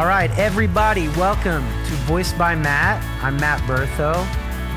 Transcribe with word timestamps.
All 0.00 0.06
right, 0.06 0.30
everybody, 0.38 1.08
welcome 1.08 1.62
to 1.62 1.92
Voiced 2.06 2.38
by 2.38 2.54
Matt. 2.54 3.04
I'm 3.22 3.36
Matt 3.36 3.60
Bertho, 3.68 4.16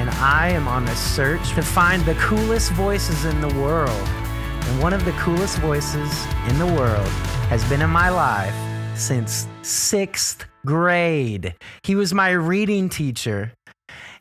and 0.01 0.09
I 0.09 0.49
am 0.49 0.67
on 0.67 0.83
a 0.83 0.95
search 0.97 1.53
to 1.53 1.61
find 1.61 2.03
the 2.03 2.15
coolest 2.15 2.73
voices 2.73 3.23
in 3.23 3.39
the 3.39 3.47
world. 3.61 3.89
And 3.89 4.81
one 4.81 4.91
of 4.91 5.05
the 5.05 5.13
coolest 5.13 5.59
voices 5.59 6.25
in 6.49 6.59
the 6.59 6.65
world 6.65 7.07
has 7.47 7.63
been 7.69 7.81
in 7.81 7.89
my 7.89 8.09
life 8.09 8.53
since 8.97 9.47
sixth 9.61 10.45
grade. 10.65 11.55
He 11.83 11.95
was 11.95 12.13
my 12.13 12.31
reading 12.31 12.89
teacher. 12.89 13.53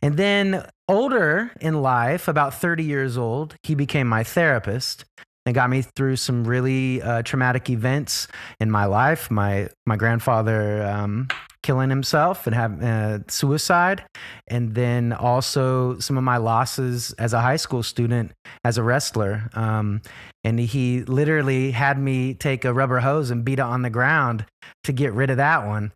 And 0.02 0.16
then, 0.16 0.64
older 0.86 1.50
in 1.60 1.82
life, 1.82 2.28
about 2.28 2.54
30 2.54 2.84
years 2.84 3.18
old, 3.18 3.56
he 3.64 3.74
became 3.74 4.06
my 4.06 4.22
therapist 4.22 5.04
and 5.44 5.54
got 5.54 5.70
me 5.70 5.82
through 5.82 6.16
some 6.16 6.44
really 6.44 7.02
uh, 7.02 7.22
traumatic 7.22 7.68
events 7.70 8.28
in 8.60 8.70
my 8.70 8.84
life. 8.84 9.30
My 9.30 9.68
my 9.86 9.96
grandfather 9.96 10.82
um, 10.84 11.28
killing 11.62 11.90
himself 11.90 12.46
and 12.46 12.54
have 12.54 12.82
uh, 12.82 13.18
suicide, 13.28 14.04
and 14.48 14.74
then 14.74 15.12
also 15.12 15.98
some 15.98 16.16
of 16.18 16.24
my 16.24 16.36
losses 16.36 17.12
as 17.14 17.32
a 17.32 17.40
high 17.40 17.56
school 17.56 17.82
student 17.82 18.32
as 18.64 18.78
a 18.78 18.82
wrestler. 18.82 19.48
Um, 19.54 20.02
and 20.44 20.58
he 20.58 21.02
literally 21.02 21.70
had 21.70 21.98
me 21.98 22.34
take 22.34 22.64
a 22.64 22.72
rubber 22.72 23.00
hose 23.00 23.30
and 23.30 23.44
beat 23.44 23.58
it 23.58 23.62
on 23.62 23.82
the 23.82 23.90
ground 23.90 24.44
to 24.84 24.92
get 24.92 25.12
rid 25.12 25.30
of 25.30 25.36
that 25.36 25.66
one. 25.66 25.92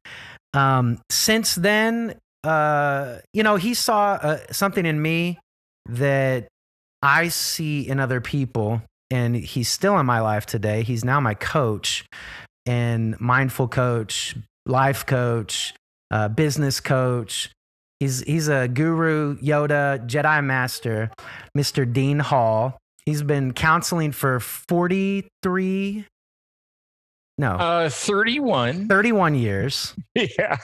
Um, 0.55 0.99
since 1.11 1.57
then, 1.57 2.19
uh, 2.45 3.19
you 3.33 3.43
know, 3.43 3.57
he 3.57 3.75
saw 3.75 4.13
uh, 4.15 4.39
something 4.51 4.87
in 4.87 5.03
me 5.03 5.39
that 5.89 6.49
I 7.03 7.29
see 7.29 7.87
in 7.87 8.01
other 8.01 8.21
people 8.21 8.83
and 9.11 9.37
he's 9.37 9.69
still 9.69 9.99
in 9.99 10.07
my 10.07 10.21
life 10.21 10.47
today. 10.47 10.83
He's 10.83 11.05
now 11.05 11.21
my 11.21 11.35
coach 11.35 12.05
and 12.65 13.19
mindful 13.21 13.69
coach, 13.69 14.37
life 14.67 15.07
coach, 15.07 15.75
uh, 16.11 16.29
business 16.29 16.81
coach. 16.81 17.51
He's 18.01 18.21
he's 18.21 18.49
a 18.49 18.69
guru, 18.69 19.39
Yoda, 19.39 20.07
Jedi 20.07 20.45
master, 20.45 21.11
Mr. 21.57 21.91
Dean 21.91 22.19
Hall. 22.19 22.79
He's 23.05 23.23
been 23.23 23.53
counseling 23.53 24.13
for 24.13 24.41
43 24.41 26.07
no. 27.39 27.53
Uh 27.53 27.89
31. 27.89 28.89
31 28.89 29.35
years. 29.35 29.95
yeah. 30.15 30.59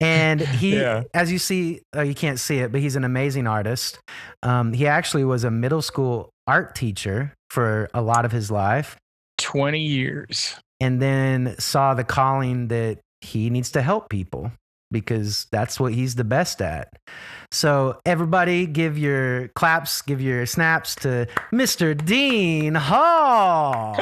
And 0.00 0.40
he, 0.40 0.76
yeah. 0.76 1.04
as 1.14 1.32
you 1.32 1.38
see, 1.38 1.80
uh, 1.96 2.02
you 2.02 2.14
can't 2.14 2.38
see 2.38 2.58
it, 2.58 2.72
but 2.72 2.80
he's 2.80 2.96
an 2.96 3.04
amazing 3.04 3.46
artist. 3.46 3.98
Um, 4.42 4.72
he 4.72 4.86
actually 4.86 5.24
was 5.24 5.44
a 5.44 5.50
middle 5.50 5.82
school 5.82 6.30
art 6.46 6.74
teacher 6.74 7.32
for 7.54 7.88
a 7.94 8.02
lot 8.02 8.24
of 8.24 8.32
his 8.32 8.50
life 8.50 8.96
20 9.38 9.80
years. 9.80 10.56
And 10.80 11.00
then 11.00 11.54
saw 11.58 11.94
the 11.94 12.04
calling 12.04 12.68
that 12.68 12.98
he 13.20 13.48
needs 13.48 13.70
to 13.72 13.80
help 13.80 14.10
people 14.10 14.50
because 14.90 15.46
that's 15.50 15.80
what 15.80 15.92
he's 15.92 16.16
the 16.16 16.24
best 16.24 16.60
at. 16.60 16.92
So, 17.50 18.00
everybody, 18.04 18.66
give 18.66 18.98
your 18.98 19.48
claps, 19.48 20.02
give 20.02 20.20
your 20.20 20.46
snaps 20.46 20.94
to 20.96 21.26
Mr. 21.52 21.96
Dean 21.96 22.74
Hall. 22.74 23.96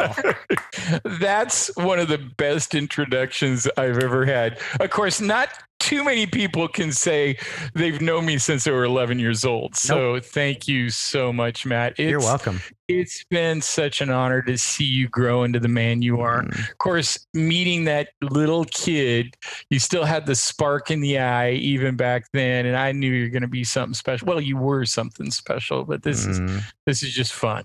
that's 1.20 1.74
one 1.76 1.98
of 1.98 2.08
the 2.08 2.18
best 2.18 2.74
introductions 2.74 3.68
I've 3.76 3.98
ever 3.98 4.24
had. 4.24 4.58
Of 4.80 4.90
course, 4.90 5.20
not 5.20 5.48
too 5.82 6.04
many 6.04 6.26
people 6.26 6.68
can 6.68 6.92
say 6.92 7.36
they've 7.74 8.00
known 8.00 8.24
me 8.24 8.38
since 8.38 8.62
they 8.62 8.70
were 8.70 8.84
11 8.84 9.18
years 9.18 9.44
old. 9.44 9.74
So 9.74 10.14
nope. 10.14 10.24
thank 10.24 10.68
you 10.68 10.90
so 10.90 11.32
much, 11.32 11.66
Matt. 11.66 11.94
It's, 11.98 12.08
You're 12.08 12.20
welcome. 12.20 12.60
It's 12.86 13.24
been 13.24 13.60
such 13.60 14.00
an 14.00 14.08
honor 14.08 14.42
to 14.42 14.56
see 14.56 14.84
you 14.84 15.08
grow 15.08 15.42
into 15.42 15.58
the 15.58 15.68
man 15.68 16.00
you 16.00 16.20
are. 16.20 16.44
Mm. 16.44 16.70
Of 16.70 16.78
course, 16.78 17.26
meeting 17.34 17.84
that 17.84 18.10
little 18.20 18.64
kid, 18.66 19.36
you 19.70 19.80
still 19.80 20.04
had 20.04 20.24
the 20.24 20.36
spark 20.36 20.92
in 20.92 21.00
the 21.00 21.18
eye 21.18 21.52
even 21.52 21.96
back 21.96 22.26
then, 22.32 22.64
and 22.66 22.76
I 22.76 22.92
knew 22.92 23.10
you're 23.10 23.28
going 23.28 23.42
to 23.42 23.48
be 23.48 23.64
something 23.64 23.94
special. 23.94 24.28
Well, 24.28 24.40
you 24.40 24.56
were 24.56 24.84
something 24.84 25.32
special, 25.32 25.84
but 25.84 26.04
this 26.04 26.26
mm. 26.26 26.48
is 26.48 26.62
this 26.86 27.02
is 27.02 27.12
just 27.12 27.32
fun. 27.32 27.64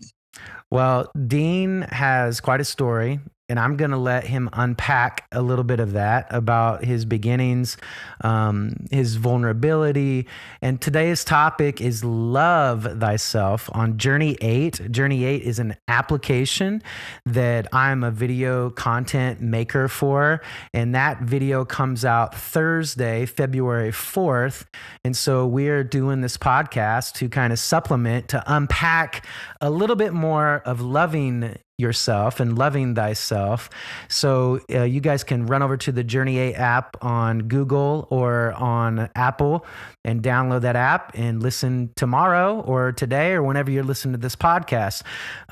Well, 0.72 1.12
Dean 1.28 1.84
has 1.84 2.42
quite 2.42 2.62
a 2.62 2.66
story 2.66 3.20
and 3.50 3.60
I'm 3.60 3.78
going 3.78 3.92
to 3.92 3.98
let 3.98 4.26
him 4.26 4.50
unpack 4.52 5.26
a 5.32 5.42
little 5.42 5.64
bit 5.64 5.80
of 5.80 5.94
that 5.94 6.28
about 6.32 6.84
his 6.84 7.06
beginnings, 7.06 7.78
um, 8.22 8.76
his 8.92 9.16
vulnerability. 9.16 10.28
And 10.62 10.82
today's 10.82 11.24
topic 11.24 11.80
is 11.80 12.04
Love 12.04 13.00
Thyself 13.00 13.70
on 13.72 13.98
Journey 13.98 14.38
8. 14.42 14.92
Journey 14.92 15.24
8 15.24 15.44
is 15.44 15.60
an 15.60 15.78
application 15.88 16.84
that 17.26 17.68
I'm 17.74 18.04
a 18.04 18.12
video 18.12 18.70
content 18.70 19.40
maker 19.40 19.88
for. 19.88 20.42
And 20.74 20.94
that 20.94 21.22
video 21.22 21.64
comes 21.64 22.04
out 22.04 22.36
Thursday, 22.36 23.26
February 23.26 23.92
4th. 23.92 24.66
And 25.06 25.16
so 25.16 25.48
we're 25.48 25.86
doing 25.86 26.20
this 26.20 26.38
podcast 26.38 27.14
to 27.14 27.30
kind 27.30 27.54
of 27.54 27.60
supplement, 27.60 28.28
to 28.30 28.44
unpack 28.46 29.26
a 29.62 29.70
little 29.70 29.96
bit 29.96 30.12
more 30.12 30.62
of 30.66 30.82
loving 30.82 31.58
yourself 31.78 32.40
and 32.40 32.58
loving 32.58 32.96
thyself. 32.96 33.70
So 34.08 34.60
uh, 34.74 34.84
you 34.84 35.00
guys 35.00 35.24
can 35.24 35.46
run 35.46 35.62
over 35.62 35.78
to 35.78 35.92
the 35.92 36.04
Journey 36.04 36.38
8 36.40 36.56
app 36.56 36.98
on 37.04 37.48
Google 37.48 38.08
or 38.10 38.54
on 38.54 39.10
Apple 39.16 39.66
and 40.04 40.24
download 40.24 40.62
that 40.62 40.76
app 40.76 41.12
and 41.16 41.42
listen 41.42 41.92
tomorrow 41.96 42.62
or 42.62 42.92
today 42.92 43.34
or 43.34 43.44
whenever 43.44 43.70
you're 43.70 43.84
listening 43.84 44.14
to 44.14 44.20
this 44.20 44.36
podcast. 44.36 45.04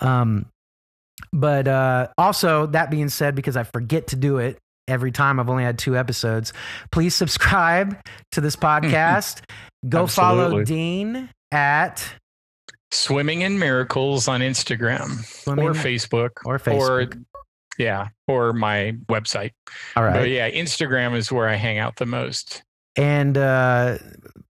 Um, 0.02 0.48
but 1.32 1.68
uh, 1.68 2.08
also, 2.18 2.66
that 2.68 2.90
being 2.90 3.10
said, 3.10 3.36
because 3.36 3.56
I 3.56 3.64
forget 3.64 4.08
to 4.08 4.16
do 4.16 4.38
it 4.38 4.58
every 4.88 5.12
time, 5.12 5.40
I've 5.40 5.50
only 5.50 5.64
had 5.64 5.78
two 5.78 5.96
episodes. 5.96 6.54
Please 6.92 7.16
subscribe 7.16 7.98
to 8.32 8.42
this 8.42 8.56
podcast. 8.56 9.42
Go 9.88 10.08
follow 10.08 10.64
Dean 10.64 11.30
at 11.52 12.12
Swimming 12.96 13.42
in 13.42 13.60
Miracles 13.60 14.28
on 14.28 14.42
Instagram 14.42 15.24
Swimming 15.26 15.66
or 15.66 15.74
Facebook 15.74 16.32
or 16.46 16.58
Facebook. 16.58 17.16
Or, 17.16 17.22
yeah, 17.78 18.08
or 18.28 18.54
my 18.54 18.96
website. 19.08 19.52
All 19.96 20.04
right. 20.04 20.14
But 20.14 20.30
yeah, 20.30 20.50
Instagram 20.50 21.16
is 21.16 21.32
where 21.32 21.48
I 21.48 21.56
hang 21.56 21.78
out 21.78 21.98
the 21.98 22.06
most. 22.06 22.64
And 22.96 23.38
uh, 23.38 23.98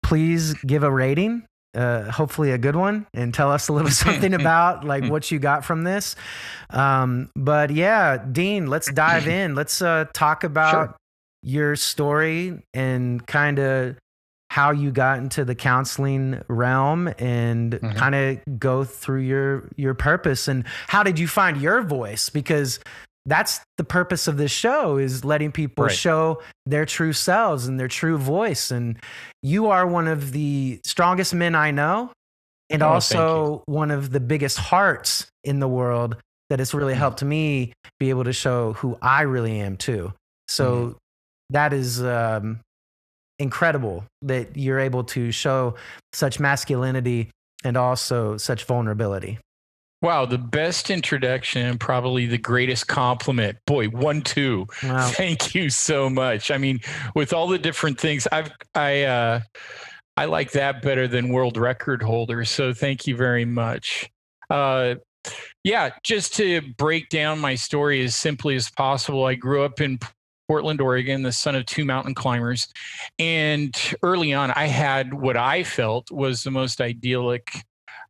please 0.03 0.53
give 0.65 0.83
a 0.83 0.91
rating, 0.91 1.47
uh, 1.73 2.11
hopefully 2.11 2.51
a 2.51 2.57
good 2.59 2.75
one, 2.75 3.07
and 3.13 3.33
tell 3.33 3.51
us 3.51 3.67
a 3.67 3.73
little 3.73 3.89
something 4.05 4.33
about 4.33 4.83
like 4.83 5.05
what 5.05 5.31
you 5.31 5.39
got 5.39 5.65
from 5.65 5.83
this. 5.83 6.15
Um, 6.69 7.31
but 7.35 7.71
yeah, 7.71 8.23
Dean, 8.31 8.67
let's 8.67 8.91
dive 8.91 9.27
in. 9.27 9.55
Let's 9.55 9.81
uh, 9.81 10.05
talk 10.13 10.43
about 10.43 10.89
sure. 10.89 10.97
your 11.41 11.75
story 11.75 12.63
and 12.73 13.25
kind 13.25 13.59
of 13.59 13.97
how 14.55 14.71
you 14.71 14.89
got 14.89 15.17
into 15.17 15.43
the 15.43 15.53
counseling 15.53 16.41
realm 16.47 17.09
and 17.19 17.73
mm-hmm. 17.73 17.91
kind 17.97 18.15
of 18.15 18.39
go 18.57 18.85
through 18.85 19.19
your 19.19 19.67
your 19.75 19.93
purpose 19.93 20.47
and 20.47 20.63
how 20.87 21.03
did 21.03 21.19
you 21.19 21.27
find 21.27 21.59
your 21.59 21.81
voice 21.81 22.29
because 22.29 22.79
that's 23.25 23.59
the 23.77 23.83
purpose 23.83 24.29
of 24.29 24.37
this 24.37 24.51
show 24.51 24.95
is 24.95 25.25
letting 25.25 25.51
people 25.51 25.83
right. 25.83 25.93
show 25.93 26.41
their 26.65 26.85
true 26.85 27.11
selves 27.11 27.67
and 27.67 27.77
their 27.77 27.89
true 27.89 28.17
voice 28.17 28.71
and 28.71 28.97
you 29.43 29.67
are 29.67 29.85
one 29.85 30.07
of 30.07 30.31
the 30.31 30.79
strongest 30.85 31.33
men 31.33 31.53
i 31.53 31.69
know 31.69 32.09
and 32.69 32.81
oh, 32.81 32.87
also 32.87 33.61
one 33.65 33.91
of 33.91 34.11
the 34.11 34.21
biggest 34.21 34.57
hearts 34.57 35.27
in 35.43 35.59
the 35.59 35.67
world 35.67 36.15
that 36.49 36.59
has 36.59 36.73
really 36.73 36.93
mm-hmm. 36.93 36.99
helped 36.99 37.21
me 37.21 37.73
be 37.99 38.09
able 38.09 38.23
to 38.23 38.31
show 38.31 38.71
who 38.71 38.97
i 39.01 39.23
really 39.23 39.59
am 39.59 39.75
too 39.75 40.13
so 40.47 40.75
mm-hmm. 40.75 40.97
that 41.49 41.73
is 41.73 42.01
um, 42.01 42.61
incredible 43.39 44.05
that 44.21 44.55
you're 44.55 44.79
able 44.79 45.03
to 45.03 45.31
show 45.31 45.75
such 46.13 46.39
masculinity 46.39 47.29
and 47.63 47.77
also 47.77 48.37
such 48.37 48.63
vulnerability. 48.65 49.39
Wow, 50.01 50.25
the 50.25 50.37
best 50.37 50.89
introduction 50.91 51.65
and 51.65 51.79
probably 51.79 52.27
the 52.27 52.37
greatest 52.37 52.87
compliment. 52.87 53.57
Boy, 53.65 53.87
one 53.87 54.21
two. 54.21 54.67
Wow. 54.83 55.07
Thank 55.13 55.55
you 55.55 55.69
so 55.69 56.09
much. 56.09 56.51
I 56.51 56.57
mean, 56.57 56.79
with 57.15 57.33
all 57.33 57.47
the 57.47 57.57
different 57.57 57.99
things, 57.99 58.27
I've 58.31 58.51
I 58.75 59.03
uh 59.03 59.39
I 60.17 60.25
like 60.25 60.51
that 60.51 60.81
better 60.81 61.07
than 61.07 61.29
world 61.29 61.57
record 61.57 62.03
holder. 62.03 62.45
So 62.45 62.73
thank 62.73 63.07
you 63.07 63.17
very 63.17 63.45
much. 63.45 64.09
Uh 64.49 64.95
yeah, 65.63 65.89
just 66.03 66.35
to 66.35 66.61
break 66.77 67.09
down 67.09 67.39
my 67.39 67.55
story 67.55 68.03
as 68.03 68.15
simply 68.15 68.55
as 68.55 68.69
possible, 68.69 69.25
I 69.25 69.33
grew 69.33 69.63
up 69.63 69.81
in 69.81 69.97
Portland, 70.47 70.81
Oregon, 70.81 71.23
the 71.23 71.31
son 71.31 71.55
of 71.55 71.65
two 71.65 71.85
mountain 71.85 72.13
climbers. 72.13 72.67
And 73.19 73.75
early 74.03 74.33
on, 74.33 74.51
I 74.51 74.67
had 74.67 75.13
what 75.13 75.37
I 75.37 75.63
felt 75.63 76.11
was 76.11 76.43
the 76.43 76.51
most 76.51 76.81
idyllic 76.81 77.51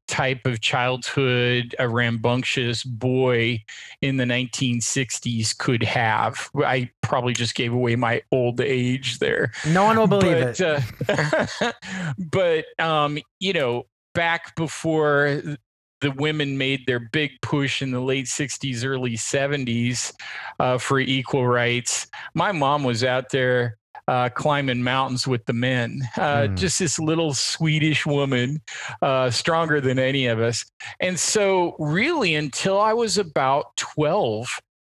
type 0.08 0.46
of 0.46 0.62
childhood 0.62 1.76
a 1.80 1.90
rambunctious 1.90 2.84
boy 2.84 3.64
in 4.02 4.18
the 4.18 4.24
1960s 4.24 5.58
could 5.58 5.84
have. 5.84 6.50
I 6.56 6.90
probably 7.02 7.34
just 7.34 7.56
gave 7.56 7.74
away 7.74 7.96
my 7.96 8.22
old 8.32 8.62
age 8.62 9.20
there. 9.20 9.52
No 9.68 9.86
one 9.86 9.98
will 9.98 10.08
believe 10.08 10.58
but, 10.58 10.60
it. 10.60 11.42
Uh, 11.60 11.72
but, 12.32 12.66
um, 12.84 13.18
you 13.40 13.54
know, 13.54 13.84
back 14.14 14.56
before 14.56 15.42
the 16.06 16.12
women 16.12 16.56
made 16.56 16.86
their 16.86 17.00
big 17.00 17.32
push 17.42 17.82
in 17.82 17.90
the 17.90 18.00
late 18.00 18.28
60s, 18.28 18.86
early 18.86 19.18
70s 19.18 20.14
uh, 20.60 20.78
for 20.78 21.00
equal 21.00 21.48
rights. 21.48 22.06
My 22.36 22.52
mom 22.52 22.84
was 22.84 23.04
out 23.04 23.32
there 23.32 23.80
uh, 24.08 24.30
climbing 24.30 24.84
mountains 24.84 25.28
with 25.28 25.44
the 25.48 25.54
men. 25.54 26.04
Uh, 26.16 26.44
mm. 26.44 26.56
Just 26.56 26.78
this 26.78 27.00
little 27.00 27.34
Swedish 27.34 28.06
woman, 28.06 28.62
uh, 29.02 29.32
stronger 29.32 29.82
than 29.82 29.98
any 29.98 30.28
of 30.28 30.40
us. 30.40 30.64
And 31.00 31.20
so, 31.20 31.76
really, 31.80 32.36
until 32.36 32.80
I 32.80 32.94
was 32.94 33.18
about 33.18 33.76
12, 33.78 34.48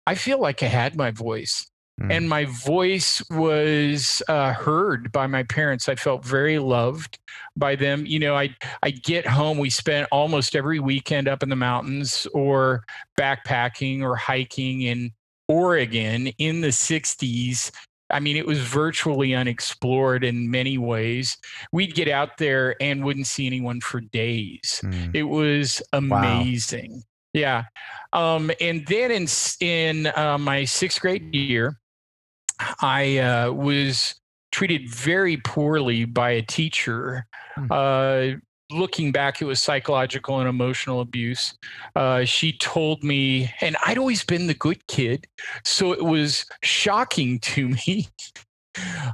I 0.06 0.14
feel 0.14 0.38
like 0.38 0.62
I 0.62 0.66
had 0.66 0.94
my 0.94 1.10
voice. 1.10 1.70
Mm. 2.00 2.12
And 2.12 2.28
my 2.28 2.44
voice 2.44 3.22
was 3.30 4.22
uh, 4.28 4.52
heard 4.52 5.10
by 5.10 5.26
my 5.26 5.42
parents. 5.42 5.88
I 5.88 5.96
felt 5.96 6.24
very 6.24 6.58
loved 6.58 7.18
by 7.56 7.74
them. 7.74 8.06
You 8.06 8.20
know, 8.20 8.36
I 8.36 8.54
I 8.82 8.90
get 8.90 9.26
home. 9.26 9.58
We 9.58 9.70
spent 9.70 10.08
almost 10.12 10.54
every 10.54 10.78
weekend 10.78 11.28
up 11.28 11.42
in 11.42 11.48
the 11.48 11.56
mountains, 11.56 12.26
or 12.32 12.84
backpacking, 13.18 14.02
or 14.02 14.14
hiking 14.14 14.82
in 14.82 15.12
Oregon 15.48 16.28
in 16.38 16.60
the 16.60 16.68
'60s. 16.68 17.70
I 18.10 18.20
mean, 18.20 18.36
it 18.36 18.46
was 18.46 18.60
virtually 18.60 19.34
unexplored 19.34 20.24
in 20.24 20.50
many 20.50 20.78
ways. 20.78 21.36
We'd 21.72 21.94
get 21.94 22.08
out 22.08 22.38
there 22.38 22.74
and 22.80 23.04
wouldn't 23.04 23.26
see 23.26 23.46
anyone 23.46 23.80
for 23.80 24.00
days. 24.00 24.80
Mm. 24.82 25.14
It 25.14 25.24
was 25.24 25.82
amazing. 25.92 26.92
Wow. 26.92 27.00
Yeah. 27.34 27.64
Um, 28.12 28.50
and 28.60 28.86
then 28.86 29.10
in 29.10 29.26
in 29.60 30.06
uh, 30.16 30.38
my 30.38 30.64
sixth 30.64 31.00
grade 31.00 31.34
year, 31.34 31.78
I 32.80 33.18
uh, 33.18 33.52
was 33.52 34.14
treated 34.52 34.88
very 34.88 35.36
poorly 35.38 36.04
by 36.04 36.30
a 36.30 36.42
teacher. 36.42 37.26
Mm. 37.58 38.36
Uh, 38.36 38.38
looking 38.70 39.12
back, 39.12 39.40
it 39.40 39.44
was 39.44 39.60
psychological 39.60 40.40
and 40.40 40.48
emotional 40.48 41.00
abuse. 41.00 41.56
Uh, 41.96 42.24
she 42.24 42.52
told 42.58 43.02
me, 43.02 43.52
and 43.60 43.76
I'd 43.84 43.98
always 43.98 44.24
been 44.24 44.46
the 44.46 44.54
good 44.54 44.86
kid, 44.86 45.26
so 45.64 45.92
it 45.92 46.04
was 46.04 46.46
shocking 46.62 47.38
to 47.40 47.68
me. 47.86 48.08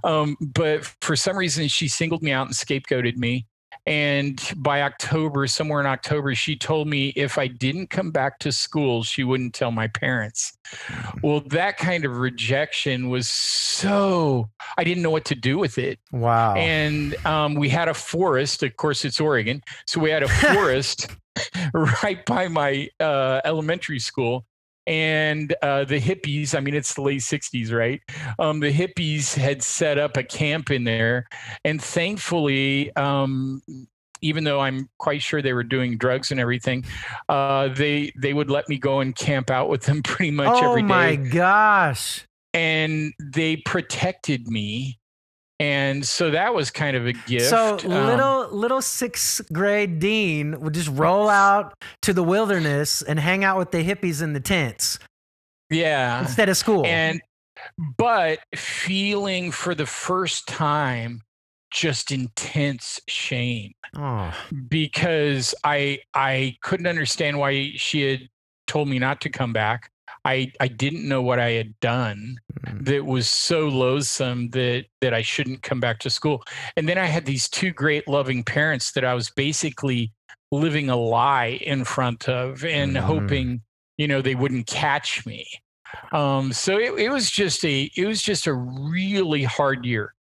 um, 0.02 0.36
but 0.40 0.84
for 1.00 1.16
some 1.16 1.36
reason, 1.36 1.68
she 1.68 1.88
singled 1.88 2.22
me 2.22 2.32
out 2.32 2.46
and 2.46 2.54
scapegoated 2.54 3.16
me. 3.16 3.46
And 3.86 4.40
by 4.56 4.82
October, 4.82 5.46
somewhere 5.46 5.80
in 5.80 5.86
October, 5.86 6.34
she 6.34 6.56
told 6.56 6.88
me 6.88 7.08
if 7.16 7.38
I 7.38 7.46
didn't 7.46 7.90
come 7.90 8.10
back 8.10 8.38
to 8.40 8.52
school, 8.52 9.02
she 9.02 9.24
wouldn't 9.24 9.54
tell 9.54 9.70
my 9.70 9.88
parents. 9.88 10.56
Mm. 10.88 11.22
Well, 11.22 11.40
that 11.48 11.76
kind 11.76 12.04
of 12.04 12.18
rejection 12.18 13.08
was 13.08 13.28
so, 13.28 14.48
I 14.78 14.84
didn't 14.84 15.02
know 15.02 15.10
what 15.10 15.24
to 15.26 15.34
do 15.34 15.58
with 15.58 15.78
it. 15.78 15.98
Wow. 16.12 16.54
And 16.54 17.14
um, 17.26 17.54
we 17.54 17.68
had 17.68 17.88
a 17.88 17.94
forest. 17.94 18.62
Of 18.62 18.76
course, 18.76 19.04
it's 19.04 19.20
Oregon. 19.20 19.62
So 19.86 20.00
we 20.00 20.10
had 20.10 20.22
a 20.22 20.28
forest 20.54 21.08
right 21.74 22.24
by 22.24 22.48
my 22.48 22.88
uh, 23.00 23.40
elementary 23.44 23.98
school 23.98 24.46
and 24.86 25.54
uh, 25.62 25.84
the 25.84 26.00
hippies 26.00 26.54
i 26.54 26.60
mean 26.60 26.74
it's 26.74 26.94
the 26.94 27.02
late 27.02 27.20
60s 27.20 27.72
right? 27.72 28.00
Um, 28.38 28.60
the 28.60 28.72
hippies 28.72 29.34
had 29.34 29.62
set 29.62 29.98
up 29.98 30.16
a 30.16 30.22
camp 30.22 30.70
in 30.70 30.84
there. 30.84 31.26
And 31.64 31.82
thankfully 31.82 32.94
um, 32.96 33.62
even 34.20 34.44
though 34.44 34.60
i'm 34.60 34.88
quite 34.98 35.22
sure 35.22 35.42
they 35.42 35.52
were 35.52 35.64
doing 35.64 35.96
drugs 35.98 36.30
and 36.30 36.40
everything 36.40 36.84
uh, 37.28 37.68
they 37.68 38.12
they 38.20 38.32
would 38.32 38.50
let 38.50 38.68
me 38.68 38.78
go 38.78 39.00
and 39.00 39.14
camp 39.14 39.50
out 39.50 39.68
with 39.68 39.82
them 39.82 40.02
pretty 40.04 40.30
much 40.30 40.48
oh 40.62 40.70
every 40.70 40.82
day 40.82 40.86
oh 40.86 40.88
my 40.88 41.16
gosh. 41.16 42.26
And 42.52 43.12
they 43.18 43.56
protected 43.56 44.46
me 44.46 45.00
and 45.60 46.04
so 46.04 46.30
that 46.30 46.54
was 46.54 46.70
kind 46.70 46.96
of 46.96 47.06
a 47.06 47.12
gift. 47.12 47.46
So 47.46 47.78
um, 47.84 48.06
little 48.06 48.48
little 48.50 48.82
sixth 48.82 49.40
grade 49.52 49.98
Dean 50.00 50.60
would 50.60 50.74
just 50.74 50.90
roll 50.90 51.28
out 51.28 51.74
to 52.02 52.12
the 52.12 52.22
wilderness 52.22 53.02
and 53.02 53.18
hang 53.18 53.44
out 53.44 53.58
with 53.58 53.70
the 53.70 53.84
hippies 53.84 54.22
in 54.22 54.32
the 54.32 54.40
tents. 54.40 54.98
Yeah, 55.70 56.20
instead 56.20 56.48
of 56.48 56.56
school. 56.56 56.84
And 56.84 57.20
but 57.96 58.40
feeling 58.56 59.50
for 59.50 59.74
the 59.74 59.86
first 59.86 60.48
time 60.48 61.22
just 61.70 62.12
intense 62.12 63.00
shame 63.08 63.72
oh. 63.96 64.32
because 64.68 65.54
I 65.64 66.00
I 66.14 66.56
couldn't 66.62 66.86
understand 66.86 67.38
why 67.38 67.72
she 67.76 68.02
had 68.10 68.28
told 68.66 68.88
me 68.88 68.98
not 68.98 69.20
to 69.22 69.30
come 69.30 69.52
back. 69.52 69.90
I 70.24 70.52
I 70.60 70.68
didn't 70.68 71.08
know 71.08 71.22
what 71.22 71.38
I 71.38 71.50
had 71.50 71.78
done 71.80 72.36
mm. 72.66 72.84
that 72.86 73.04
was 73.04 73.28
so 73.28 73.68
loathsome 73.68 74.50
that 74.50 74.86
that 75.00 75.14
I 75.14 75.22
shouldn't 75.22 75.62
come 75.62 75.80
back 75.80 75.98
to 76.00 76.10
school. 76.10 76.42
And 76.76 76.88
then 76.88 76.98
I 76.98 77.06
had 77.06 77.26
these 77.26 77.48
two 77.48 77.70
great 77.70 78.08
loving 78.08 78.42
parents 78.42 78.92
that 78.92 79.04
I 79.04 79.14
was 79.14 79.30
basically 79.30 80.12
living 80.50 80.88
a 80.88 80.96
lie 80.96 81.58
in 81.62 81.84
front 81.84 82.28
of 82.28 82.64
and 82.64 82.96
mm. 82.96 83.00
hoping 83.00 83.60
you 83.96 84.08
know 84.08 84.22
they 84.22 84.34
wouldn't 84.34 84.66
catch 84.66 85.24
me. 85.26 85.46
Um, 86.12 86.52
so 86.52 86.78
it, 86.78 86.98
it 86.98 87.10
was 87.10 87.30
just 87.30 87.64
a 87.64 87.90
it 87.96 88.06
was 88.06 88.22
just 88.22 88.46
a 88.46 88.54
really 88.54 89.44
hard 89.44 89.84
year. 89.84 90.14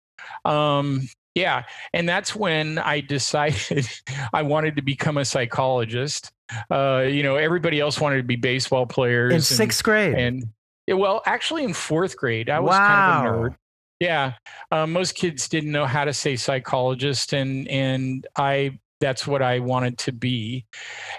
Um, 0.45 1.07
yeah. 1.35 1.63
And 1.93 2.07
that's 2.07 2.35
when 2.35 2.77
I 2.77 3.01
decided 3.01 3.87
I 4.33 4.43
wanted 4.43 4.75
to 4.75 4.81
become 4.81 5.17
a 5.17 5.25
psychologist. 5.25 6.31
Uh, 6.69 7.05
you 7.07 7.23
know, 7.23 7.35
everybody 7.35 7.79
else 7.79 7.99
wanted 7.99 8.17
to 8.17 8.23
be 8.23 8.35
baseball 8.35 8.85
players. 8.85 9.31
In 9.31 9.35
and, 9.35 9.43
sixth 9.43 9.83
grade. 9.83 10.15
And 10.15 10.45
well, 10.87 11.21
actually 11.25 11.63
in 11.63 11.73
fourth 11.73 12.17
grade, 12.17 12.49
I 12.49 12.59
was 12.59 12.71
wow. 12.71 12.87
kind 12.87 13.27
of 13.27 13.33
a 13.33 13.37
nerd. 13.37 13.55
Yeah. 13.99 14.33
Uh, 14.71 14.87
most 14.87 15.15
kids 15.15 15.47
didn't 15.47 15.71
know 15.71 15.85
how 15.85 16.03
to 16.03 16.13
say 16.13 16.35
psychologist 16.35 17.33
and, 17.33 17.67
and 17.69 18.27
I, 18.35 18.79
that's 18.99 19.27
what 19.27 19.41
I 19.41 19.59
wanted 19.59 19.97
to 19.99 20.11
be. 20.11 20.65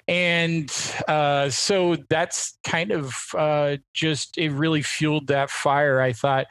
And 0.09 0.71
uh, 1.07 1.51
so 1.51 1.97
that's 2.09 2.59
kind 2.65 2.91
of 2.91 3.15
uh, 3.37 3.77
just, 3.93 4.39
it 4.39 4.53
really 4.53 4.83
fueled 4.83 5.29
that 5.29 5.51
fire. 5.51 6.01
I 6.01 6.13
thought, 6.13 6.47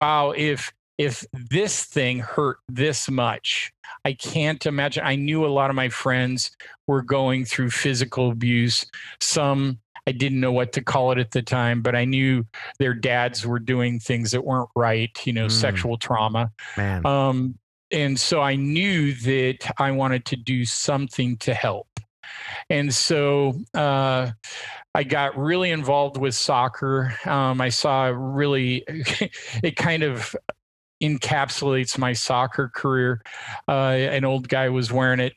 wow, 0.00 0.30
if, 0.30 0.72
if 0.98 1.24
this 1.32 1.84
thing 1.84 2.18
hurt 2.18 2.58
this 2.68 3.08
much, 3.08 3.72
I 4.04 4.12
can't 4.12 4.64
imagine. 4.66 5.04
I 5.04 5.16
knew 5.16 5.46
a 5.46 5.48
lot 5.48 5.70
of 5.70 5.76
my 5.76 5.88
friends 5.88 6.50
were 6.86 7.02
going 7.02 7.44
through 7.44 7.70
physical 7.70 8.30
abuse. 8.30 8.84
Some 9.20 9.78
I 10.08 10.12
didn't 10.12 10.40
know 10.40 10.52
what 10.52 10.72
to 10.72 10.82
call 10.82 11.12
it 11.12 11.18
at 11.18 11.32
the 11.32 11.42
time, 11.42 11.82
but 11.82 11.94
I 11.94 12.06
knew 12.06 12.46
their 12.78 12.94
dads 12.94 13.46
were 13.46 13.58
doing 13.58 14.00
things 14.00 14.30
that 14.30 14.42
weren't 14.42 14.70
right, 14.74 15.10
you 15.26 15.34
know, 15.34 15.46
mm. 15.46 15.50
sexual 15.50 15.98
trauma. 15.98 16.50
Man. 16.78 17.04
Um, 17.04 17.58
and 17.90 18.18
so 18.18 18.40
I 18.40 18.56
knew 18.56 19.12
that 19.12 19.70
I 19.78 19.90
wanted 19.90 20.24
to 20.26 20.36
do 20.36 20.64
something 20.64 21.36
to 21.38 21.52
help. 21.52 21.88
And 22.70 22.94
so 22.94 23.54
uh, 23.74 24.30
I 24.94 25.02
got 25.04 25.36
really 25.36 25.70
involved 25.72 26.16
with 26.16 26.34
soccer. 26.34 27.14
Um, 27.26 27.60
I 27.60 27.68
saw 27.68 28.06
really, 28.06 28.84
it 29.62 29.76
kind 29.76 30.02
of 30.02 30.34
encapsulates 31.02 31.98
my 31.98 32.12
soccer 32.12 32.70
career. 32.74 33.22
Uh, 33.68 33.92
an 33.92 34.24
old 34.24 34.48
guy 34.48 34.68
was 34.68 34.92
wearing 34.92 35.20
it. 35.20 35.34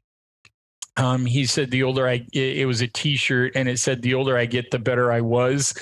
Um, 0.98 1.26
he 1.26 1.46
said, 1.46 1.72
"The 1.72 1.84
older 1.84 2.08
I," 2.08 2.26
it 2.34 2.68
was 2.68 2.82
a 2.82 2.88
T-shirt, 2.88 3.54
and 3.56 3.70
it 3.70 3.80
said, 3.80 4.02
"The 4.02 4.14
older 4.14 4.38
I 4.38 4.46
get, 4.46 4.72
the 4.72 4.80
better 4.80 5.12
I 5.12 5.22
was," 5.22 5.74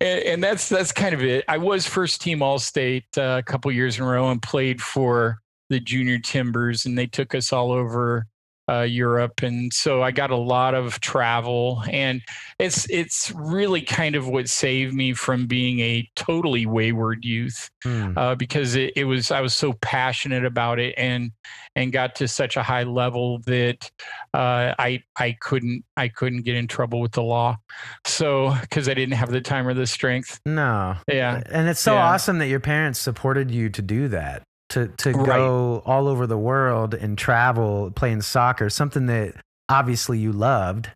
and, 0.00 0.22
and 0.22 0.44
that's 0.44 0.68
that's 0.68 0.92
kind 0.92 1.14
of 1.14 1.22
it. 1.22 1.44
I 1.48 1.56
was 1.56 1.86
first 1.86 2.20
team 2.20 2.42
All 2.42 2.58
State 2.58 3.06
uh, 3.16 3.40
a 3.40 3.42
couple 3.42 3.72
years 3.72 3.98
in 3.98 4.04
a 4.04 4.06
row 4.06 4.30
and 4.30 4.40
played 4.42 4.82
for 4.82 5.40
the 5.70 5.80
junior 5.80 6.18
Timbers, 6.18 6.84
and 6.84 6.98
they 6.98 7.06
took 7.06 7.34
us 7.34 7.52
all 7.54 7.72
over 7.72 8.26
uh, 8.70 8.82
Europe, 8.82 9.42
and 9.42 9.72
so 9.72 10.02
I 10.02 10.12
got 10.12 10.30
a 10.30 10.36
lot 10.36 10.74
of 10.74 11.00
travel, 11.00 11.82
and 11.90 12.22
it's 12.58 12.88
it's 12.88 13.32
really 13.34 13.82
kind 13.82 14.14
of 14.14 14.28
what 14.28 14.48
saved 14.48 14.94
me 14.94 15.12
from 15.12 15.46
being 15.46 15.80
a 15.80 16.08
totally 16.14 16.66
wayward 16.66 17.24
youth, 17.24 17.68
hmm. 17.82 18.16
uh, 18.16 18.36
because 18.36 18.76
it, 18.76 18.92
it 18.94 19.04
was 19.04 19.30
I 19.30 19.40
was 19.40 19.54
so 19.54 19.72
passionate 19.80 20.44
about 20.44 20.78
it, 20.78 20.94
and 20.96 21.32
and 21.74 21.92
got 21.92 22.14
to 22.16 22.28
such 22.28 22.56
a 22.56 22.62
high 22.62 22.84
level 22.84 23.40
that 23.46 23.90
uh, 24.34 24.74
I 24.78 25.02
I 25.18 25.36
couldn't 25.40 25.84
I 25.96 26.08
couldn't 26.08 26.42
get 26.42 26.54
in 26.54 26.68
trouble 26.68 27.00
with 27.00 27.12
the 27.12 27.22
law, 27.22 27.58
so 28.06 28.54
because 28.60 28.88
I 28.88 28.94
didn't 28.94 29.14
have 29.14 29.30
the 29.30 29.40
time 29.40 29.66
or 29.66 29.74
the 29.74 29.86
strength. 29.86 30.40
No, 30.46 30.96
yeah, 31.08 31.42
and 31.46 31.68
it's 31.68 31.80
so 31.80 31.94
yeah. 31.94 32.12
awesome 32.12 32.38
that 32.38 32.48
your 32.48 32.60
parents 32.60 33.00
supported 33.00 33.50
you 33.50 33.68
to 33.70 33.82
do 33.82 34.08
that 34.08 34.44
to 34.70 34.88
to 34.88 35.12
right. 35.12 35.26
go 35.26 35.82
all 35.84 36.08
over 36.08 36.26
the 36.26 36.38
world 36.38 36.94
and 36.94 37.16
travel 37.16 37.90
playing 37.90 38.22
soccer, 38.22 38.70
something 38.70 39.06
that 39.06 39.34
obviously 39.68 40.18
you 40.18 40.32
loved. 40.32 40.90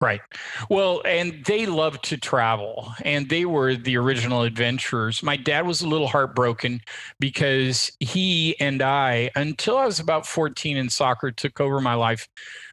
Right. 0.00 0.20
Well, 0.68 1.00
and 1.06 1.42
they 1.46 1.64
loved 1.64 2.04
to 2.06 2.18
travel, 2.18 2.92
and 3.04 3.28
they 3.28 3.46
were 3.46 3.74
the 3.74 3.96
original 3.96 4.42
adventurers. 4.42 5.22
My 5.22 5.36
dad 5.36 5.66
was 5.66 5.80
a 5.80 5.88
little 5.88 6.08
heartbroken 6.08 6.80
because 7.20 7.90
he 8.00 8.58
and 8.60 8.82
I, 8.82 9.30
until 9.34 9.78
I 9.78 9.86
was 9.86 10.00
about 10.00 10.26
14 10.26 10.76
and 10.76 10.92
soccer 10.92 11.30
took 11.30 11.58
over 11.58 11.80
my 11.80 11.94
life, 11.94 12.28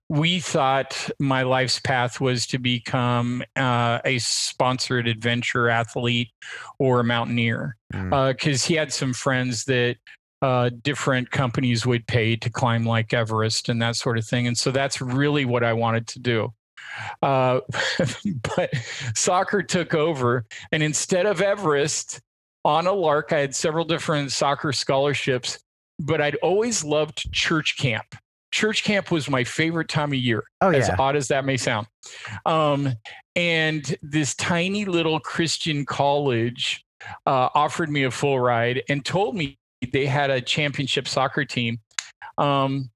we 0.10 0.42
thought 0.42 1.10
my 1.20 1.44
life's 1.44 1.80
path 1.80 2.20
was 2.20 2.46
to 2.48 2.58
become 2.58 3.44
uh, 3.56 4.00
a 4.04 4.18
sponsored 4.20 5.08
adventure 5.08 5.70
athlete 5.70 6.32
or 6.80 7.00
a 7.00 7.04
mountaineer 7.04 7.78
because 7.90 8.10
mm. 8.12 8.66
uh, 8.66 8.68
he 8.68 8.74
had 8.74 8.92
some 8.92 9.14
friends 9.14 9.64
that 9.66 9.96
uh, 10.42 10.70
different 10.82 11.32
companies 11.32 11.86
would 11.86 12.08
pay 12.08 12.36
to 12.36 12.50
climb 12.50 12.86
like 12.86 13.14
Everest 13.14 13.70
and 13.70 13.82
that 13.82 13.96
sort 13.96 14.18
of 14.18 14.26
thing. 14.26 14.48
And 14.48 14.58
so 14.58 14.72
that's 14.72 15.02
really 15.02 15.46
what 15.46 15.64
I 15.64 15.74
wanted 15.74 16.08
to 16.08 16.20
do. 16.20 16.54
Uh, 17.22 17.62
but 18.56 18.74
soccer 19.16 19.62
took 19.62 19.94
over, 19.94 20.46
and 20.72 20.84
instead 20.84 21.26
of 21.26 21.42
Everest, 21.42 22.20
on 22.64 22.88
a 22.88 22.92
lark, 22.92 23.34
I 23.34 23.40
had 23.40 23.56
several 23.56 23.86
different 23.86 24.32
soccer 24.32 24.72
scholarships, 24.72 25.60
but 26.00 26.22
I'd 26.22 26.36
always 26.36 26.84
loved 26.84 27.32
church 27.32 27.78
camp. 27.78 28.16
Church 28.52 28.84
camp 28.84 29.12
was 29.12 29.30
my 29.30 29.44
favorite 29.44 29.88
time 29.88 30.10
of 30.10 30.20
year, 30.20 30.44
oh, 30.60 30.70
as 30.70 30.88
yeah. 30.88 30.96
odd 31.00 31.16
as 31.16 31.30
that 31.30 31.46
may 31.46 31.58
sound. 31.58 31.88
Um, 32.46 32.94
and 33.36 33.96
this 34.02 34.36
tiny 34.36 34.86
little 34.86 35.20
Christian 35.20 35.86
college 35.86 36.84
uh, 37.26 37.50
offered 37.56 37.90
me 37.90 38.04
a 38.04 38.12
full 38.12 38.40
ride 38.40 38.84
and 38.90 39.06
told 39.06 39.36
me 39.36 39.58
they 39.92 40.06
had 40.06 40.30
a 40.30 40.42
championship 40.42 41.08
soccer 41.08 41.46
team. 41.46 41.80
Um, 42.38 42.90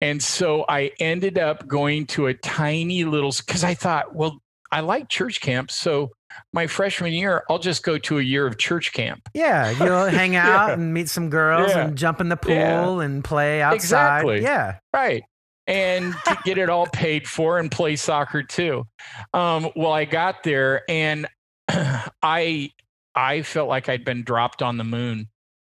and 0.00 0.22
so 0.22 0.64
I 0.68 0.90
ended 0.98 1.38
up 1.38 1.66
going 1.68 2.06
to 2.08 2.26
a 2.26 2.34
tiny 2.34 3.04
little, 3.04 3.32
because 3.46 3.62
I 3.62 3.74
thought, 3.74 4.14
well, 4.14 4.40
I 4.72 4.80
like 4.80 5.08
church 5.08 5.40
camp. 5.40 5.70
So 5.70 6.10
my 6.52 6.66
freshman 6.66 7.12
year, 7.12 7.44
I'll 7.48 7.58
just 7.58 7.82
go 7.84 7.98
to 7.98 8.18
a 8.18 8.22
year 8.22 8.46
of 8.46 8.58
church 8.58 8.92
camp. 8.92 9.28
Yeah, 9.34 9.70
you'll 9.70 10.06
hang 10.10 10.34
out 10.34 10.68
Yeah. 10.68 10.72
and 10.74 10.92
meet 10.94 11.08
some 11.08 11.30
girls 11.30 11.70
Yeah. 11.70 11.86
and 11.86 11.96
jump 11.96 12.20
in 12.20 12.28
the 12.30 12.36
pool 12.36 12.54
Yeah. 12.54 13.00
and 13.00 13.22
play 13.22 13.62
outside. 13.62 13.74
Exactly. 13.76 14.42
Yeah. 14.42 14.78
Right. 14.92 15.22
And 15.68 16.14
to 16.24 16.36
get 16.44 16.58
it 16.58 16.68
all 16.68 16.86
paid 16.86 17.28
for 17.28 17.58
and 17.58 17.70
play 17.70 17.94
soccer 17.96 18.42
too. 18.42 18.84
Um, 19.32 19.68
well, 19.76 19.92
I 19.92 20.04
got 20.06 20.42
there 20.42 20.82
and 20.90 21.28
I 21.68 22.70
I 23.14 23.42
felt 23.42 23.68
like 23.68 23.88
I'd 23.88 24.04
been 24.04 24.24
dropped 24.24 24.62
on 24.62 24.78
the 24.78 24.84
moon. 24.84 25.28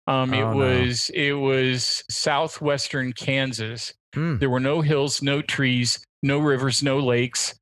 Um, 0.07 0.33
it 0.33 0.43
Oh, 0.43 0.53
no. 0.53 0.57
was 0.57 1.11
it 1.15 1.33
was 1.33 2.05
southwestern 2.11 3.13
Kansas. 3.13 3.93
Hmm. 4.15 4.39
There 4.39 4.51
were 4.51 4.61
no 4.61 4.81
hills, 4.81 5.21
no 5.23 5.43
trees, 5.43 5.99
no 6.23 6.39
rivers, 6.39 6.83
no 6.83 6.99
lakes, 7.01 7.55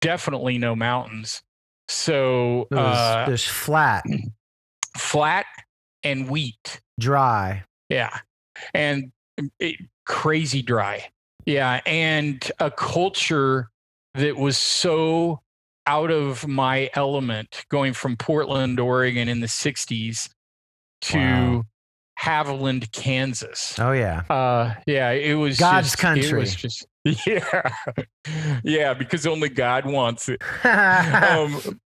definitely 0.00 0.58
no 0.58 0.74
mountains. 0.74 1.42
So 1.88 2.66
It 2.70 2.74
was 2.74 2.96
uh, 3.46 3.50
flat, 3.52 4.04
flat 4.96 5.46
and 6.02 6.28
wheat. 6.28 6.80
dry. 6.98 7.64
Yeah. 7.88 8.18
And 8.72 9.12
it, 9.58 9.76
crazy 10.06 10.62
dry. 10.62 11.06
Yeah. 11.46 11.80
And 11.86 12.50
a 12.58 12.70
culture 12.70 13.68
that 14.14 14.36
was 14.36 14.56
so 14.58 15.40
out 15.86 16.10
of 16.10 16.46
my 16.46 16.88
element 16.94 17.64
going 17.70 17.92
from 17.92 18.16
Portland, 18.16 18.80
Oregon 18.80 19.28
in 19.28 19.40
the 19.40 19.46
60s 19.46 20.28
to 21.02 21.18
Wow. 21.18 21.62
Haviland, 22.24 22.90
Kansas. 22.92 23.78
Oh 23.78 23.92
yeah. 23.92 24.22
Uh, 24.30 24.74
yeah, 24.86 25.10
it 25.10 25.34
was 25.34 25.58
God's 25.58 25.88
just- 25.88 25.98
It 25.98 26.00
country. 26.00 26.38
was 26.40 26.54
just, 26.54 26.86
yeah. 27.26 27.70
yeah. 28.64 28.94
Because 28.94 29.26
only 29.26 29.48
God 29.50 29.84
wants 29.86 30.28
it 30.28 30.40
um, 30.64 31.80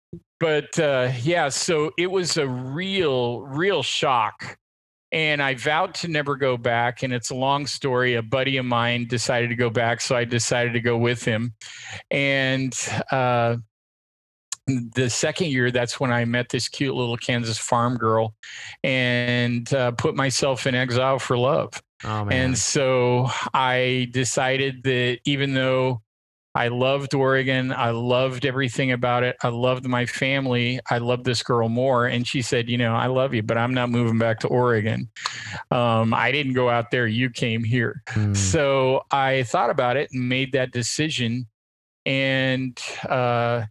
but 0.41 0.79
uh, 0.79 1.13
yeah, 1.23 1.49
so 1.49 1.93
it 1.97 2.09
was 2.11 2.37
a 2.37 2.47
real, 2.47 3.43
real 3.43 3.83
shock. 3.83 4.59
And 5.13 5.41
I 5.41 5.55
vowed 5.55 5.95
to 5.97 6.09
never 6.09 6.35
go 6.35 6.57
back. 6.57 7.05
And 7.05 7.13
it's 7.13 7.31
a 7.31 7.37
long 7.37 7.67
story. 7.69 8.15
A 8.15 8.23
buddy 8.23 8.57
of 8.57 8.65
mine 8.65 9.07
decided 9.07 9.49
to 9.51 9.55
go 9.55 9.71
back. 9.71 10.01
So 10.01 10.17
I 10.17 10.25
decided 10.25 10.73
to 10.73 10.81
go 10.81 10.97
with 10.99 11.25
him. 11.25 11.55
And 12.11 12.75
uh, 13.13 13.59
the 14.67 15.11
second 15.11 15.49
year, 15.49 15.71
that's 15.71 16.01
when 16.01 16.13
I 16.13 16.25
met 16.25 16.49
this 16.49 16.69
cute 16.69 16.95
little 16.95 17.17
Kansas 17.17 17.59
farm 17.59 17.97
girl 17.97 18.35
and 18.83 19.73
uh, 19.75 19.93
put 19.93 20.15
myself 20.15 20.67
in 20.67 20.75
exile 20.75 21.19
for 21.19 21.37
love. 21.37 21.83
oh 22.05 22.25
man. 22.25 22.33
And 22.33 22.59
so 22.59 23.29
I 23.53 24.09
decided 24.13 24.83
that 24.85 25.19
even 25.25 25.55
though 25.55 26.03
I 26.57 26.69
loved 26.69 27.15
Oregon, 27.15 27.73
I 27.73 27.91
loved 27.91 28.47
everything 28.47 28.93
about 28.93 29.25
it, 29.25 29.37
I 29.43 29.49
loved 29.49 29.87
my 29.87 30.07
family, 30.07 30.79
I 30.89 30.99
loved 30.99 31.25
this 31.25 31.43
girl 31.43 31.69
more. 31.69 32.07
And 32.07 32.27
she 32.27 32.43
said, 32.43 32.71
You 32.71 32.79
know, 32.79 32.95
I 32.95 33.07
love 33.07 33.35
you, 33.35 33.43
but 33.43 33.59
I'm 33.59 33.75
not 33.75 33.91
moving 33.91 34.19
back 34.19 34.41
to 34.41 34.49
Oregon. 34.49 35.11
Um, 35.73 36.15
I 36.15 36.31
didn't 36.31 36.53
go 36.53 36.71
out 36.71 36.93
there, 36.93 37.09
you 37.09 37.29
came 37.29 37.65
here. 37.65 38.03
Hmm. 38.09 38.35
So 38.35 39.03
I 39.11 39.43
thought 39.43 39.71
about 39.71 39.97
it 39.97 40.11
and 40.13 40.29
made 40.29 40.53
that 40.53 40.71
decision 40.71 41.49
and 42.07 42.79
uh, 43.09 43.65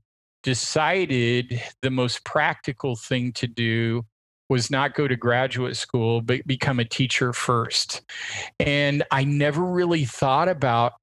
decided 0.43 1.61
the 1.81 1.89
most 1.89 2.23
practical 2.25 2.95
thing 2.95 3.31
to 3.33 3.47
do 3.47 4.05
was 4.49 4.69
not 4.69 4.93
go 4.93 5.07
to 5.07 5.15
graduate 5.15 5.75
school, 5.75 6.21
but 6.21 6.45
become 6.45 6.79
a 6.79 6.85
teacher 6.85 7.33
first. 7.33 8.01
And 8.59 9.03
I 9.09 9.23
never 9.23 9.63
really 9.63 10.05
thought 10.05 10.47
about 10.47 10.93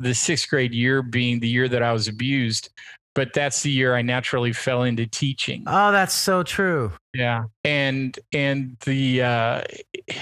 the 0.00 0.14
sixth 0.14 0.48
grade 0.48 0.74
year 0.74 1.02
being 1.02 1.40
the 1.40 1.48
year 1.48 1.68
that 1.68 1.82
I 1.82 1.92
was 1.92 2.08
abused, 2.08 2.70
but 3.14 3.32
that's 3.32 3.62
the 3.62 3.70
year 3.70 3.94
I 3.94 4.02
naturally 4.02 4.52
fell 4.52 4.82
into 4.82 5.06
teaching. 5.06 5.62
Oh, 5.66 5.92
that's 5.92 6.14
so 6.14 6.42
true. 6.42 6.92
Yeah. 7.14 7.44
And 7.64 8.18
and 8.32 8.76
the 8.84 9.22
uh 9.22 9.62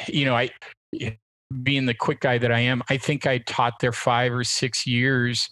you 0.07 0.25
know, 0.25 0.37
I 0.37 0.50
being 1.62 1.87
the 1.87 1.95
quick 1.95 2.21
guy 2.21 2.38
that 2.38 2.52
I 2.52 2.61
am, 2.61 2.83
I 2.88 2.97
think 2.97 3.26
I 3.26 3.38
taught 3.38 3.75
there 3.81 3.93
5 3.93 4.33
or 4.33 4.45
6 4.45 4.87
years 4.87 5.49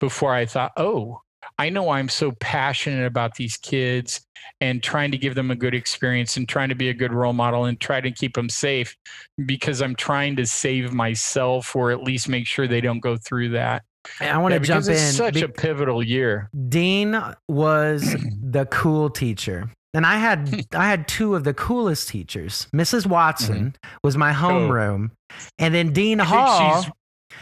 before 0.00 0.34
I 0.34 0.46
thought, 0.46 0.72
"Oh, 0.76 1.20
I 1.58 1.70
know 1.70 1.90
I'm 1.90 2.08
so 2.08 2.32
passionate 2.40 3.06
about 3.06 3.34
these 3.36 3.56
kids 3.56 4.20
and 4.60 4.82
trying 4.82 5.10
to 5.10 5.18
give 5.18 5.34
them 5.34 5.50
a 5.50 5.56
good 5.56 5.74
experience 5.74 6.36
and 6.36 6.48
trying 6.48 6.68
to 6.68 6.74
be 6.74 6.88
a 6.90 6.94
good 6.94 7.12
role 7.12 7.32
model 7.32 7.64
and 7.64 7.80
try 7.80 8.00
to 8.00 8.10
keep 8.10 8.34
them 8.34 8.48
safe 8.48 8.94
because 9.46 9.80
I'm 9.82 9.94
trying 9.96 10.36
to 10.36 10.46
save 10.46 10.92
myself 10.92 11.74
or 11.74 11.90
at 11.90 12.02
least 12.02 12.28
make 12.28 12.46
sure 12.46 12.66
they 12.68 12.80
don't 12.80 13.00
go 13.00 13.16
through 13.16 13.50
that." 13.50 13.82
And 14.20 14.30
I 14.30 14.38
want 14.38 14.52
to 14.52 14.60
Yeah, 14.60 14.64
jump 14.64 14.84
because 14.84 14.88
in. 14.88 14.94
it's 14.94 15.16
such 15.16 15.34
be- 15.34 15.42
a 15.42 15.48
pivotal 15.48 16.02
year. 16.02 16.48
Dean 16.68 17.20
was 17.48 18.14
the 18.42 18.66
cool 18.66 19.10
teacher. 19.10 19.70
And 19.94 20.04
I 20.06 20.16
had 20.18 20.64
I 20.74 20.86
had 20.86 21.08
two 21.08 21.34
of 21.34 21.42
the 21.44 21.54
coolest 21.54 22.08
teachers. 22.08 22.68
Mrs. 22.74 23.06
Watson 23.06 23.74
was 24.04 24.16
my 24.16 24.32
homeroom. 24.32 25.10
And 25.58 25.74
then 25.74 25.92
Dean 25.92 26.18
Mm-hmm. 26.18 26.32
Oh. 26.32 26.36
I 26.36 26.46
Hall 26.80 26.86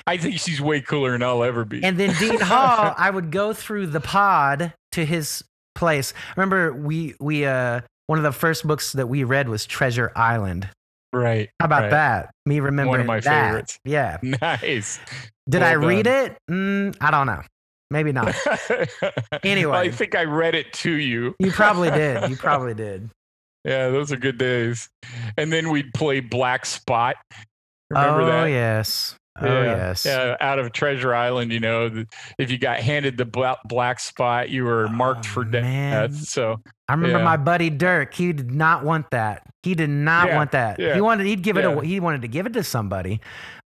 I 0.06 0.16
think 0.18 0.38
she's 0.38 0.61
way 0.61 0.80
cooler 0.80 1.12
than 1.12 1.23
I'll 1.23 1.42
ever 1.44 1.64
be. 1.64 1.82
and 1.82 1.99
then 1.99 2.14
Dean 2.18 2.38
Hall, 2.40 2.94
I 2.96 3.11
would 3.11 3.30
go 3.30 3.52
through 3.52 3.87
the 3.88 4.00
pod 4.00 4.73
to 4.92 5.04
his 5.04 5.42
place. 5.75 6.12
Remember 6.37 6.73
we 6.73 7.14
we 7.20 7.46
uh 7.46 7.80
one 8.06 8.18
of 8.18 8.23
the 8.23 8.32
first 8.32 8.66
books 8.66 8.92
that 8.92 9.08
we 9.08 9.25
read 9.25 9.49
was 9.49 9.64
Treasure 9.66 10.12
Island. 10.14 10.68
right. 11.12 11.49
How 11.58 11.66
about 11.66 11.82
Right. 11.84 11.90
that? 11.92 12.30
Me 12.44 12.61
remembering 12.61 13.06
my 13.06 13.20
that. 13.20 13.46
favorites. 13.46 13.78
Yeah. 13.84 14.18
Nice. 14.23 14.99
Did 15.49 15.61
Well 15.62 15.70
I 15.70 15.73
read 15.75 16.06
it? 16.06 16.37
Mm, 16.50 16.96
I 17.00 17.11
don't 17.11 17.26
know. 17.26 17.42
Maybe 17.90 18.12
not. 18.12 18.34
Anyway. 19.42 19.76
I 19.76 19.90
think 19.90 20.14
I 20.14 20.25
read 20.25 20.54
it 20.54 20.73
to 20.75 20.90
you. 20.90 21.34
You 21.38 21.50
probably 21.50 21.90
did. 21.90 22.28
You 22.30 22.37
probably 22.37 22.75
did. 22.75 23.11
Yeah, 23.64 23.88
those 23.88 24.12
are 24.12 24.16
good 24.16 24.37
days. 24.38 24.88
And 25.38 25.52
then 25.52 25.70
we'd 25.70 25.92
play 25.94 26.20
Black 26.20 26.66
Spot. 26.66 27.16
Remember 27.90 28.23
oh 28.23 28.26
that? 28.26 28.46
yes. 28.46 29.16
Oh 29.41 29.47
yeah. 29.47 29.64
yes. 29.88 30.05
Yeah, 30.05 30.37
out 30.41 30.59
of 30.61 30.73
Treasure 30.73 31.12
Island, 31.14 31.53
you 31.53 31.59
know, 31.59 32.05
if 32.38 32.50
you 32.53 32.59
got 32.59 32.79
handed 32.79 33.17
the 33.17 33.25
black, 33.25 33.99
spot, 33.99 34.49
you 34.50 34.64
were 34.64 34.88
marked 34.88 35.26
Oh, 35.26 35.31
for 35.31 35.45
death. 35.45 36.14
So, 36.14 36.61
I 36.88 36.93
remember 36.93 37.19
yeah. 37.19 37.25
my 37.25 37.37
buddy 37.37 37.69
Dirk. 37.69 38.14
He 38.14 38.33
did 38.33 38.53
not 38.53 38.85
want 38.85 39.11
that. 39.11 39.43
He 39.64 39.75
did 39.75 39.91
not 39.91 40.29
Yeah, 40.29 40.37
want 40.37 40.53
that. 40.53 40.79
He 40.79 41.00
wanted. 41.00 41.26
He'd 41.26 41.43
give 41.43 41.57
it. 41.57 41.64
A, 41.64 41.81
he 41.85 41.99
wanted 41.99 42.23
to 42.23 42.29
give 42.29 42.47
it 42.47 42.53
to 42.53 42.62
somebody, 42.62 43.21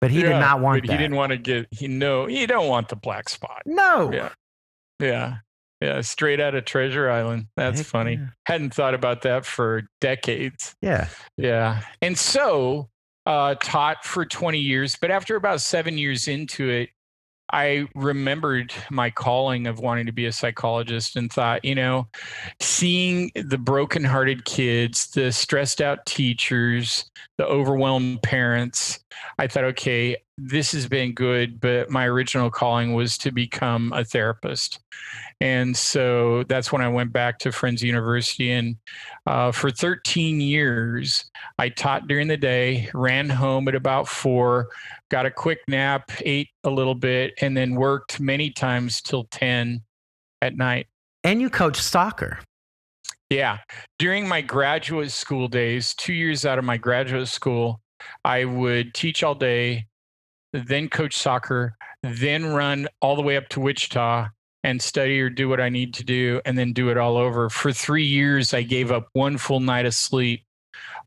but 0.01 0.11
he 0.11 0.21
did 0.21 0.29
not 0.31 0.59
want 0.59 0.83
but 0.83 0.87
that. 0.87 0.93
He 0.93 0.97
didn't 0.99 1.15
want 1.15 1.31
to 1.31 1.37
get, 1.37 1.67
he 1.71 1.87
no, 1.87 2.27
you 2.27 2.45
don't 2.45 2.67
want 2.67 2.89
the 2.89 2.95
black 2.95 3.27
spot. 3.29 3.61
no. 3.65 4.11
Yeah. 4.13 4.29
Yeah. 4.99 5.37
Yeah. 5.81 6.01
Straight 6.01 6.39
out 6.39 6.53
of 6.55 6.65
Treasure 6.65 7.09
Island. 7.09 7.47
That's 7.57 7.79
Heck 7.79 7.87
funny. 7.87 8.13
yeah. 8.13 8.27
Hadn't 8.45 8.73
thought 8.73 8.93
about 8.93 9.23
that 9.23 9.45
for 9.45 9.83
decades. 9.99 10.75
Yeah. 10.81 11.07
Yeah. 11.37 11.81
And 12.01 12.17
so 12.17 12.89
uh, 13.25 13.55
taught 13.55 14.03
for 14.05 14.25
20 14.25 14.59
years, 14.59 14.95
but 14.99 15.11
after 15.11 15.35
about 15.35 15.61
seven 15.61 15.97
years 15.97 16.27
into 16.27 16.69
it, 16.69 16.89
I 17.51 17.87
remembered 17.93 18.73
my 18.89 19.11
calling 19.11 19.67
of 19.67 19.79
wanting 19.79 20.07
to 20.07 20.11
be 20.11 20.25
a 20.25 20.31
psychologist 20.31 21.15
and 21.15 21.31
thought, 21.31 21.63
you 21.63 21.75
know, 21.75 22.07
seeing 22.59 23.31
the 23.35 23.57
brokenhearted 23.57 24.45
kids, 24.45 25.07
the 25.11 25.31
stressed 25.31 25.79
out 25.79 26.05
teachers, 26.07 27.09
the 27.37 27.45
overwhelmed 27.45 28.23
parents, 28.23 28.99
I 29.37 29.47
thought, 29.47 29.65
okay, 29.65 30.17
this 30.37 30.73
has 30.73 30.87
been 30.87 31.13
good, 31.13 31.61
but 31.61 31.89
my 31.89 32.05
original 32.05 32.49
calling 32.49 32.93
was 32.93 33.17
to 33.19 33.31
become 33.31 33.93
a 33.93 34.03
therapist. 34.03 34.79
And 35.39 35.75
so 35.75 36.43
that's 36.43 36.71
when 36.71 36.81
I 36.81 36.89
went 36.89 37.13
back 37.13 37.39
to 37.39 37.51
Friends 37.51 37.81
University. 37.81 38.51
And 38.51 38.75
uh, 39.25 39.51
for 39.51 39.71
13 39.71 40.41
years, 40.41 41.29
I 41.57 41.69
taught 41.69 42.07
during 42.07 42.27
the 42.27 42.37
day, 42.37 42.89
ran 42.93 43.29
home 43.29 43.67
at 43.67 43.75
about 43.75 44.09
four, 44.09 44.69
got 45.09 45.25
a 45.25 45.31
quick 45.31 45.59
nap, 45.69 46.11
ate 46.21 46.49
a 46.65 46.69
little 46.69 46.95
bit, 46.95 47.33
and 47.41 47.55
then 47.55 47.75
worked 47.75 48.19
many 48.19 48.49
times 48.49 49.01
till 49.01 49.25
10 49.31 49.81
at 50.41 50.57
night. 50.57 50.87
And 51.23 51.41
you 51.41 51.49
coach 51.49 51.77
soccer. 51.77 52.39
Yeah. 53.29 53.59
During 53.99 54.27
my 54.27 54.41
graduate 54.41 55.11
school 55.11 55.47
days, 55.47 55.93
two 55.95 56.13
years 56.13 56.45
out 56.45 56.59
of 56.59 56.65
my 56.65 56.77
graduate 56.77 57.27
school, 57.29 57.81
I 58.23 58.45
would 58.45 58.93
teach 58.93 59.23
all 59.23 59.33
day, 59.33 59.87
then 60.67 60.89
coach 60.89 61.15
soccer, 61.17 61.75
then 62.01 62.45
run 62.53 62.87
all 63.01 63.15
the 63.15 63.21
way 63.21 63.37
up 63.37 63.49
to 63.49 63.59
Wichita 63.59 64.27
and 64.63 64.81
study 64.81 65.19
or 65.21 65.29
do 65.29 65.47
what 65.47 65.61
I 65.61 65.69
need 65.69 65.93
to 65.95 66.03
do, 66.03 66.41
and 66.45 66.57
then 66.57 66.73
do 66.73 66.89
it 66.89 66.97
all 66.97 67.17
over. 67.17 67.49
For 67.49 67.71
three 67.71 68.05
years, 68.05 68.53
I 68.53 68.63
gave 68.63 68.91
up 68.91 69.07
one 69.13 69.37
full 69.37 69.59
night 69.59 69.85
of 69.85 69.93
sleep 69.93 70.43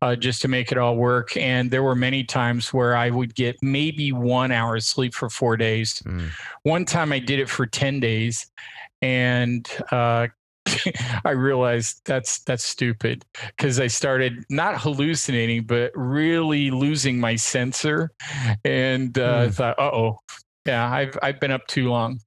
uh, 0.00 0.17
just 0.17 0.43
to 0.43 0.49
make 0.49 0.71
it 0.71 0.78
all 0.78 0.97
work. 0.97 1.37
And 1.37 1.71
there 1.71 1.83
were 1.83 1.97
many 1.97 2.25
times 2.25 2.73
where 2.73 2.97
I 2.97 3.11
would 3.11 3.35
get 3.35 3.57
maybe 3.62 4.12
one 4.12 4.52
hour 4.52 4.76
of 4.76 4.85
sleep 4.85 5.14
for 5.14 5.28
four 5.28 5.57
days. 5.57 6.00
Mm. 6.07 6.31
One 6.62 6.85
time 6.85 7.12
I 7.12 7.19
did 7.19 7.40
it 7.40 7.49
for 7.49 7.67
10 7.67 8.00
days 8.00 8.50
and 9.02 9.69
uh, 9.90 10.28
I 11.25 11.31
realized 11.31 12.01
that's 12.05 12.41
that's 12.41 12.65
stupid 12.65 13.25
because 13.57 13.81
I 13.81 13.87
started 13.87 14.45
not 14.51 14.81
hallucinating, 14.81 15.65
but 15.65 15.93
really 15.95 16.71
losing 16.71 17.19
my 17.21 17.37
sensor, 17.37 18.11
and 18.65 19.17
uh, 19.19 19.47
mm. 19.47 19.55
thought, 19.55 19.79
oh, 19.79 20.19
yeah, 20.67 20.91
I've 20.91 21.17
I've 21.23 21.41
been 21.41 21.51
up 21.51 21.67
too 21.67 21.89
long. 21.89 22.21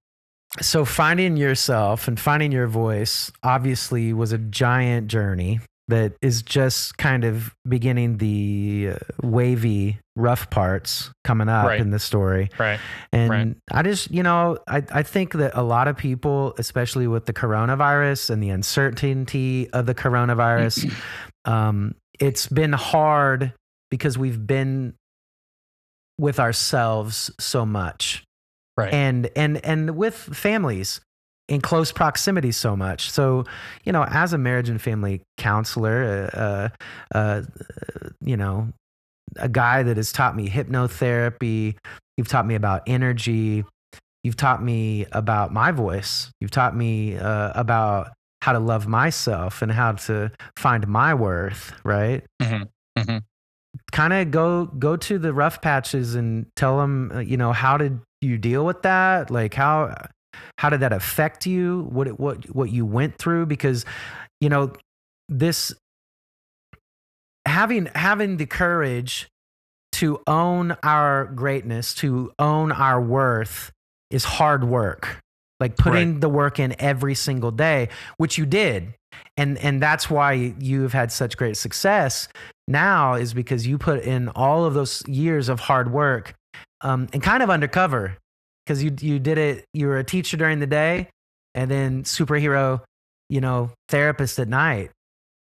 So 0.60 0.84
finding 0.84 1.38
yourself 1.38 2.08
and 2.10 2.20
finding 2.20 2.52
your 2.52 2.68
voice 2.68 3.32
obviously 3.42 4.12
was 4.12 4.34
a 4.34 4.38
giant 4.38 5.08
journey 5.08 5.62
that 5.92 6.14
is 6.22 6.42
just 6.42 6.98
kind 6.98 7.24
of 7.24 7.54
beginning 7.68 8.18
the 8.18 8.94
uh, 8.94 8.96
wavy 9.22 10.00
rough 10.16 10.50
parts 10.50 11.12
coming 11.24 11.48
up 11.48 11.68
right. 11.68 11.80
in 11.80 11.92
the 11.92 12.00
story. 12.00 12.50
Right. 12.58 12.80
And 13.14 13.30
right. 13.30 13.56
i 13.72 13.82
just 13.82 14.12
you 14.12 14.24
know 14.24 14.58
I, 14.68 14.84
I 14.92 15.04
think 15.04 15.34
that 15.34 15.52
a 15.54 15.64
lot 15.64 15.88
of 15.88 15.96
people 15.96 16.54
especially 16.58 17.08
with 17.08 17.26
the 17.26 17.34
coronavirus 17.34 18.30
and 18.30 18.42
the 18.44 18.50
uncertainty 18.50 19.70
of 19.72 19.86
the 19.86 19.96
coronavirus 19.96 20.94
um, 21.46 21.96
it's 22.20 22.48
been 22.48 22.74
hard 22.74 23.54
because 23.90 24.18
we've 24.18 24.46
been 24.46 24.96
with 26.18 26.40
ourselves 26.40 27.32
so 27.40 27.66
much. 27.66 28.24
Right. 28.78 28.94
And 28.94 29.30
and 29.36 29.64
and 29.66 29.98
with 29.98 30.16
families 30.16 31.02
in 31.52 31.60
close 31.60 31.92
proximity 31.92 32.54
so 32.54 32.78
much. 32.78 33.12
So, 33.12 33.44
you 33.84 33.92
know, 33.92 34.06
as 34.06 34.32
a 34.32 34.38
marriage 34.38 34.70
and 34.70 34.82
family 34.82 35.22
counselor, 35.38 36.30
uh, 36.34 36.38
uh, 36.38 36.72
uh, 37.14 37.42
you 38.22 38.38
know, 38.38 38.70
a 39.36 39.50
guy 39.50 39.84
that 39.84 39.98
has 39.98 40.14
taught 40.14 40.34
me 40.34 40.50
hypnotherapy, 40.50 41.76
you've 42.16 42.30
taught 42.30 42.48
me 42.48 42.56
about 42.56 42.84
energy, 42.88 43.66
you've 44.24 44.38
taught 44.38 44.64
me 44.64 45.06
about 45.12 45.52
my 45.52 45.72
voice, 45.72 46.32
you've 46.40 46.52
taught 46.52 46.74
me 46.74 47.18
uh, 47.18 47.52
about 47.54 48.14
how 48.42 48.54
to 48.54 48.60
love 48.60 48.88
myself 48.88 49.62
and 49.62 49.74
how 49.74 49.92
to 49.92 50.32
find 50.56 50.88
my 50.88 51.14
worth, 51.14 51.74
right? 51.84 52.24
Mm-hmm. 52.42 52.64
Mm-hmm. 52.98 53.18
Kind 53.92 54.14
of 54.14 54.32
go 54.32 54.66
go 54.68 54.96
to 54.96 55.20
the 55.20 55.34
rough 55.34 55.62
patches 55.62 56.16
and 56.16 56.46
tell 56.56 56.78
them, 56.78 57.12
uh, 57.14 57.20
you 57.20 57.36
know, 57.36 57.52
how 57.52 57.76
did 57.78 58.00
you 58.22 58.38
deal 58.38 58.66
with 58.66 58.84
that? 58.84 59.30
Like 59.30 59.54
how 59.54 59.94
how 60.58 60.70
did 60.70 60.82
that 60.82 60.94
affect 60.94 61.46
you? 61.46 61.88
What 61.92 62.08
it, 62.08 62.20
what 62.20 62.46
what 62.56 62.72
you 62.72 62.86
went 62.86 63.18
through? 63.18 63.46
Because 63.48 63.86
you 64.40 64.50
know 64.50 64.74
this 65.30 65.74
having 67.46 67.88
having 67.96 68.38
the 68.38 68.46
courage 68.46 69.28
to 69.94 70.22
own 70.28 70.76
our 70.84 71.26
greatness, 71.26 71.94
to 71.96 72.32
own 72.40 72.72
our 72.72 73.02
worth, 73.02 73.72
is 74.10 74.24
hard 74.24 74.64
work. 74.64 75.20
Like 75.60 75.78
putting 75.78 76.14
right. 76.14 76.22
the 76.22 76.30
work 76.30 76.60
in 76.60 76.76
every 76.80 77.14
single 77.14 77.52
day, 77.52 77.90
which 78.18 78.38
you 78.38 78.48
did, 78.48 78.96
and 79.38 79.58
and 79.60 79.82
that's 79.82 80.10
why 80.10 80.34
you've 80.34 80.94
had 80.94 81.12
such 81.12 81.38
great 81.38 81.56
success 81.56 82.28
now 82.68 83.14
is 83.14 83.34
because 83.34 83.68
you 83.68 83.78
put 83.78 84.04
in 84.04 84.30
all 84.30 84.66
of 84.66 84.74
those 84.74 85.04
years 85.08 85.50
of 85.50 85.60
hard 85.60 85.92
work 85.92 86.34
um, 86.82 87.08
and 87.14 87.22
kind 87.22 87.44
of 87.44 87.50
undercover 87.50 88.18
because 88.66 88.84
you 88.84 88.96
you 89.00 89.20
did 89.20 89.38
it. 89.38 89.66
You 89.74 89.88
were 89.88 89.98
a 89.98 90.04
teacher 90.04 90.38
during 90.38 90.60
the 90.60 90.68
day, 90.68 91.10
and 91.56 91.70
then 91.70 92.04
superhero, 92.04 92.82
you 93.30 93.42
know, 93.42 93.72
therapist 93.90 94.40
at 94.40 94.48
night, 94.48 94.92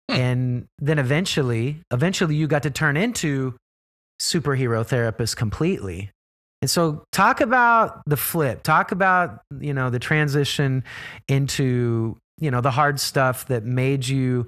hmm. 0.10 0.16
and 0.16 0.66
then 0.80 1.00
eventually, 1.00 1.82
eventually, 1.92 2.36
you 2.36 2.48
got 2.48 2.64
to 2.64 2.72
turn 2.72 2.98
into 2.98 3.56
superhero 4.22 4.86
therapist 4.86 5.38
completely. 5.38 6.12
And 6.62 6.70
so, 6.70 7.04
talk 7.12 7.40
about 7.40 8.02
the 8.08 8.18
flip. 8.18 8.64
Talk 8.64 8.92
about 8.92 9.42
you 9.60 9.74
know 9.74 9.90
the 9.90 10.00
transition 10.00 10.84
into 11.28 12.18
you 12.40 12.52
know 12.52 12.62
the 12.62 12.72
hard 12.72 13.00
stuff 13.00 13.48
that 13.48 13.64
made 13.64 14.08
you, 14.08 14.48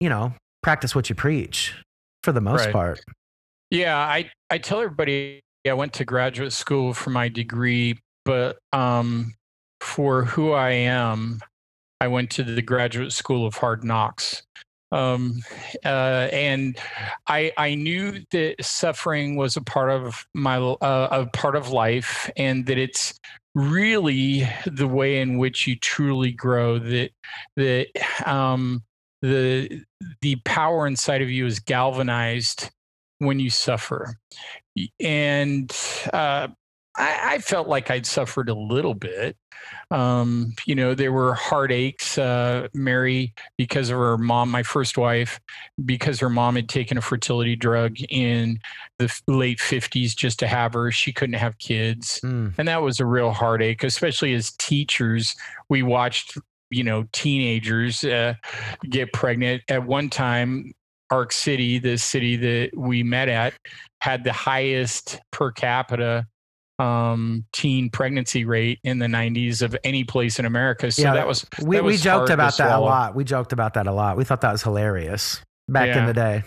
you 0.00 0.08
know, 0.08 0.32
practice 0.62 0.94
what 0.94 1.08
you 1.08 1.14
preach 1.14 1.74
for 2.22 2.32
the 2.32 2.40
most 2.40 2.66
right. 2.66 2.72
part. 2.72 3.00
Yeah, 3.70 3.98
I 3.98 4.30
I 4.50 4.58
tell 4.58 4.80
everybody 4.80 5.40
I 5.66 5.72
went 5.72 5.94
to 5.94 6.04
graduate 6.04 6.52
school 6.52 6.92
for 6.92 7.10
my 7.10 7.28
degree, 7.28 7.98
but 8.24 8.58
um, 8.72 9.34
for 9.80 10.24
who 10.24 10.52
I 10.52 10.70
am, 10.70 11.40
I 12.00 12.08
went 12.08 12.30
to 12.32 12.42
the 12.42 12.62
graduate 12.62 13.12
school 13.12 13.46
of 13.46 13.54
hard 13.54 13.82
knocks. 13.82 14.42
Um, 14.92 15.40
uh, 15.84 16.28
and 16.32 16.78
I, 17.26 17.52
I 17.56 17.74
knew 17.74 18.20
that 18.30 18.56
suffering 18.60 19.36
was 19.36 19.56
a 19.56 19.62
part 19.62 19.90
of 19.90 20.26
my 20.34 20.58
uh, 20.58 21.08
a 21.10 21.26
part 21.26 21.56
of 21.56 21.70
life, 21.70 22.30
and 22.36 22.66
that 22.66 22.78
it's 22.78 23.18
really 23.54 24.48
the 24.66 24.86
way 24.86 25.20
in 25.20 25.38
which 25.38 25.66
you 25.66 25.76
truly 25.76 26.30
grow. 26.30 26.78
That 26.78 27.10
that 27.56 27.88
um, 28.28 28.84
the 29.22 29.82
the 30.20 30.36
power 30.44 30.86
inside 30.86 31.22
of 31.22 31.30
you 31.30 31.46
is 31.46 31.58
galvanized 31.58 32.70
when 33.18 33.40
you 33.40 33.50
suffer 33.50 34.16
and 35.00 35.70
uh, 36.12 36.48
I, 36.96 37.34
I, 37.34 37.38
felt 37.38 37.68
like 37.68 37.90
I'd 37.90 38.06
suffered 38.06 38.48
a 38.48 38.54
little 38.54 38.94
bit. 38.94 39.36
Um, 39.90 40.54
you 40.66 40.74
know, 40.74 40.94
there 40.94 41.12
were 41.12 41.34
heartaches. 41.34 42.18
Uh, 42.18 42.68
Mary, 42.74 43.34
because 43.56 43.90
of 43.90 43.98
her 43.98 44.18
mom, 44.18 44.50
my 44.50 44.62
first 44.62 44.96
wife, 44.96 45.40
because 45.84 46.20
her 46.20 46.30
mom 46.30 46.56
had 46.56 46.68
taken 46.68 46.98
a 46.98 47.00
fertility 47.00 47.56
drug 47.56 47.96
in 48.10 48.58
the 48.98 49.12
late 49.26 49.58
50s 49.58 50.14
just 50.14 50.38
to 50.40 50.46
have 50.46 50.74
her, 50.74 50.90
she 50.90 51.12
couldn't 51.12 51.34
have 51.34 51.58
kids. 51.58 52.20
Mm. 52.22 52.54
And 52.58 52.68
that 52.68 52.82
was 52.82 53.00
a 53.00 53.06
real 53.06 53.30
heartache, 53.30 53.82
especially 53.82 54.34
as 54.34 54.52
teachers. 54.52 55.34
We 55.68 55.82
watched 55.82 56.38
you 56.70 56.82
know 56.82 57.06
teenagers 57.12 58.04
uh, 58.04 58.34
get 58.88 59.12
pregnant 59.12 59.62
at 59.68 59.84
one 59.84 60.10
time 60.10 60.74
Ark 61.14 61.32
City, 61.32 61.78
the 61.78 61.96
city 61.96 62.36
that 62.36 62.70
we 62.76 63.02
met 63.02 63.28
at, 63.28 63.54
had 64.00 64.24
the 64.24 64.32
highest 64.32 65.20
per 65.30 65.52
capita 65.52 66.26
um, 66.78 67.44
teen 67.52 67.88
pregnancy 67.88 68.44
rate 68.44 68.80
in 68.82 68.98
the 68.98 69.06
90s 69.06 69.62
of 69.62 69.76
any 69.84 70.04
place 70.04 70.38
in 70.38 70.44
America. 70.44 70.90
So 70.90 71.02
yeah, 71.02 71.14
that 71.14 71.26
was 71.26 71.46
we, 71.62 71.76
that 71.76 71.84
was 71.84 71.98
we 71.98 72.02
joked 72.02 72.30
about 72.30 72.56
that 72.56 72.76
a 72.76 72.80
lot. 72.80 73.14
We 73.14 73.24
joked 73.24 73.52
about 73.52 73.74
that 73.74 73.86
a 73.86 73.92
lot. 73.92 74.16
We 74.16 74.24
thought 74.24 74.40
that 74.40 74.52
was 74.52 74.62
hilarious 74.62 75.40
back 75.68 75.88
yeah. 75.88 76.00
in 76.00 76.06
the 76.06 76.14
day. 76.14 76.42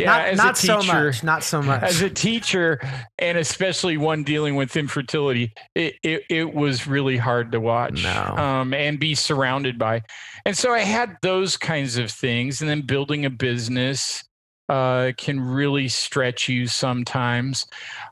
Yeah, 0.00 0.34
not, 0.34 0.36
not 0.36 0.56
teacher, 0.56 0.80
so 0.80 0.92
much. 0.92 1.22
Not 1.24 1.42
so 1.42 1.62
much. 1.62 1.82
As 1.82 2.02
a 2.02 2.10
teacher, 2.10 2.80
and 3.18 3.38
especially 3.38 3.96
one 3.96 4.24
dealing 4.24 4.56
with 4.56 4.76
infertility, 4.76 5.52
it, 5.74 5.94
it, 6.02 6.22
it 6.28 6.54
was 6.54 6.86
really 6.86 7.16
hard 7.16 7.52
to 7.52 7.60
watch 7.60 8.02
no. 8.02 8.34
um, 8.36 8.74
and 8.74 8.98
be 8.98 9.14
surrounded 9.14 9.78
by. 9.78 10.02
And 10.44 10.56
so 10.56 10.72
I 10.72 10.80
had 10.80 11.16
those 11.22 11.56
kinds 11.56 11.96
of 11.96 12.10
things. 12.10 12.60
And 12.60 12.70
then 12.70 12.82
building 12.82 13.24
a 13.26 13.30
business 13.30 14.24
uh, 14.68 15.12
can 15.16 15.40
really 15.40 15.88
stretch 15.88 16.48
you 16.48 16.66
sometimes. 16.66 17.66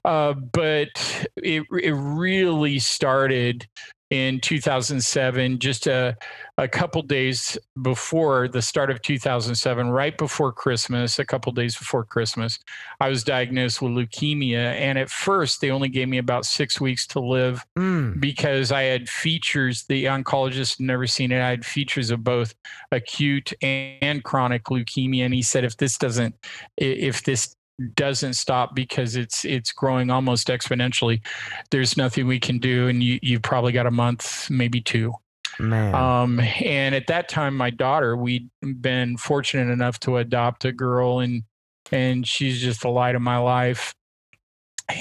Uh, 0.05 0.33
but 0.33 0.89
it, 1.37 1.63
it 1.71 1.93
really 1.93 2.79
started 2.79 3.67
in 4.11 4.41
2007, 4.41 5.59
just 5.59 5.87
a, 5.87 6.17
a 6.59 6.67
couple 6.67 7.01
days 7.03 7.57
before 7.81 8.49
the 8.49 8.61
start 8.61 8.91
of 8.91 9.01
2007, 9.01 9.91
right 9.91 10.19
before 10.19 10.53
Christmas, 10.53 11.21
a 11.21 11.25
couple 11.25 11.53
days 11.53 11.79
before 11.79 12.05
Christmas, 12.05 12.59
I 13.01 13.09
was 13.09 13.23
diagnosed 13.23 13.81
with 13.81 13.93
leukemia. 13.93 14.75
And 14.75 14.99
at 14.99 15.09
first, 15.09 15.61
they 15.61 15.71
only 15.71 15.89
gave 15.89 16.09
me 16.09 16.19
about 16.19 16.45
six 16.45 16.81
weeks 16.81 17.07
to 17.09 17.21
live 17.21 17.65
mm. 17.79 18.21
because 18.21 18.73
I 18.73 18.83
had 18.83 19.09
features, 19.09 19.85
the 19.85 20.07
oncologist 20.07 20.79
had 20.79 20.87
never 20.87 21.07
seen 21.07 21.31
it. 21.31 21.41
I 21.41 21.49
had 21.49 21.65
features 21.65 22.11
of 22.11 22.25
both 22.25 22.55
acute 22.91 23.53
and 23.63 24.25
chronic 24.25 24.65
leukemia. 24.65 25.25
And 25.25 25.35
he 25.35 25.43
said, 25.43 25.65
if 25.65 25.77
this 25.77 25.97
doesn't, 25.97 26.35
if 26.77 27.23
this 27.23 27.55
doesn't 27.95 28.35
stop 28.35 28.75
because 28.75 29.15
it's 29.15 29.45
it's 29.45 29.71
growing 29.71 30.11
almost 30.11 30.49
exponentially 30.49 31.25
there's 31.71 31.97
nothing 31.97 32.27
we 32.27 32.41
can 32.41 32.59
do 32.59 32.89
and 32.89 33.05
you 33.05 33.21
you've 33.23 33.43
probably 33.43 33.71
got 33.71 33.87
a 33.87 33.91
month 33.93 34.51
maybe 34.51 34.81
two 34.81 35.15
Man. 35.59 35.95
Um, 35.95 36.41
and 36.41 36.95
at 36.95 37.07
that 37.09 37.29
time, 37.29 37.57
my 37.57 37.71
daughter, 37.71 38.17
we'd 38.17 38.49
been 38.81 39.17
fortunate 39.17 39.73
enough 39.73 39.99
to 40.01 40.19
adopt 40.19 40.65
a 40.65 40.73
girl, 40.73 41.21
and 41.21 41.43
and 41.91 42.27
she's 42.27 42.61
just 42.61 42.83
the 42.83 42.91
light 42.91 43.15
of 43.15 43.23
my 43.23 43.39
life. 43.39 43.95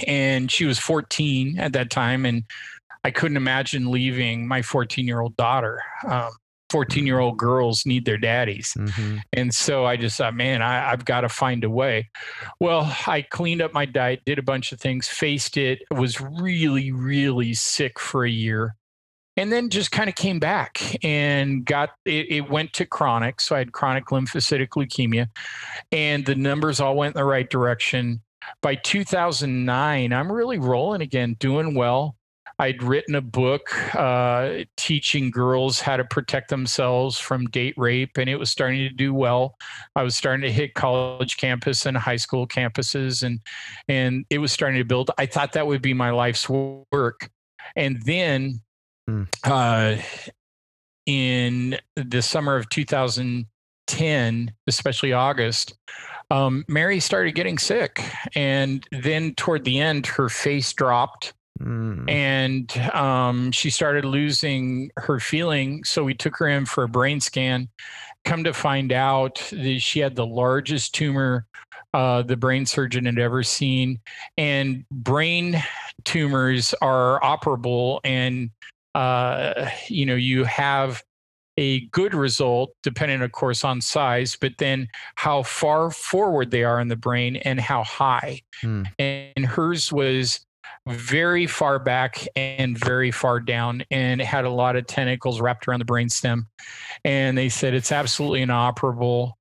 And 0.06 0.52
she 0.52 0.66
was 0.66 0.80
14 0.80 1.60
at 1.60 1.74
that 1.74 1.90
time, 1.90 2.26
and 2.26 2.44
I 3.04 3.12
couldn't 3.12 3.38
imagine 3.38 3.90
leaving 3.90 4.48
my 4.48 4.62
14 4.62 5.08
year 5.08 5.22
old 5.22 5.38
daughter. 5.38 5.82
Um, 6.08 6.32
14 6.70 7.06
year 7.06 7.20
old 7.20 7.38
girls 7.38 7.86
need 7.86 8.06
their 8.06 8.18
daddies. 8.18 8.74
Mm-hmm. 8.78 9.18
And 9.34 9.54
so 9.54 9.86
I 9.86 9.96
just 9.96 10.18
thought, 10.18 10.36
man, 10.36 10.62
I, 10.62 10.90
have 10.90 11.06
got 11.06 11.22
to 11.22 11.30
find 11.30 11.64
a 11.64 11.70
way. 11.70 12.10
Well, 12.60 12.94
I 13.08 13.22
cleaned 13.22 13.62
up 13.62 13.74
my 13.74 13.86
diet, 13.86 14.22
did 14.26 14.40
a 14.40 14.44
bunch 14.44 14.72
of 14.72 14.80
things, 14.80 15.08
faced 15.08 15.58
it, 15.58 15.80
was 15.92 16.20
really, 16.20 16.92
really 16.92 17.54
sick 17.54 18.00
for 18.00 18.26
a 18.26 18.30
year. 18.30 18.76
And 19.38 19.52
then 19.52 19.70
just 19.70 19.92
kind 19.92 20.10
of 20.10 20.16
came 20.16 20.40
back 20.40 20.82
and 21.06 21.64
got 21.64 21.92
it, 22.06 22.26
it, 22.30 22.50
went 22.50 22.74
to 22.74 22.86
chronic. 22.86 23.40
So 23.40 23.56
I 23.56 23.60
had 23.60 23.72
chronic 23.72 24.08
lymphocytic 24.08 24.70
leukemia, 24.70 25.28
and 25.92 26.26
the 26.26 26.36
numbers 26.36 26.80
all 26.80 26.96
went 26.96 27.16
in 27.16 27.20
the 27.20 27.26
right 27.26 27.50
direction. 27.50 28.22
By 28.62 28.76
2009, 28.76 30.12
I'm 30.12 30.32
really 30.32 30.58
rolling 30.58 31.02
again, 31.02 31.36
doing 31.40 31.76
well. 31.76 32.16
I'd 32.60 32.82
written 32.82 33.14
a 33.14 33.22
book 33.22 33.70
uh, 33.96 34.64
teaching 34.78 35.30
girls 35.30 35.80
how 35.80 35.96
to 35.96 36.04
protect 36.04 36.50
themselves 36.50 37.20
from 37.20 37.46
date 37.48 37.76
rape, 37.78 38.18
and 38.18 38.28
it 38.28 38.38
was 38.38 38.50
starting 38.50 38.80
to 38.80 38.90
do 38.90 39.14
well. 39.14 39.56
I 39.96 40.02
was 40.02 40.16
starting 40.16 40.42
to 40.42 40.52
hit 40.52 40.74
college 40.74 41.38
campus 41.38 41.86
and 41.86 41.96
high 41.96 42.16
school 42.16 42.48
campuses, 42.48 43.22
and 43.22 43.40
and 43.88 44.26
it 44.32 44.40
was 44.40 44.52
starting 44.52 44.80
to 44.80 44.86
build. 44.86 45.12
I 45.20 45.28
thought 45.28 45.54
that 45.54 45.68
would 45.68 45.84
be 45.84 45.94
my 45.94 46.10
life's 46.10 46.50
work, 46.50 47.30
and 47.76 48.02
then 48.06 48.62
mm. 49.10 49.28
uh, 49.44 50.02
in 51.06 51.78
the 51.96 52.22
summer 52.22 52.56
of 52.56 52.70
2010, 52.70 54.54
especially 54.68 55.14
August, 55.14 55.78
um, 56.30 56.66
Mary 56.68 57.00
started 57.00 57.36
getting 57.36 57.58
sick. 57.58 58.04
And 58.36 58.86
then 58.92 59.34
toward 59.36 59.64
the 59.64 59.80
end, 59.80 60.06
her 60.08 60.30
face 60.30 60.74
dropped. 60.74 61.34
Mm. 61.60 62.10
And 62.10 62.78
um, 62.94 63.52
she 63.52 63.70
started 63.70 64.06
losing 64.06 64.92
her 64.98 65.20
feeling. 65.20 65.84
So 65.84 66.04
we 66.04 66.14
took 66.14 66.38
her 66.38 66.48
in 66.48 66.66
for 66.66 66.84
a 66.84 66.90
brain 66.90 67.20
scan. 67.20 67.70
Come 68.26 68.44
to 68.44 68.54
find 68.54 68.92
out 68.92 69.36
that 69.52 69.80
she 69.80 70.00
had 70.00 70.16
the 70.16 70.26
largest 70.26 70.94
tumor 70.94 71.48
uh, 71.94 72.22
the 72.22 72.38
brain 72.38 72.66
surgeon 72.66 73.06
had 73.06 73.18
ever 73.18 73.44
seen. 73.44 74.00
And 74.38 74.86
brain 74.92 75.64
tumors 76.04 76.74
are 76.82 77.20
operable, 77.22 78.00
and 78.04 78.52
uh, 78.98 79.70
you 79.88 80.06
know 80.06 80.16
you 80.16 80.44
have 80.46 81.04
a 81.58 81.82
good 81.88 82.14
result, 82.14 82.72
depending, 82.84 83.22
of 83.22 83.32
course, 83.32 83.64
on 83.64 83.82
size, 83.82 84.38
but 84.40 84.54
then 84.60 84.88
how 85.16 85.44
far 85.44 85.90
forward 85.90 86.52
they 86.52 86.64
are 86.64 86.80
in 86.80 86.88
the 86.88 86.96
brain 86.96 87.36
and 87.38 87.60
how 87.60 87.84
high. 87.84 88.42
Hmm. 88.62 88.84
And 89.00 89.46
hers 89.46 89.92
was 89.92 90.40
very 90.88 91.48
far 91.48 91.80
back 91.80 92.28
and 92.36 92.78
very 92.78 93.12
far 93.12 93.40
down 93.40 93.84
and 93.92 94.22
it 94.22 94.28
had 94.28 94.46
a 94.46 94.50
lot 94.50 94.76
of 94.76 94.88
tentacles 94.88 95.42
wrapped 95.42 95.68
around 95.68 95.80
the 95.80 95.86
brainstem. 95.86 96.46
And 97.04 97.38
they 97.38 97.50
said 97.50 97.74
it's 97.74 97.92
absolutely 97.92 98.42
inoperable. 98.42 99.38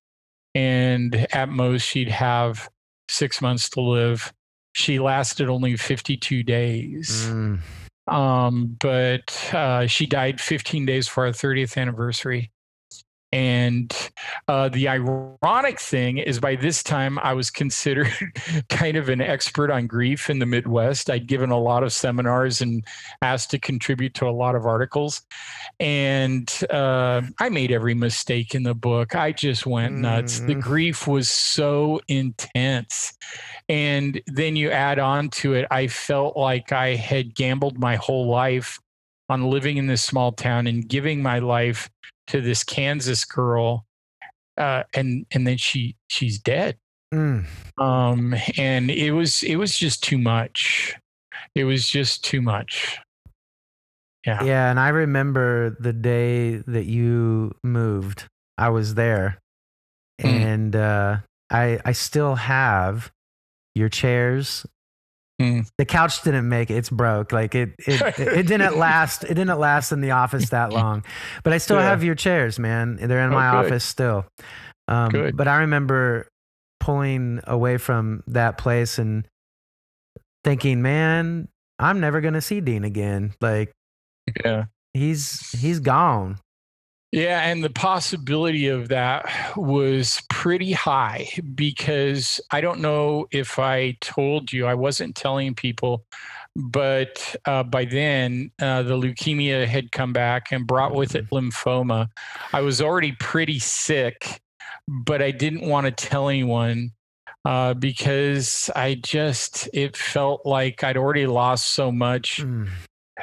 And 0.55 1.27
at 1.33 1.49
most, 1.49 1.83
she'd 1.83 2.09
have 2.09 2.67
six 3.09 3.41
months 3.41 3.69
to 3.71 3.81
live. 3.81 4.33
She 4.73 4.99
lasted 4.99 5.49
only 5.49 5.77
52 5.77 6.43
days. 6.43 7.27
Mm. 7.29 7.59
Um, 8.07 8.77
but 8.79 9.53
uh, 9.53 9.87
she 9.87 10.05
died 10.05 10.39
15 10.39 10.85
days 10.85 11.07
for 11.07 11.25
our 11.25 11.31
30th 11.31 11.77
anniversary. 11.77 12.51
And 13.33 13.93
uh, 14.47 14.69
the 14.69 14.87
ironic 14.87 15.81
thing 15.81 16.17
is, 16.17 16.39
by 16.39 16.55
this 16.55 16.81
time, 16.81 17.19
I 17.19 17.33
was 17.33 17.49
considered 17.49 18.11
kind 18.69 18.95
of 18.95 19.09
an 19.09 19.19
expert 19.19 19.69
on 19.69 19.85
grief 19.85 20.29
in 20.29 20.39
the 20.39 20.45
Midwest. 20.45 21.09
I'd 21.09 21.27
given 21.27 21.49
a 21.49 21.59
lot 21.59 21.83
of 21.83 21.91
seminars 21.91 22.61
and 22.61 22.85
asked 23.21 23.51
to 23.51 23.59
contribute 23.59 24.13
to 24.15 24.27
a 24.27 24.31
lot 24.31 24.55
of 24.55 24.65
articles. 24.65 25.23
And 25.79 26.51
uh, 26.69 27.21
I 27.39 27.49
made 27.49 27.71
every 27.71 27.93
mistake 27.93 28.55
in 28.55 28.63
the 28.63 28.75
book. 28.75 29.13
I 29.15 29.33
just 29.33 29.65
went 29.65 29.95
nuts. 29.95 30.39
Mm. 30.39 30.47
The 30.47 30.55
grief 30.55 31.05
was 31.05 31.29
so 31.29 31.99
intense. 32.07 33.13
And 33.67 34.21
then 34.27 34.55
you 34.55 34.71
add 34.71 34.99
on 34.99 35.29
to 35.31 35.53
it, 35.53 35.67
I 35.69 35.87
felt 35.87 36.37
like 36.37 36.71
I 36.71 36.95
had 36.95 37.35
gambled 37.35 37.77
my 37.77 37.97
whole 37.97 38.29
life 38.29 38.79
on 39.29 39.49
living 39.49 39.75
in 39.75 39.87
this 39.87 40.01
small 40.01 40.31
town 40.31 40.67
and 40.67 40.87
giving 40.87 41.21
my 41.21 41.39
life 41.39 41.89
to 42.27 42.41
this 42.41 42.63
Kansas 42.63 43.25
girl, 43.25 43.85
uh, 44.57 44.83
and 44.93 45.25
and 45.31 45.47
then 45.47 45.57
she 45.57 45.95
she's 46.07 46.39
dead. 46.39 46.77
Mm. 47.13 47.45
Um, 47.77 48.35
and 48.57 48.91
it 48.91 49.11
was 49.11 49.43
it 49.43 49.55
was 49.55 49.77
just 49.77 50.03
too 50.03 50.17
much. 50.17 50.95
It 51.55 51.63
was 51.63 51.89
just 51.89 52.23
too 52.23 52.41
much. 52.41 52.99
Yeah. 54.25 54.43
Yeah, 54.43 54.69
and 54.69 54.79
I 54.79 54.89
remember 54.89 55.77
the 55.79 55.93
day 55.93 56.57
that 56.67 56.85
you 56.85 57.55
moved. 57.63 58.25
I 58.57 58.69
was 58.69 58.95
there, 58.95 59.39
mm. 60.21 60.29
and 60.29 60.75
uh, 60.75 61.17
I 61.49 61.79
I 61.85 61.91
still 61.93 62.35
have 62.35 63.11
your 63.73 63.89
chairs 63.89 64.65
Mm. 65.41 65.69
The 65.77 65.85
couch 65.85 66.23
didn't 66.23 66.49
make 66.49 66.71
it. 66.71 66.75
It's 66.75 66.89
broke. 66.89 67.31
Like 67.31 67.53
it, 67.53 67.75
it, 67.79 68.01
it, 68.19 68.47
didn't 68.47 68.77
last. 68.77 69.23
It 69.23 69.35
didn't 69.35 69.59
last 69.59 69.91
in 69.91 70.01
the 70.01 70.11
office 70.11 70.49
that 70.49 70.73
long. 70.73 71.03
But 71.43 71.53
I 71.53 71.59
still 71.59 71.77
yeah. 71.77 71.89
have 71.89 72.03
your 72.03 72.15
chairs, 72.15 72.57
man. 72.57 72.95
They're 72.95 73.23
in 73.23 73.31
oh, 73.31 73.35
my 73.35 73.51
good. 73.51 73.65
office 73.67 73.83
still. 73.83 74.25
Um, 74.87 75.09
good. 75.09 75.37
But 75.37 75.47
I 75.47 75.57
remember 75.57 76.27
pulling 76.79 77.41
away 77.45 77.77
from 77.77 78.23
that 78.27 78.57
place 78.57 78.97
and 78.97 79.27
thinking, 80.43 80.81
man, 80.81 81.49
I'm 81.77 81.99
never 81.99 82.21
gonna 82.21 82.41
see 82.41 82.61
Dean 82.61 82.83
again. 82.83 83.33
Like, 83.39 83.71
yeah, 84.43 84.65
he's 84.93 85.51
he's 85.51 85.79
gone. 85.79 86.39
Yeah, 87.11 87.39
and 87.47 87.63
the 87.63 87.69
possibility 87.69 88.67
of 88.67 88.89
that 88.89 89.25
was 89.55 90.21
pretty 90.29 90.73
high 90.73 91.29
because 91.55 92.41
I 92.51 92.59
don't 92.59 92.81
know 92.81 93.27
if 93.31 93.59
I 93.59 93.97
told 94.01 94.51
you, 94.51 94.65
I 94.65 94.73
wasn't 94.73 95.15
telling 95.15 95.55
people, 95.55 96.05
but 96.55 97.33
uh, 97.45 97.63
by 97.63 97.85
then 97.85 98.51
uh, 98.61 98.83
the 98.83 98.95
leukemia 98.95 99.65
had 99.67 99.93
come 99.93 100.11
back 100.11 100.51
and 100.51 100.67
brought 100.67 100.95
with 100.95 101.15
it 101.15 101.29
mm-hmm. 101.29 101.47
lymphoma. 101.47 102.09
I 102.51 102.59
was 102.59 102.81
already 102.81 103.13
pretty 103.13 103.59
sick, 103.59 104.41
but 104.89 105.21
I 105.21 105.31
didn't 105.31 105.67
want 105.67 105.85
to 105.85 105.91
tell 105.91 106.27
anyone 106.27 106.91
uh, 107.45 107.73
because 107.73 108.69
I 108.75 108.95
just, 108.95 109.69
it 109.73 109.95
felt 109.95 110.45
like 110.45 110.83
I'd 110.83 110.97
already 110.97 111.25
lost 111.25 111.71
so 111.71 111.89
much. 111.89 112.41
Mm 112.43 112.67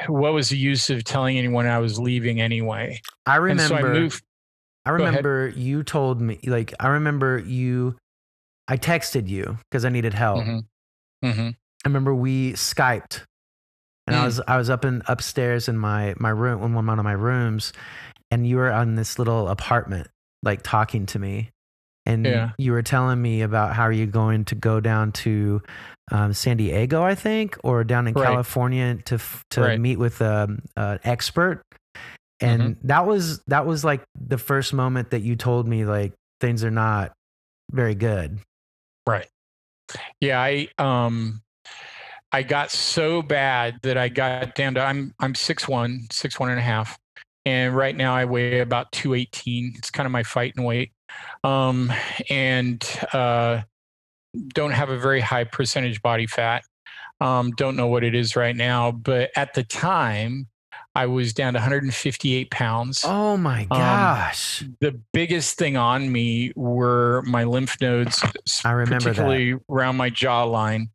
what 0.06 0.32
was 0.32 0.48
the 0.48 0.56
use 0.56 0.90
of 0.90 1.04
telling 1.04 1.38
anyone 1.38 1.66
I 1.66 1.78
was 1.78 1.98
leaving 1.98 2.40
anyway? 2.40 3.00
I 3.26 3.36
remember. 3.36 3.68
So 3.68 3.76
I, 3.76 3.82
moved, 3.82 4.24
I 4.84 4.90
remember 4.90 5.52
you 5.56 5.82
told 5.82 6.20
me, 6.20 6.38
like, 6.44 6.74
I 6.80 6.88
remember 6.88 7.38
you. 7.38 7.96
I 8.66 8.78
texted 8.78 9.28
you 9.28 9.58
because 9.70 9.84
I 9.84 9.90
needed 9.90 10.14
help. 10.14 10.40
Mm-hmm. 10.40 11.26
Mm-hmm. 11.26 11.48
I 11.48 11.88
remember 11.88 12.14
we 12.14 12.54
Skyped, 12.54 13.20
and 14.06 14.16
mm. 14.16 14.20
I 14.20 14.24
was 14.24 14.40
I 14.48 14.56
was 14.56 14.70
up 14.70 14.84
in 14.84 15.02
upstairs 15.06 15.68
in 15.68 15.78
my 15.78 16.14
my 16.18 16.30
room, 16.30 16.62
in 16.62 16.74
one 16.74 16.98
of 16.98 17.04
my 17.04 17.12
rooms, 17.12 17.72
and 18.30 18.46
you 18.46 18.56
were 18.56 18.72
on 18.72 18.94
this 18.94 19.18
little 19.18 19.48
apartment, 19.48 20.08
like 20.42 20.62
talking 20.62 21.04
to 21.06 21.18
me, 21.18 21.50
and 22.06 22.26
yeah. 22.26 22.50
you 22.58 22.72
were 22.72 22.82
telling 22.82 23.20
me 23.20 23.42
about 23.42 23.74
how 23.74 23.88
you're 23.88 24.06
going 24.06 24.44
to 24.46 24.54
go 24.54 24.80
down 24.80 25.12
to 25.12 25.62
um, 26.10 26.32
San 26.32 26.56
Diego, 26.56 27.02
I 27.02 27.14
think, 27.14 27.56
or 27.64 27.82
down 27.84 28.06
in 28.06 28.14
right. 28.14 28.26
California 28.26 28.96
to 29.06 29.18
to 29.50 29.60
right. 29.60 29.80
meet 29.80 29.98
with 29.98 30.20
um, 30.20 30.62
an 30.76 31.00
expert. 31.04 31.62
And 32.40 32.62
mm-hmm. 32.62 32.88
that 32.88 33.06
was 33.06 33.40
that 33.46 33.66
was 33.66 33.84
like 33.84 34.02
the 34.14 34.38
first 34.38 34.72
moment 34.72 35.10
that 35.10 35.22
you 35.22 35.36
told 35.36 35.66
me 35.66 35.84
like 35.84 36.12
things 36.40 36.64
are 36.64 36.70
not 36.70 37.12
very 37.70 37.94
good. 37.94 38.38
Right. 39.06 39.28
Yeah, 40.20 40.40
I 40.40 40.68
um 40.78 41.42
I 42.32 42.42
got 42.42 42.70
so 42.70 43.22
bad 43.22 43.78
that 43.82 43.96
I 43.96 44.08
got 44.08 44.54
down 44.54 44.74
to 44.74 44.82
I'm 44.82 45.14
I'm 45.20 45.34
six 45.34 45.68
one, 45.68 46.06
six 46.10 46.38
one 46.38 46.50
and 46.50 46.58
a 46.58 46.62
half. 46.62 46.98
And 47.46 47.76
right 47.76 47.94
now 47.94 48.14
I 48.14 48.24
weigh 48.24 48.60
about 48.60 48.90
218. 48.92 49.74
It's 49.76 49.90
kind 49.90 50.06
of 50.06 50.12
my 50.12 50.22
fighting 50.22 50.64
weight. 50.64 50.92
Um, 51.42 51.92
and 52.30 52.82
uh, 53.12 53.62
don't 54.48 54.72
have 54.72 54.90
a 54.90 54.98
very 54.98 55.20
high 55.20 55.44
percentage 55.44 56.02
body 56.02 56.26
fat. 56.26 56.64
Um, 57.20 57.52
don't 57.52 57.76
know 57.76 57.86
what 57.86 58.02
it 58.02 58.14
is 58.14 58.34
right 58.36 58.56
now, 58.56 58.90
but 58.90 59.30
at 59.36 59.54
the 59.54 59.62
time, 59.62 60.48
I 60.94 61.06
was 61.06 61.32
down 61.32 61.54
to 61.54 61.58
158 61.58 62.50
pounds. 62.50 63.04
Oh 63.04 63.36
my 63.36 63.62
um, 63.62 63.78
gosh. 63.78 64.62
Um, 64.62 64.76
the 64.80 65.00
biggest 65.12 65.58
thing 65.58 65.76
on 65.76 66.10
me 66.10 66.52
were 66.54 67.22
my 67.26 67.44
lymph 67.44 67.80
nodes, 67.80 68.22
I 68.64 68.70
remember 68.70 69.10
particularly 69.10 69.54
that. 69.54 69.60
around 69.68 69.96
my 69.96 70.10
jawline. 70.10 70.90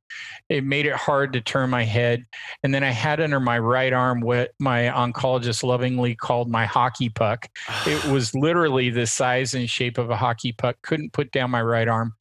It 0.48 0.64
made 0.64 0.86
it 0.86 0.96
hard 0.96 1.34
to 1.34 1.42
turn 1.42 1.70
my 1.70 1.84
head. 1.84 2.26
And 2.64 2.74
then 2.74 2.84
I 2.84 2.90
had 2.92 3.20
under 3.20 3.40
my 3.40 3.60
right 3.60 3.94
arm 3.94 4.22
what 4.22 4.52
my 4.58 4.84
oncologist 4.84 5.64
lovingly 5.64 6.16
called 6.16 6.50
my 6.50 6.66
hockey 6.66 7.10
puck. 7.10 7.48
it 7.86 8.04
was 8.12 8.34
literally 8.34 8.90
the 8.90 9.06
size 9.06 9.54
and 9.54 9.70
shape 9.70 9.98
of 9.98 10.10
a 10.10 10.16
hockey 10.16 10.54
puck. 10.54 10.78
Couldn't 10.82 11.14
put 11.14 11.32
down 11.32 11.52
my 11.52 11.62
right 11.62 11.88
arm. 11.88 12.16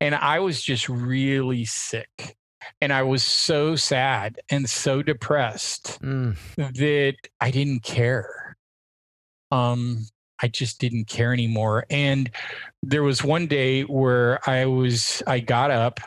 And 0.00 0.14
I 0.14 0.38
was 0.40 0.62
just 0.62 0.88
really 0.88 1.64
sick 1.64 2.36
and 2.80 2.92
I 2.92 3.02
was 3.02 3.22
so 3.22 3.76
sad 3.76 4.40
and 4.50 4.68
so 4.68 5.02
depressed 5.02 6.00
mm. 6.02 6.36
that 6.56 7.16
I 7.40 7.50
didn't 7.50 7.82
care. 7.82 8.56
Um, 9.50 10.06
I 10.42 10.48
just 10.48 10.80
didn't 10.80 11.06
care 11.06 11.32
anymore. 11.32 11.86
And 11.90 12.30
there 12.82 13.02
was 13.02 13.22
one 13.22 13.46
day 13.46 13.82
where 13.82 14.38
I 14.48 14.66
was, 14.66 15.22
I 15.26 15.40
got 15.40 15.70
up 15.70 16.00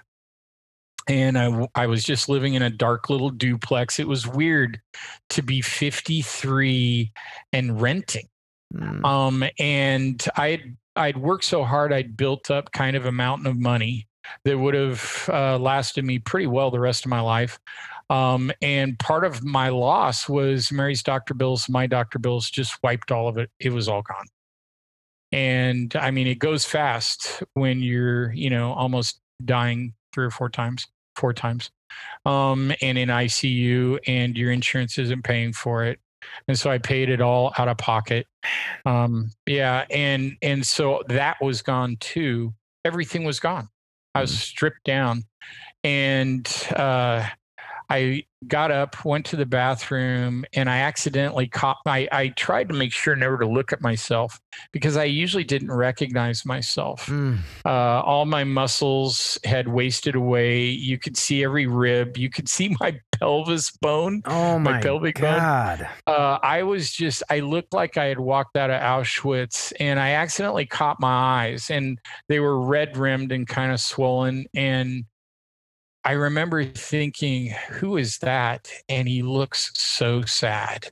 and 1.07 1.37
I, 1.37 1.67
I 1.75 1.87
was 1.87 2.03
just 2.03 2.27
living 2.27 2.55
in 2.55 2.61
a 2.61 2.69
dark 2.69 3.09
little 3.09 3.29
duplex. 3.29 3.99
It 3.99 4.07
was 4.07 4.27
weird 4.27 4.81
to 5.29 5.41
be 5.41 5.61
53 5.61 7.11
and 7.53 7.79
renting. 7.79 8.27
Mm. 8.73 9.05
Um, 9.05 9.43
and 9.59 10.23
I'd, 10.35 10.75
I'd 10.95 11.17
worked 11.17 11.45
so 11.45 11.63
hard, 11.63 11.93
I'd 11.93 12.17
built 12.17 12.49
up 12.51 12.71
kind 12.71 12.95
of 12.95 13.05
a 13.05 13.11
mountain 13.11 13.47
of 13.47 13.57
money 13.57 14.07
that 14.43 14.57
would 14.57 14.73
have 14.73 15.29
uh, 15.31 15.57
lasted 15.57 16.05
me 16.05 16.19
pretty 16.19 16.47
well 16.47 16.71
the 16.71 16.79
rest 16.79 17.05
of 17.05 17.09
my 17.09 17.21
life. 17.21 17.59
Um, 18.09 18.51
and 18.61 18.97
part 18.99 19.25
of 19.25 19.43
my 19.43 19.69
loss 19.69 20.29
was 20.29 20.71
Mary's 20.71 21.01
doctor 21.01 21.33
bills, 21.33 21.67
my 21.67 21.87
doctor 21.87 22.19
bills 22.19 22.49
just 22.49 22.77
wiped 22.83 23.11
all 23.11 23.27
of 23.27 23.37
it. 23.37 23.49
It 23.59 23.71
was 23.71 23.87
all 23.87 24.03
gone. 24.03 24.27
And 25.31 25.95
I 25.95 26.11
mean, 26.11 26.27
it 26.27 26.39
goes 26.39 26.65
fast 26.65 27.43
when 27.55 27.81
you're, 27.81 28.31
you 28.33 28.49
know, 28.49 28.73
almost 28.73 29.19
dying 29.43 29.93
three 30.13 30.25
or 30.25 30.31
four 30.31 30.49
times, 30.49 30.87
four 31.15 31.33
times, 31.33 31.71
um, 32.25 32.71
and 32.81 32.97
in 32.97 33.09
ICU, 33.09 33.99
and 34.07 34.37
your 34.37 34.51
insurance 34.51 34.97
isn't 34.97 35.23
paying 35.23 35.51
for 35.51 35.83
it. 35.83 35.99
And 36.47 36.57
so 36.57 36.69
I 36.69 36.77
paid 36.77 37.09
it 37.09 37.21
all 37.21 37.53
out 37.57 37.67
of 37.67 37.77
pocket. 37.77 38.27
Um, 38.85 39.31
yeah, 39.45 39.85
and 39.89 40.37
and 40.41 40.65
so 40.65 41.03
that 41.07 41.37
was 41.41 41.61
gone 41.61 41.97
too. 41.99 42.53
Everything 42.83 43.23
was 43.23 43.39
gone. 43.39 43.69
I 44.15 44.21
was 44.21 44.31
mm. 44.31 44.35
stripped 44.35 44.85
down, 44.85 45.25
and 45.83 46.47
uh, 46.75 47.27
I 47.89 48.23
got 48.47 48.71
up, 48.71 49.03
went 49.05 49.25
to 49.27 49.35
the 49.35 49.45
bathroom, 49.45 50.45
and 50.53 50.69
I 50.69 50.79
accidentally 50.79 51.47
caught 51.47 51.77
my. 51.85 52.07
I 52.11 52.29
tried 52.29 52.69
to 52.69 52.75
make 52.75 52.91
sure 52.91 53.15
never 53.15 53.37
to 53.37 53.47
look 53.47 53.73
at 53.73 53.81
myself 53.81 54.39
because 54.71 54.97
I 54.97 55.05
usually 55.05 55.43
didn't 55.43 55.71
recognize 55.71 56.45
myself. 56.45 57.07
Mm. 57.07 57.39
Uh, 57.65 57.69
all 57.69 58.25
my 58.25 58.43
muscles 58.43 59.37
had 59.43 59.67
wasted 59.67 60.15
away. 60.15 60.65
You 60.65 60.97
could 60.97 61.17
see 61.17 61.43
every 61.43 61.67
rib. 61.67 62.17
You 62.17 62.29
could 62.29 62.49
see 62.49 62.75
my 62.79 62.99
pelvis 63.19 63.71
bone. 63.81 64.21
Oh 64.25 64.59
my, 64.59 64.73
my 64.73 64.81
pelvic 64.81 65.15
God. 65.15 65.79
bone. 65.79 66.15
Uh, 66.15 66.39
I 66.41 66.63
was 66.63 66.91
just. 66.91 67.23
I 67.29 67.39
looked 67.39 67.73
like 67.73 67.97
I 67.97 68.05
had 68.05 68.19
walked 68.19 68.57
out 68.57 68.69
of 68.69 68.81
Auschwitz, 68.81 69.73
and 69.79 69.99
I 69.99 70.11
accidentally 70.11 70.65
caught 70.65 70.99
my 70.99 71.45
eyes, 71.45 71.69
and 71.69 71.99
they 72.29 72.39
were 72.39 72.59
red 72.61 72.97
rimmed 72.97 73.31
and 73.31 73.47
kind 73.47 73.71
of 73.71 73.79
swollen, 73.79 74.45
and 74.53 75.05
I 76.05 76.11
remember 76.11 76.63
thinking, 76.63 77.53
who 77.71 77.97
is 77.97 78.19
that? 78.19 78.69
And 78.87 79.07
he 79.07 79.23
looks 79.23 79.71
so 79.73 80.21
sad. 80.21 80.91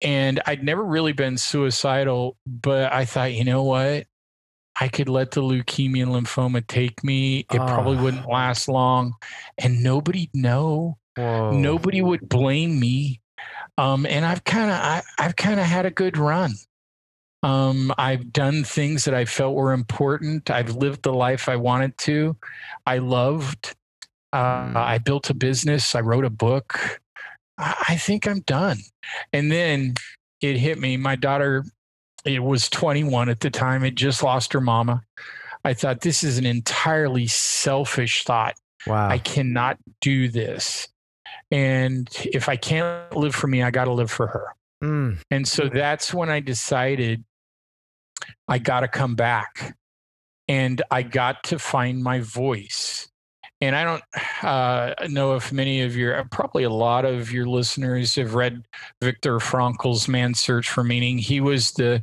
And 0.00 0.40
I'd 0.46 0.62
never 0.62 0.84
really 0.84 1.12
been 1.12 1.36
suicidal, 1.36 2.36
but 2.46 2.92
I 2.92 3.04
thought, 3.04 3.32
you 3.32 3.44
know 3.44 3.64
what? 3.64 4.06
I 4.80 4.88
could 4.88 5.08
let 5.08 5.32
the 5.32 5.42
leukemia 5.42 6.04
and 6.04 6.12
lymphoma 6.12 6.66
take 6.66 7.04
me. 7.04 7.40
It 7.40 7.58
oh. 7.60 7.66
probably 7.66 7.96
wouldn't 7.96 8.28
last 8.28 8.68
long. 8.68 9.14
And 9.58 9.82
nobody'd 9.82 10.30
know. 10.34 10.98
Whoa. 11.16 11.50
Nobody 11.50 12.00
would 12.00 12.28
blame 12.28 12.80
me. 12.80 13.20
Um, 13.76 14.06
and 14.06 14.24
I've 14.24 14.44
kind 14.44 14.70
of 14.70 15.04
I've 15.18 15.36
kind 15.36 15.58
of 15.58 15.66
had 15.66 15.84
a 15.84 15.90
good 15.90 16.16
run. 16.16 16.52
Um, 17.42 17.92
I've 17.98 18.32
done 18.32 18.62
things 18.62 19.04
that 19.04 19.14
I 19.14 19.24
felt 19.24 19.56
were 19.56 19.72
important. 19.72 20.48
I've 20.50 20.76
lived 20.76 21.02
the 21.02 21.12
life 21.12 21.48
I 21.48 21.56
wanted 21.56 21.98
to. 21.98 22.36
I 22.86 22.98
loved. 22.98 23.74
Uh, 24.32 24.72
I 24.74 24.98
built 24.98 25.30
a 25.30 25.34
business. 25.34 25.94
I 25.94 26.00
wrote 26.00 26.24
a 26.24 26.30
book. 26.30 27.00
I 27.58 27.96
think 27.96 28.26
I'm 28.26 28.40
done. 28.40 28.78
And 29.32 29.52
then 29.52 29.94
it 30.40 30.56
hit 30.56 30.78
me. 30.78 30.96
My 30.96 31.16
daughter, 31.16 31.64
it 32.24 32.42
was 32.42 32.68
21 32.70 33.28
at 33.28 33.40
the 33.40 33.50
time, 33.50 33.82
had 33.82 33.96
just 33.96 34.22
lost 34.22 34.52
her 34.52 34.60
mama. 34.60 35.02
I 35.64 35.74
thought 35.74 36.00
this 36.00 36.24
is 36.24 36.38
an 36.38 36.46
entirely 36.46 37.26
selfish 37.26 38.24
thought. 38.24 38.54
Wow. 38.86 39.08
I 39.08 39.18
cannot 39.18 39.78
do 40.00 40.28
this. 40.28 40.88
And 41.50 42.08
if 42.32 42.48
I 42.48 42.56
can't 42.56 43.14
live 43.14 43.34
for 43.34 43.46
me, 43.46 43.62
I 43.62 43.70
got 43.70 43.84
to 43.84 43.92
live 43.92 44.10
for 44.10 44.26
her. 44.26 44.54
Mm. 44.82 45.18
And 45.30 45.46
so 45.46 45.68
that's 45.68 46.12
when 46.12 46.30
I 46.30 46.40
decided 46.40 47.22
I 48.48 48.58
got 48.58 48.80
to 48.80 48.88
come 48.88 49.14
back 49.14 49.76
and 50.48 50.82
I 50.90 51.02
got 51.02 51.44
to 51.44 51.58
find 51.58 52.02
my 52.02 52.20
voice 52.20 53.01
and 53.62 53.76
I 53.76 53.84
don't 53.84 54.02
uh, 54.42 55.06
know 55.08 55.36
if 55.36 55.52
many 55.52 55.82
of 55.82 55.96
your, 55.96 56.24
probably 56.32 56.64
a 56.64 56.70
lot 56.70 57.04
of 57.04 57.30
your 57.30 57.46
listeners 57.46 58.16
have 58.16 58.34
read 58.34 58.64
Viktor 59.00 59.38
Frankl's 59.38 60.08
Man's 60.08 60.40
Search 60.40 60.68
for 60.68 60.82
Meaning. 60.82 61.16
He 61.16 61.40
was 61.40 61.70
the 61.70 62.02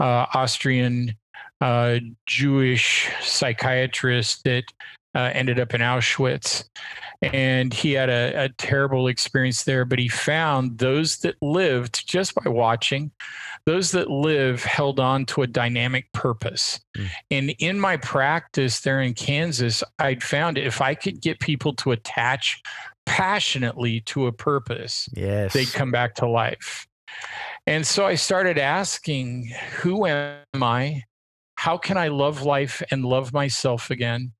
uh, 0.00 0.26
Austrian 0.34 1.14
uh, 1.60 2.00
Jewish 2.26 3.08
psychiatrist 3.22 4.42
that 4.44 4.64
uh, 5.14 5.30
ended 5.32 5.60
up 5.60 5.74
in 5.74 5.80
Auschwitz. 5.80 6.64
And 7.22 7.72
he 7.72 7.92
had 7.92 8.10
a, 8.10 8.46
a 8.46 8.48
terrible 8.58 9.06
experience 9.06 9.62
there, 9.62 9.84
but 9.84 10.00
he 10.00 10.08
found 10.08 10.78
those 10.78 11.18
that 11.18 11.40
lived 11.40 12.08
just 12.08 12.34
by 12.34 12.50
watching 12.50 13.12
those 13.66 13.90
that 13.90 14.08
live 14.08 14.62
held 14.62 15.00
on 15.00 15.26
to 15.26 15.42
a 15.42 15.46
dynamic 15.46 16.10
purpose. 16.12 16.80
Mm. 16.96 17.08
And 17.32 17.50
in 17.58 17.80
my 17.80 17.96
practice 17.96 18.80
there 18.80 19.00
in 19.00 19.12
Kansas, 19.12 19.82
I'd 19.98 20.22
found 20.22 20.56
if 20.56 20.80
I 20.80 20.94
could 20.94 21.20
get 21.20 21.40
people 21.40 21.74
to 21.74 21.90
attach 21.90 22.62
passionately 23.06 24.00
to 24.02 24.26
a 24.26 24.32
purpose, 24.32 25.08
yes. 25.12 25.52
they'd 25.52 25.72
come 25.72 25.90
back 25.90 26.14
to 26.16 26.28
life. 26.28 26.86
And 27.66 27.84
so 27.84 28.06
I 28.06 28.14
started 28.14 28.58
asking, 28.58 29.52
who 29.78 30.06
am 30.06 30.44
I? 30.54 31.02
How 31.56 31.76
can 31.76 31.96
I 31.96 32.08
love 32.08 32.42
life 32.42 32.82
and 32.90 33.04
love 33.04 33.32
myself 33.32 33.90
again? 33.90 34.32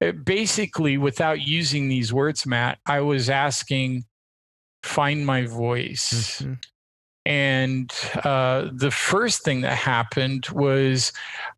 It 0.00 0.14
uh, 0.14 0.18
basically, 0.18 0.98
without 0.98 1.40
using 1.40 1.88
these 1.88 2.12
words, 2.12 2.44
Matt, 2.44 2.78
I 2.84 3.00
was 3.00 3.30
asking, 3.30 4.04
find 4.82 5.24
my 5.24 5.46
voice. 5.46 6.42
Mm-hmm. 6.42 6.54
And 7.26 7.92
uh, 8.22 8.68
the 8.72 8.92
first 8.92 9.42
thing 9.42 9.62
that 9.62 9.76
happened 9.76 10.46
was 10.52 11.12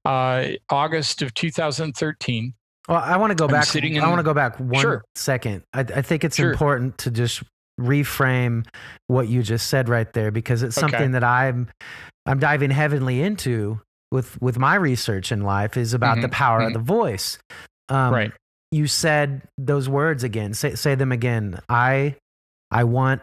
uh, 0.07 0.47
August 0.71 1.21
of 1.21 1.35
2013. 1.35 2.55
Well, 2.89 2.97
I 2.97 3.19
want 3.19 3.33
to 3.33 3.35
go 3.35 3.45
I'm 3.45 3.51
back. 3.51 3.77
In, 3.77 4.01
I 4.01 4.09
want 4.09 4.19
to 4.19 4.25
go 4.25 4.33
back 4.33 4.59
one 4.59 4.81
sure. 4.81 5.05
second. 5.15 5.63
I, 5.75 5.81
I, 5.81 6.01
think 6.01 6.25
it's 6.25 6.37
sure. 6.37 6.51
important 6.51 6.97
to 6.99 7.11
just 7.11 7.43
reframe 7.79 8.67
what 9.09 9.29
you 9.29 9.43
just 9.43 9.67
said 9.67 9.91
right 9.91 10.11
there 10.15 10.31
because 10.31 10.63
it's 10.63 10.75
something 10.75 11.01
okay. 11.01 11.13
that 11.13 11.23
I'm 11.23 11.69
I'm 12.25 12.39
diving 12.39 12.71
heavily 12.71 13.21
into 13.21 13.79
with 14.11 14.41
with 14.41 14.59
my 14.59 14.75
research 14.75 15.31
in 15.31 15.43
life 15.43 15.77
is 15.77 15.93
about 15.93 16.15
mm-hmm. 16.15 16.23
the 16.23 16.29
power 16.31 16.61
mm-hmm. 16.61 16.69
of 16.69 16.73
the 16.73 16.79
voice. 16.93 17.39
Um, 17.91 18.15
right. 18.15 18.33
You 18.71 18.87
said 18.87 19.43
those 19.59 19.87
words 19.87 20.25
again. 20.25 20.55
Say 20.55 20.75
say 20.77 20.95
them 20.95 21.13
again. 21.13 21.61
I 21.69 22.17
I 22.71 22.85
want 22.85 23.21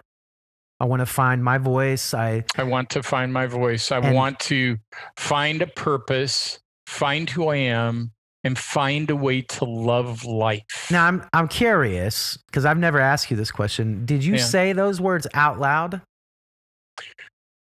I 0.79 0.85
want 0.85 0.99
to 0.99 1.05
find 1.05 1.43
my 1.43 1.57
voice. 1.57 2.13
I 2.13 2.43
I 2.57 2.63
want 2.63 2.89
to 2.91 3.03
find 3.03 3.31
my 3.31 3.47
voice. 3.47 3.91
I 3.91 3.99
want 4.11 4.39
to 4.41 4.77
find 5.17 5.61
a 5.61 5.67
purpose, 5.67 6.59
find 6.85 7.29
who 7.29 7.47
I 7.47 7.57
am, 7.57 8.11
and 8.43 8.57
find 8.57 9.09
a 9.09 9.15
way 9.15 9.41
to 9.41 9.65
love 9.65 10.25
life. 10.25 10.87
Now 10.91 11.05
I'm 11.05 11.25
I'm 11.33 11.47
curious 11.47 12.37
because 12.47 12.65
I've 12.65 12.77
never 12.77 12.99
asked 12.99 13.31
you 13.31 13.37
this 13.37 13.51
question. 13.51 14.05
Did 14.05 14.23
you 14.23 14.35
yeah. 14.35 14.43
say 14.43 14.73
those 14.73 14.99
words 14.99 15.27
out 15.33 15.59
loud? 15.59 16.01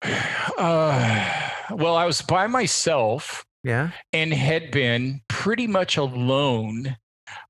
Uh, 0.57 1.51
well, 1.71 1.95
I 1.95 2.05
was 2.05 2.21
by 2.21 2.49
myself. 2.49 3.45
Yeah. 3.63 3.91
And 4.13 4.35
had 4.35 4.73
been 4.73 5.21
pretty 5.29 5.69
much 5.69 5.97
alone. 5.97 6.97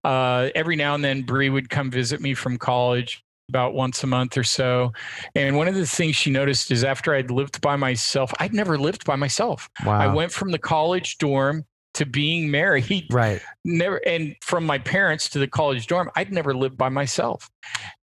Uh, 0.04 0.50
every 0.54 0.76
now 0.76 0.94
and 0.94 1.02
then, 1.02 1.22
Bree 1.22 1.48
would 1.48 1.70
come 1.70 1.90
visit 1.90 2.20
me 2.20 2.34
from 2.34 2.58
college 2.58 3.24
about 3.48 3.74
once 3.74 4.04
a 4.04 4.06
month 4.06 4.36
or 4.36 4.44
so. 4.44 4.92
And 5.34 5.56
one 5.56 5.68
of 5.68 5.74
the 5.74 5.86
things 5.86 6.16
she 6.16 6.30
noticed 6.30 6.70
is 6.70 6.84
after 6.84 7.14
I'd 7.14 7.30
lived 7.30 7.60
by 7.60 7.76
myself, 7.76 8.32
I'd 8.38 8.52
never 8.52 8.78
lived 8.78 9.04
by 9.04 9.16
myself. 9.16 9.68
Wow. 9.84 9.98
I 9.98 10.12
went 10.12 10.32
from 10.32 10.50
the 10.50 10.58
college 10.58 11.18
dorm 11.18 11.64
to 11.94 12.06
being 12.06 12.50
married. 12.50 13.06
Right. 13.10 13.40
Never 13.64 14.00
and 14.06 14.36
from 14.42 14.64
my 14.64 14.78
parents 14.78 15.28
to 15.30 15.38
the 15.38 15.48
college 15.48 15.86
dorm, 15.86 16.10
I'd 16.14 16.30
never 16.32 16.54
lived 16.54 16.76
by 16.76 16.88
myself. 16.90 17.50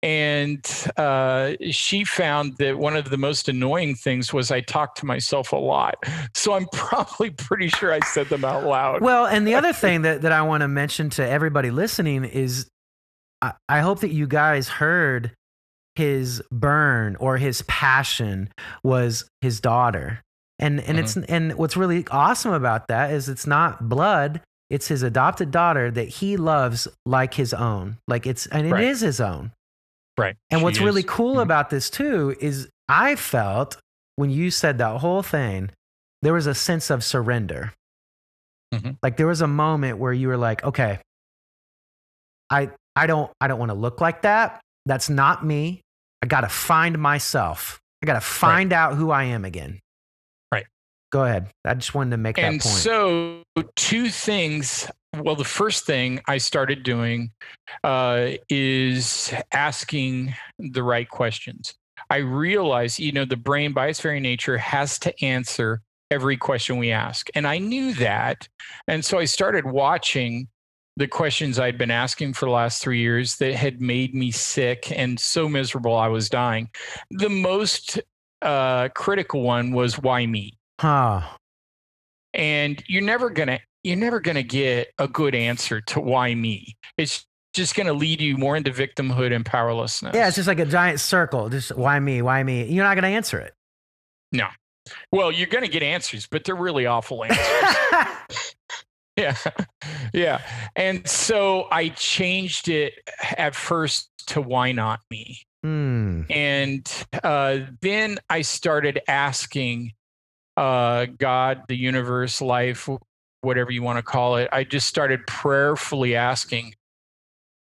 And 0.02 0.66
uh, 0.98 1.54
she 1.72 2.04
found 2.04 2.58
that 2.58 2.78
one 2.78 2.96
of 2.96 3.10
the 3.10 3.18
most 3.18 3.48
annoying 3.48 3.96
things 3.96 4.34
was 4.34 4.52
I 4.52 4.62
talked 4.62 4.98
to 5.00 5.06
myself 5.06 5.52
a 5.54 5.58
lot. 5.58 5.96
So 6.36 6.54
I'm 6.54 6.68
probably 6.74 7.32
pretty 7.32 7.70
sure 7.70 7.92
I 7.92 8.00
said 8.02 8.28
them 8.30 8.46
out 8.46 8.66
loud. 8.66 9.02
Well, 9.02 9.26
and 9.26 9.48
the 9.48 9.56
other 9.56 9.74
thing 9.84 10.04
that, 10.04 10.22
that 10.22 10.32
I 10.32 10.44
want 10.44 10.62
to 10.62 10.68
mention 10.68 11.10
to 11.12 11.28
everybody 11.28 11.72
listening 11.72 12.24
is 12.24 12.70
I, 13.70 13.80
hope 13.80 14.00
that 14.00 14.12
you 14.12 14.28
guys 14.28 14.68
heard 14.68 15.32
his 15.96 16.42
burn 16.52 17.16
or 17.18 17.38
his 17.38 17.62
passion 17.64 18.50
was 18.84 19.28
his 19.42 19.60
daughter. 19.60 20.22
And 20.60 20.80
and 20.80 20.98
mm-hmm. 20.98 21.00
it's 21.00 21.18
and 21.30 21.54
what's 21.56 21.76
really 21.76 22.06
awesome 22.12 22.54
about 22.54 22.88
that 22.88 23.12
is 23.12 23.28
it's 23.28 23.46
not 23.46 23.90
blood, 23.90 24.42
it's 24.70 24.88
his 24.88 25.04
adopted 25.04 25.52
daughter 25.52 25.92
that 25.92 26.08
he 26.08 26.38
loves 26.38 26.88
like 27.06 27.34
his 27.34 27.54
own. 27.54 27.98
Like 28.08 28.26
it's 28.26 28.46
and 28.48 28.68
it 28.68 28.72
right. 28.72 28.84
is 28.86 29.02
his 29.02 29.20
own. 29.20 29.52
Right. 30.18 30.36
And 30.50 30.60
she 30.60 30.64
what's 30.64 30.78
is. 30.78 30.84
really 30.84 31.04
cool 31.04 31.34
mm-hmm. 31.34 31.42
about 31.42 31.70
this 31.70 31.90
too 31.90 32.36
is 32.40 32.70
I 32.88 33.16
felt 33.16 33.78
when 34.16 34.30
you 34.30 34.50
said 34.50 34.78
that 34.78 35.02
whole 35.02 35.24
thing, 35.24 35.72
there 36.22 36.34
was 36.34 36.48
a 36.48 36.56
sense 36.56 36.90
of 36.90 37.04
surrender. 37.04 37.74
Mm-hmm. 38.74 38.92
Like 39.04 39.18
there 39.18 39.28
was 39.28 39.42
a 39.42 39.48
moment 39.48 39.98
where 39.98 40.14
you 40.14 40.30
were 40.30 40.38
like, 40.38 40.64
okay, 40.64 41.00
I 42.50 42.72
I 42.96 43.08
don't 43.08 43.32
I 43.42 43.48
don't 43.48 43.60
want 43.60 43.70
to 43.70 43.76
look 43.76 44.02
like 44.02 44.22
that. 44.24 44.62
That's 44.86 45.10
not 45.10 45.46
me. 45.46 45.82
I 46.22 46.28
got 46.28 46.42
to 46.42 46.50
find 46.50 46.98
myself. 46.98 47.80
I 48.02 48.06
got 48.06 48.14
to 48.14 48.22
find 48.22 48.72
right. 48.72 48.78
out 48.78 48.96
who 48.96 49.12
I 49.12 49.26
am 49.26 49.46
again. 49.46 49.80
Right. 50.52 50.66
Go 51.12 51.24
ahead. 51.24 51.50
I 51.66 51.74
just 51.74 51.94
wanted 51.94 52.12
to 52.12 52.18
make 52.18 52.38
and 52.38 52.60
that 52.60 52.64
point. 52.64 52.76
So, 52.76 53.44
two 53.76 54.10
things. 54.10 54.90
Well, 55.18 55.36
the 55.36 55.44
first 55.44 55.86
thing 55.86 56.20
I 56.28 56.38
started 56.38 56.84
doing 56.84 57.32
uh, 57.84 58.32
is 58.50 59.34
asking 59.52 60.36
the 60.60 60.84
right 60.84 61.08
questions. 61.08 61.74
I 62.10 62.18
realized, 62.18 63.00
you 63.00 63.12
know, 63.12 63.26
the 63.26 63.38
brain 63.38 63.74
by 63.74 63.88
its 63.88 64.02
very 64.02 64.20
nature 64.20 64.58
has 64.58 65.00
to 65.00 65.24
answer 65.24 65.82
every 66.12 66.38
question 66.38 66.78
we 66.78 66.92
ask. 66.92 67.30
And 67.34 67.48
I 67.48 67.58
knew 67.58 67.94
that. 67.96 68.48
And 68.88 69.04
so 69.04 69.18
I 69.18 69.26
started 69.26 69.66
watching 69.66 70.48
the 70.98 71.08
questions 71.08 71.60
I'd 71.60 71.78
been 71.78 71.92
asking 71.92 72.34
for 72.34 72.46
the 72.46 72.52
last 72.52 72.82
three 72.82 73.00
years 73.00 73.36
that 73.38 73.54
had 73.56 73.82
made 73.82 74.16
me 74.16 74.32
sick 74.32 74.92
and 74.92 75.20
so 75.20 75.50
miserable 75.50 75.96
I 75.96 76.08
was 76.08 76.30
dying. 76.30 76.70
The 77.12 77.30
most 77.30 78.00
uh, 78.42 78.90
critical 78.90 79.42
one 79.42 79.72
was 79.72 80.00
why 80.00 80.26
me? 80.26 80.58
Huh. 80.80 81.22
And 82.34 82.84
you're 82.88 83.02
never 83.02 83.30
gonna 83.30 83.60
you're 83.84 83.98
never 83.98 84.20
gonna 84.20 84.44
get 84.44 84.90
a 84.98 85.08
good 85.08 85.36
answer 85.36 85.82
to 85.82 86.00
why 86.00 86.34
me. 86.34 86.76
It's 86.98 87.26
just 87.56 87.74
going 87.74 87.88
to 87.88 87.94
lead 87.94 88.22
you 88.22 88.38
more 88.38 88.56
into 88.56 88.70
victimhood 88.70 89.34
and 89.34 89.46
powerlessness. 89.46 90.14
Yeah, 90.14 90.28
it's 90.28 90.36
just 90.36 90.48
like 90.48 90.60
a 90.60 90.66
giant 90.66 91.00
circle. 91.00 91.50
Just 91.50 91.76
why 91.76 92.00
me? 92.00 92.22
Why 92.22 92.44
me? 92.44 92.66
You're 92.66 92.84
not 92.84 92.96
going 92.96 93.04
to 93.04 93.16
answer 93.16 93.40
it. 93.40 93.54
No. 94.32 94.48
Well, 95.12 95.32
you're 95.32 95.48
going 95.48 95.64
to 95.64 95.70
get 95.70 95.82
answers, 95.82 96.28
but 96.28 96.44
they're 96.44 96.56
really 96.56 96.86
awful 96.86 97.24
answers. 97.30 98.56
Yeah. 99.26 99.36
Yeah. 100.14 100.42
And 100.78 101.06
so 101.08 101.68
I 101.72 101.90
changed 101.90 102.70
it 102.70 102.94
at 103.38 103.54
first 103.54 104.10
to 104.28 104.40
why 104.40 104.72
not 104.72 105.02
me? 105.12 105.42
Hmm. 105.62 106.22
And 106.30 107.06
uh, 107.22 107.60
then 107.82 108.20
I 108.30 108.42
started 108.42 109.02
asking 109.10 109.92
uh, 110.56 111.08
God, 111.18 111.64
the 111.68 111.76
universe, 111.76 112.40
life, 112.40 112.88
whatever 113.42 113.72
you 113.72 113.84
want 113.84 113.98
to 113.98 114.04
call 114.04 114.38
it. 114.38 114.48
I 114.54 114.64
just 114.64 114.88
started 114.88 115.28
prayerfully 115.28 116.16
asking, 116.16 116.76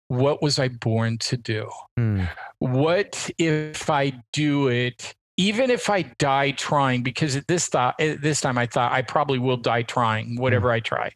what 0.10 0.44
was 0.44 0.60
I 0.60 0.68
born 0.68 1.18
to 1.20 1.38
do? 1.38 1.70
Hmm. 1.98 2.26
What 2.60 3.32
if 3.40 3.90
I 3.90 4.22
do 4.32 4.68
it 4.68 5.16
even 5.38 5.70
if 5.70 5.90
I 5.90 6.02
die 6.02 6.52
trying, 6.52 7.04
because 7.04 7.36
at 7.36 7.48
this 7.48 7.68
thought, 7.68 8.00
at 8.02 8.22
this 8.22 8.42
time 8.42 8.58
I 8.58 8.66
thought 8.66 8.92
I 8.92 9.04
probably 9.04 9.38
will 9.38 9.58
die 9.58 9.84
trying, 9.84 10.36
whatever 10.36 10.70
mm. 10.70 10.74
I 10.74 10.80
try. 10.80 11.12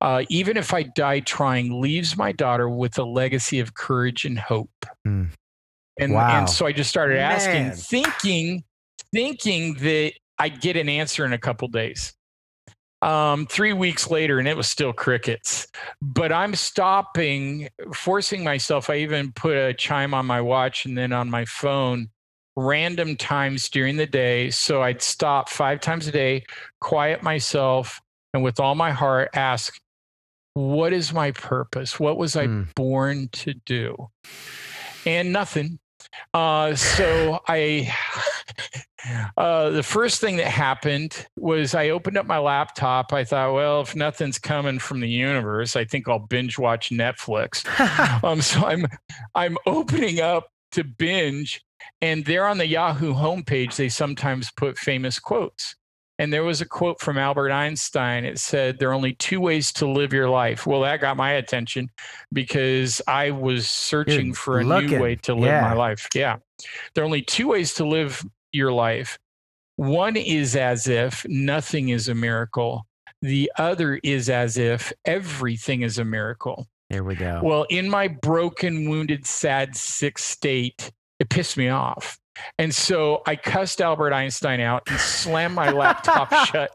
Uh, 0.00 0.24
even 0.28 0.56
if 0.56 0.72
I 0.72 0.82
die 0.82 1.20
trying, 1.20 1.80
leaves 1.80 2.16
my 2.16 2.32
daughter 2.32 2.68
with 2.68 2.98
a 2.98 3.04
legacy 3.04 3.60
of 3.60 3.74
courage 3.74 4.24
and 4.24 4.38
hope. 4.38 4.70
Mm. 5.06 5.30
And 5.98 6.12
wow. 6.12 6.38
and 6.38 6.48
so 6.48 6.66
I 6.66 6.72
just 6.72 6.90
started 6.90 7.18
asking, 7.18 7.68
Man. 7.68 7.72
thinking, 7.76 8.64
thinking 9.12 9.74
that 9.74 10.12
I'd 10.38 10.60
get 10.60 10.76
an 10.76 10.88
answer 10.88 11.24
in 11.24 11.32
a 11.32 11.38
couple 11.38 11.68
days. 11.68 12.14
Um, 13.02 13.46
three 13.46 13.72
weeks 13.72 14.10
later, 14.10 14.38
and 14.38 14.46
it 14.48 14.56
was 14.56 14.68
still 14.68 14.92
crickets. 14.92 15.66
But 16.02 16.32
I'm 16.32 16.54
stopping, 16.54 17.68
forcing 17.94 18.44
myself. 18.44 18.90
I 18.90 18.96
even 18.96 19.32
put 19.32 19.56
a 19.56 19.72
chime 19.72 20.12
on 20.12 20.26
my 20.26 20.40
watch 20.40 20.84
and 20.84 20.96
then 20.96 21.12
on 21.12 21.30
my 21.30 21.44
phone 21.46 22.08
random 22.56 23.16
times 23.16 23.68
during 23.68 23.96
the 23.96 24.06
day. 24.06 24.50
So 24.50 24.82
I'd 24.82 25.02
stop 25.02 25.48
five 25.48 25.80
times 25.80 26.06
a 26.06 26.12
day, 26.12 26.44
quiet 26.80 27.22
myself, 27.22 28.00
and 28.34 28.42
with 28.42 28.60
all 28.60 28.74
my 28.74 28.90
heart 28.90 29.30
ask, 29.34 29.80
What 30.54 30.92
is 30.92 31.12
my 31.12 31.32
purpose? 31.32 31.98
What 31.98 32.18
was 32.18 32.36
I 32.36 32.46
mm. 32.46 32.74
born 32.74 33.28
to 33.32 33.54
do? 33.54 34.10
And 35.06 35.32
nothing. 35.32 35.78
Uh, 36.34 36.74
so 36.74 37.40
I, 37.48 37.92
uh, 39.36 39.70
the 39.70 39.82
first 39.82 40.20
thing 40.20 40.36
that 40.36 40.46
happened 40.46 41.26
was 41.36 41.74
I 41.74 41.90
opened 41.90 42.16
up 42.16 42.26
my 42.26 42.38
laptop. 42.38 43.12
I 43.12 43.24
thought, 43.24 43.54
well, 43.54 43.80
if 43.80 43.96
nothing's 43.96 44.38
coming 44.38 44.78
from 44.78 45.00
the 45.00 45.08
universe, 45.08 45.76
I 45.76 45.84
think 45.84 46.08
I'll 46.08 46.18
binge 46.18 46.58
watch 46.58 46.90
Netflix. 46.90 47.64
um, 48.24 48.40
so 48.42 48.64
I'm, 48.64 48.86
I'm 49.34 49.56
opening 49.66 50.20
up 50.20 50.48
to 50.72 50.84
binge, 50.84 51.62
and 52.00 52.24
there 52.24 52.46
on 52.46 52.58
the 52.58 52.66
Yahoo 52.66 53.14
homepage, 53.14 53.76
they 53.76 53.88
sometimes 53.88 54.50
put 54.56 54.78
famous 54.78 55.18
quotes. 55.18 55.74
And 56.20 56.30
there 56.30 56.44
was 56.44 56.60
a 56.60 56.66
quote 56.66 57.00
from 57.00 57.16
Albert 57.16 57.50
Einstein. 57.50 58.26
It 58.26 58.38
said, 58.38 58.78
There 58.78 58.90
are 58.90 58.92
only 58.92 59.14
two 59.14 59.40
ways 59.40 59.72
to 59.72 59.88
live 59.88 60.12
your 60.12 60.28
life. 60.28 60.66
Well, 60.66 60.82
that 60.82 61.00
got 61.00 61.16
my 61.16 61.32
attention 61.32 61.88
because 62.30 63.00
I 63.08 63.30
was 63.30 63.70
searching 63.70 64.26
You're 64.26 64.34
for 64.34 64.60
a 64.60 64.64
looking. 64.64 64.90
new 64.90 65.00
way 65.00 65.16
to 65.16 65.32
live 65.32 65.44
yeah. 65.44 65.62
my 65.62 65.72
life. 65.72 66.06
Yeah. 66.14 66.36
There 66.94 67.02
are 67.02 67.06
only 67.06 67.22
two 67.22 67.48
ways 67.48 67.72
to 67.74 67.86
live 67.86 68.22
your 68.52 68.70
life. 68.70 69.18
One 69.76 70.14
is 70.14 70.56
as 70.56 70.88
if 70.88 71.24
nothing 71.26 71.88
is 71.88 72.08
a 72.08 72.14
miracle, 72.14 72.86
the 73.22 73.50
other 73.56 73.98
is 74.02 74.28
as 74.28 74.58
if 74.58 74.92
everything 75.06 75.80
is 75.80 75.96
a 75.96 76.04
miracle. 76.04 76.66
There 76.90 77.02
we 77.02 77.14
go. 77.14 77.40
Well, 77.42 77.64
in 77.70 77.88
my 77.88 78.08
broken, 78.08 78.90
wounded, 78.90 79.26
sad, 79.26 79.74
sick 79.74 80.18
state, 80.18 80.92
it 81.18 81.30
pissed 81.30 81.56
me 81.56 81.70
off. 81.70 82.19
And 82.58 82.74
so 82.74 83.22
I 83.26 83.36
cussed 83.36 83.80
Albert 83.80 84.12
Einstein 84.12 84.60
out 84.60 84.82
and 84.88 84.98
slammed 84.98 85.54
my 85.54 85.70
laptop 85.70 86.32
shut. 86.46 86.72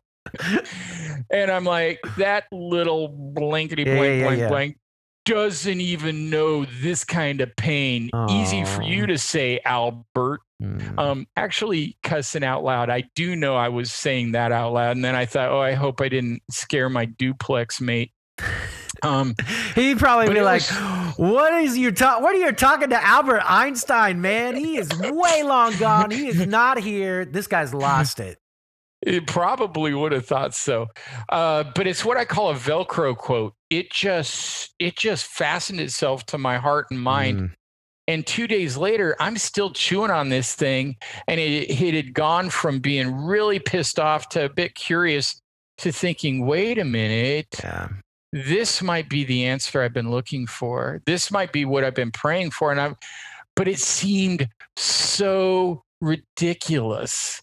And 1.29 1.51
I'm 1.51 1.65
like, 1.65 1.99
that 2.17 2.45
little 2.51 3.07
blankety 3.07 3.83
blank, 3.83 3.99
yeah, 3.99 4.13
yeah, 4.13 4.23
blank, 4.23 4.39
yeah. 4.39 4.47
blank 4.49 4.77
doesn't 5.25 5.81
even 5.81 6.29
know 6.29 6.65
this 6.81 7.03
kind 7.03 7.41
of 7.41 7.55
pain. 7.55 8.09
Easy 8.29 8.63
for 8.63 8.83
you 8.83 9.07
to 9.07 9.17
say, 9.17 9.59
Albert. 9.65 10.41
Mm. 10.61 10.97
Um, 10.97 11.27
actually, 11.35 11.97
cussing 12.03 12.43
out 12.43 12.63
loud, 12.63 12.89
I 12.89 13.03
do 13.15 13.35
know 13.35 13.55
I 13.55 13.69
was 13.69 13.91
saying 13.91 14.33
that 14.33 14.51
out 14.51 14.73
loud. 14.73 14.95
And 14.95 15.03
then 15.03 15.15
I 15.15 15.25
thought, 15.25 15.49
oh, 15.49 15.59
I 15.59 15.73
hope 15.73 15.99
I 15.99 16.09
didn't 16.09 16.41
scare 16.49 16.89
my 16.89 17.05
duplex 17.05 17.81
mate. 17.81 18.11
Um, 19.01 19.35
He'd 19.75 19.99
probably 19.99 20.33
be 20.33 20.41
like, 20.41 20.61
was, 20.61 21.13
"What 21.17 21.53
is 21.53 21.77
you 21.77 21.91
talk? 21.91 22.21
What 22.21 22.35
are 22.35 22.39
you 22.39 22.51
talking 22.51 22.89
to 22.89 23.05
Albert 23.05 23.41
Einstein, 23.45 24.21
man? 24.21 24.55
He 24.55 24.77
is 24.77 24.89
way 24.99 25.43
long 25.43 25.75
gone. 25.77 26.11
He 26.11 26.27
is 26.27 26.45
not 26.47 26.79
here. 26.79 27.25
This 27.25 27.47
guy's 27.47 27.73
lost 27.73 28.19
it." 28.19 28.37
It 29.01 29.27
probably 29.27 29.93
would 29.93 30.13
have 30.13 30.25
thought 30.25 30.55
so, 30.55 30.87
uh, 31.29 31.65
but 31.75 31.85
it's 31.85 32.03
what 32.03 32.17
I 32.17 32.25
call 32.25 32.49
a 32.49 32.55
Velcro 32.55 33.15
quote. 33.15 33.53
It 33.69 33.91
just 33.91 34.73
it 34.79 34.97
just 34.97 35.27
fastened 35.27 35.79
itself 35.79 36.25
to 36.27 36.37
my 36.37 36.57
heart 36.57 36.87
and 36.89 36.99
mind. 36.99 37.39
Mm. 37.39 37.51
And 38.07 38.25
two 38.25 38.47
days 38.47 38.77
later, 38.77 39.15
I'm 39.19 39.37
still 39.37 39.71
chewing 39.71 40.11
on 40.11 40.29
this 40.29 40.53
thing, 40.53 40.95
and 41.27 41.39
it, 41.39 41.69
it 41.69 41.93
had 41.95 42.13
gone 42.13 42.49
from 42.49 42.79
being 42.79 43.11
really 43.25 43.59
pissed 43.59 43.99
off 43.99 44.29
to 44.29 44.45
a 44.45 44.49
bit 44.49 44.75
curious 44.75 45.41
to 45.79 45.91
thinking, 45.91 46.45
wait 46.45 46.77
a 46.77 46.85
minute. 46.85 47.47
Yeah 47.63 47.89
this 48.35 48.81
might 48.81 49.07
be 49.07 49.23
the 49.23 49.45
answer 49.45 49.81
I've 49.81 49.93
been 49.93 50.11
looking 50.11 50.45
for. 50.45 51.01
This 51.05 51.31
might 51.31 51.53
be 51.53 51.63
what 51.63 51.85
I've 51.85 51.95
been 51.95 52.11
praying 52.11 52.51
for. 52.51 52.69
And 52.69 52.81
I'm, 52.81 52.97
but 53.55 53.69
it 53.69 53.79
seemed 53.79 54.49
so 54.75 55.85
ridiculous. 56.01 57.41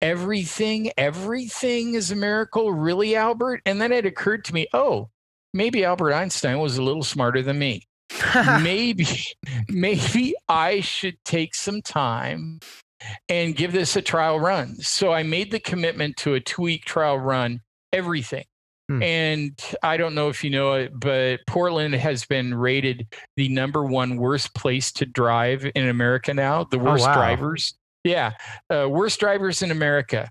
Everything, 0.00 0.90
everything 0.98 1.94
is 1.94 2.10
a 2.10 2.16
miracle, 2.16 2.72
really, 2.72 3.14
Albert? 3.14 3.62
And 3.64 3.80
then 3.80 3.92
it 3.92 4.04
occurred 4.04 4.44
to 4.46 4.54
me, 4.54 4.66
oh, 4.72 5.10
maybe 5.54 5.84
Albert 5.84 6.12
Einstein 6.12 6.58
was 6.58 6.76
a 6.76 6.82
little 6.82 7.04
smarter 7.04 7.40
than 7.40 7.60
me. 7.60 7.86
maybe, 8.62 9.06
maybe 9.68 10.34
I 10.48 10.80
should 10.80 11.24
take 11.24 11.54
some 11.54 11.82
time 11.82 12.58
and 13.28 13.54
give 13.54 13.70
this 13.70 13.94
a 13.94 14.02
trial 14.02 14.40
run. 14.40 14.74
So 14.80 15.12
I 15.12 15.22
made 15.22 15.52
the 15.52 15.60
commitment 15.60 16.16
to 16.18 16.34
a 16.34 16.40
two 16.40 16.62
week 16.62 16.84
trial 16.84 17.16
run, 17.16 17.60
everything 17.92 18.44
Hmm. 18.92 19.02
And 19.02 19.60
I 19.82 19.96
don't 19.96 20.14
know 20.14 20.28
if 20.28 20.44
you 20.44 20.50
know 20.50 20.74
it, 20.74 20.92
but 20.98 21.40
Portland 21.46 21.94
has 21.94 22.26
been 22.26 22.54
rated 22.54 23.06
the 23.36 23.48
number 23.48 23.84
one 23.84 24.16
worst 24.16 24.54
place 24.54 24.92
to 24.92 25.06
drive 25.06 25.70
in 25.74 25.88
America 25.88 26.34
now. 26.34 26.64
The 26.64 26.78
oh, 26.78 26.84
worst 26.84 27.04
oh, 27.04 27.08
wow. 27.08 27.14
drivers. 27.14 27.74
Yeah. 28.04 28.32
Uh, 28.68 28.88
worst 28.90 29.18
drivers 29.20 29.62
in 29.62 29.70
America. 29.70 30.30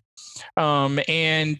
Um, 0.58 1.00
and 1.08 1.58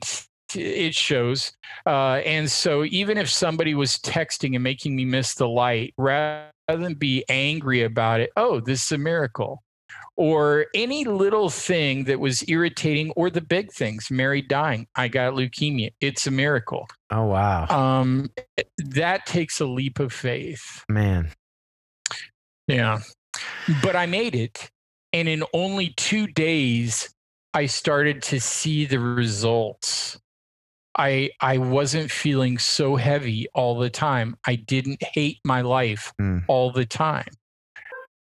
it 0.54 0.94
shows. 0.94 1.52
Uh, 1.88 2.22
and 2.26 2.52
so 2.52 2.84
even 2.86 3.18
if 3.18 3.30
somebody 3.30 3.74
was 3.74 3.98
texting 3.98 4.54
and 4.54 4.64
making 4.64 4.96
me 4.96 5.06
miss 5.06 5.34
the 5.34 5.48
light, 5.48 5.94
rather 5.98 6.52
than 6.68 6.94
be 6.94 7.26
angry 7.30 7.84
about 7.84 8.20
it, 8.20 8.30
oh, 8.38 8.60
this 8.60 8.84
is 8.84 8.92
a 8.92 8.98
miracle 8.98 9.64
or 10.18 10.68
any 10.76 11.06
little 11.06 11.50
thing 11.50 12.04
that 12.06 12.20
was 12.20 12.48
irritating, 12.50 13.12
or 13.12 13.30
the 13.30 13.42
big 13.42 13.72
things, 13.72 14.12
Mary 14.12 14.42
dying, 14.42 14.88
I 14.96 15.08
got 15.08 15.34
leukemia. 15.34 15.92
It's 16.00 16.28
a 16.28 16.32
miracle. 16.32 16.88
Oh, 17.10 17.26
wow. 17.26 17.68
Um, 17.68 18.30
that 18.78 19.26
takes 19.26 19.60
a 19.60 19.66
leap 19.66 20.00
of 20.00 20.14
faith. 20.14 20.84
Man. 20.90 21.32
Yeah. 22.68 23.00
But 23.82 23.96
I 23.96 24.06
made 24.06 24.36
it. 24.36 24.70
And 25.14 25.28
in 25.28 25.44
only 25.54 25.94
two 25.98 26.28
days, 26.28 27.14
I 27.54 27.66
started 27.66 28.22
to 28.24 28.40
see 28.40 28.86
the 28.86 29.00
results 29.00 30.22
I 30.98 31.30
I 31.40 31.58
wasn't 31.58 32.12
feeling 32.12 32.58
so 32.58 32.96
heavy 32.96 33.48
all 33.54 33.80
the 33.80 33.90
time. 33.90 34.36
I 34.46 34.56
didn't 34.56 35.02
hate 35.02 35.40
my 35.46 35.62
life 35.62 36.14
mm. 36.20 36.44
all 36.48 36.72
the 36.72 36.86
time. 36.86 37.28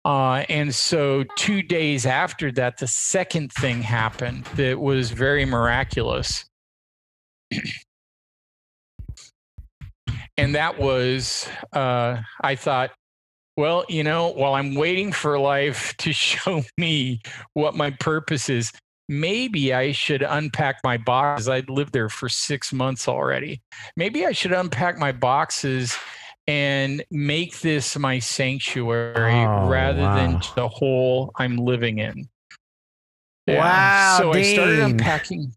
Uh, 0.06 0.44
and 0.48 0.72
so 0.72 1.24
two 1.34 1.62
days 1.62 2.06
after 2.06 2.52
that, 2.52 2.78
the 2.78 2.86
second 2.86 3.52
thing 3.52 3.82
happened 3.82 4.44
that 4.54 4.78
was 4.78 5.10
very 5.10 5.44
miraculous. 5.44 6.44
and 10.36 10.54
that 10.54 10.78
was, 10.78 11.48
uh, 11.72 12.18
I 12.40 12.54
thought, 12.54 12.92
well, 13.56 13.84
you 13.88 14.04
know, 14.04 14.28
while 14.28 14.54
I'm 14.54 14.76
waiting 14.76 15.10
for 15.10 15.40
life 15.40 15.96
to 15.98 16.12
show 16.12 16.62
me 16.78 17.20
what 17.54 17.74
my 17.74 17.90
purpose 17.90 18.48
is, 18.48 18.70
maybe 19.08 19.74
I 19.74 19.90
should 19.90 20.22
unpack 20.22 20.76
my 20.84 20.98
boxes. 20.98 21.48
I'd 21.48 21.68
lived 21.68 21.92
there 21.92 22.10
for 22.10 22.28
six 22.28 22.72
months 22.72 23.08
already. 23.08 23.60
Maybe 23.96 24.24
I 24.24 24.30
should 24.30 24.52
unpack 24.52 24.98
my 24.98 25.10
boxes 25.10 25.98
and 26.46 27.04
make 27.10 27.60
this 27.60 27.98
my 27.98 28.18
sanctuary 28.18 29.44
oh, 29.44 29.68
rather 29.68 30.02
wow. 30.02 30.16
than 30.16 30.40
the 30.54 30.68
hole 30.68 31.32
I'm 31.36 31.56
living 31.56 31.98
in. 31.98 32.28
Yeah. 33.46 33.58
Wow. 33.58 34.18
So 34.18 34.32
Dean. 34.32 34.42
I 34.42 34.52
started 34.54 34.78
unpacking. 34.80 35.52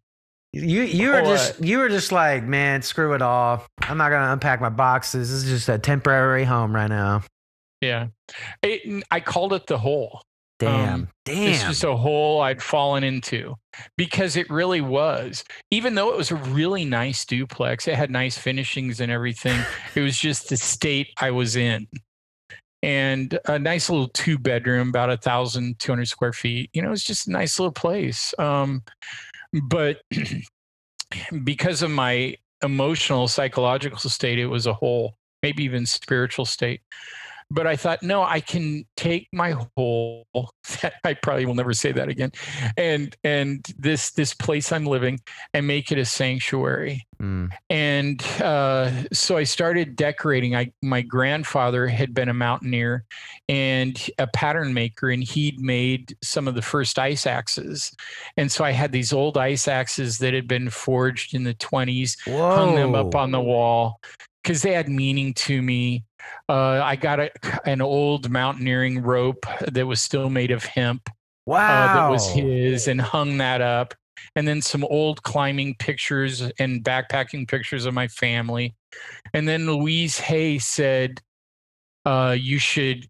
You 0.52 0.82
you 0.82 1.10
were 1.10 1.22
just 1.22 1.64
you 1.64 1.78
were 1.78 1.90
just 1.90 2.12
like, 2.12 2.44
man, 2.44 2.82
screw 2.82 3.14
it 3.14 3.22
all. 3.22 3.66
I'm 3.82 3.98
not 3.98 4.10
gonna 4.10 4.34
unpack 4.34 4.62
my 4.62 4.70
boxes. 4.70 5.30
This 5.30 5.44
is 5.44 5.50
just 5.50 5.70
a 5.70 5.78
temporary 5.78 6.44
home 6.44 6.74
right 6.74 6.88
now. 6.88 7.22
Yeah. 7.82 8.08
It, 8.62 9.04
I 9.12 9.20
called 9.20 9.54
it 9.54 9.68
the 9.68 9.78
hole. 9.78 10.22
Damn. 10.60 10.94
Um, 10.94 11.08
damn. 11.24 11.50
It's 11.50 11.64
just 11.64 11.84
a 11.86 11.96
hole 11.96 12.42
I'd 12.42 12.62
fallen 12.62 13.04
into 13.04 13.56
because 13.98 14.36
it 14.36 14.50
really 14.50 14.82
was. 14.82 15.44
Even 15.72 15.96
though 15.96 16.12
it 16.12 16.18
was 16.18 16.32
a 16.32 16.36
really 16.36 16.84
nice 16.84 17.26
duplex, 17.26 17.88
it 17.88 17.96
had 17.96 18.12
nice 18.12 18.38
finishings 18.38 19.00
and 19.00 19.12
everything. 19.12 19.60
it 19.96 20.02
was 20.02 20.18
just 20.18 20.50
the 20.50 20.58
state 20.58 21.08
I 21.20 21.32
was 21.32 21.56
in. 21.56 21.88
And 22.84 23.38
a 23.46 23.58
nice 23.58 23.90
little 23.90 24.10
two 24.10 24.38
bedroom, 24.38 24.90
about 24.90 25.10
a 25.10 25.18
thousand 25.18 25.80
two 25.80 25.92
hundred 25.92 26.08
square 26.08 26.34
feet. 26.34 26.70
You 26.74 26.82
know, 26.82 26.92
it's 26.92 27.04
just 27.04 27.28
a 27.28 27.32
nice 27.32 27.60
little 27.60 27.74
place. 27.74 28.34
Um, 28.38 28.84
but 29.64 30.02
because 31.44 31.82
of 31.82 31.92
my 31.92 32.36
emotional, 32.64 33.28
psychological 33.28 34.10
state, 34.10 34.40
it 34.40 34.48
was 34.48 34.66
a 34.66 34.74
hole, 34.74 35.16
maybe 35.44 35.64
even 35.64 35.86
spiritual 35.86 36.46
state 36.46 36.82
but 37.52 37.66
I 37.66 37.76
thought, 37.76 38.04
no, 38.04 38.24
I 38.24 38.42
can 38.42 38.86
take 38.96 39.28
my 39.34 39.56
whole. 39.76 40.26
I 41.04 41.16
probably 41.16 41.46
will 41.46 41.56
never 41.56 41.74
say 41.74 41.92
that 41.92 42.08
again, 42.08 42.32
and 42.78 43.16
and 43.24 43.66
this 43.78 44.12
this 44.12 44.34
place 44.34 44.72
I'm 44.72 44.86
living 44.86 45.20
and 45.54 45.66
make 45.66 45.92
it 45.92 45.98
a 45.98 46.06
sanctuary. 46.06 47.06
Mm. 47.22 47.50
And 47.70 48.24
uh, 48.42 48.92
so 49.12 49.36
I 49.36 49.44
started 49.44 49.96
decorating. 49.96 50.56
I 50.56 50.72
my 50.84 51.02
grandfather 51.02 51.88
had 51.88 52.14
been 52.14 52.30
a 52.30 52.34
mountaineer 52.34 53.06
and 53.48 54.00
a 54.20 54.28
pattern 54.28 54.74
maker, 54.74 55.10
and 55.10 55.24
he'd 55.24 55.60
made 55.60 56.16
some 56.22 56.48
of 56.48 56.54
the 56.56 56.62
first 56.62 57.00
ice 57.00 57.26
axes. 57.26 57.92
And 58.38 58.52
so 58.52 58.64
I 58.64 58.72
had 58.72 58.92
these 58.92 59.12
old 59.12 59.38
ice 59.38 59.68
axes 59.68 60.20
that 60.20 60.34
had 60.34 60.48
been 60.48 60.70
forged 60.70 61.34
in 61.34 61.44
the 61.44 61.56
20s, 61.56 62.16
Whoa. 62.28 62.56
hung 62.56 62.76
them 62.76 62.94
up 62.94 63.16
on 63.16 63.32
the 63.32 63.42
wall 63.42 64.00
because 64.44 64.62
they 64.62 64.74
had 64.74 64.88
meaning 64.88 65.34
to 65.34 65.62
me 65.62 66.04
uh, 66.48 66.82
I 66.84 66.96
got 66.96 67.20
a, 67.20 67.32
an 67.66 67.82
old 67.82 68.30
mountaineering 68.30 69.02
rope 69.02 69.46
that 69.72 69.86
was 69.86 70.02
still 70.02 70.30
made 70.30 70.52
of 70.52 70.64
hemp. 70.66 71.10
Wow. 71.46 71.58
Uh, 71.58 71.94
that 71.96 72.10
was 72.10 72.30
his 72.30 72.88
and 72.88 73.02
hung 73.02 73.38
that 73.38 73.62
up. 73.62 73.94
And 74.36 74.48
then 74.48 74.62
some 74.62 74.84
old 74.84 75.24
climbing 75.24 75.76
pictures 75.76 76.42
and 76.60 76.84
backpacking 76.84 77.48
pictures 77.48 77.86
of 77.86 77.94
my 77.94 78.08
family. 78.08 78.76
And 79.34 79.48
then 79.48 79.66
Louise 79.66 80.20
Hay 80.20 80.60
said, 80.60 81.22
uh, 82.06 82.36
You 82.38 82.60
should 82.60 83.08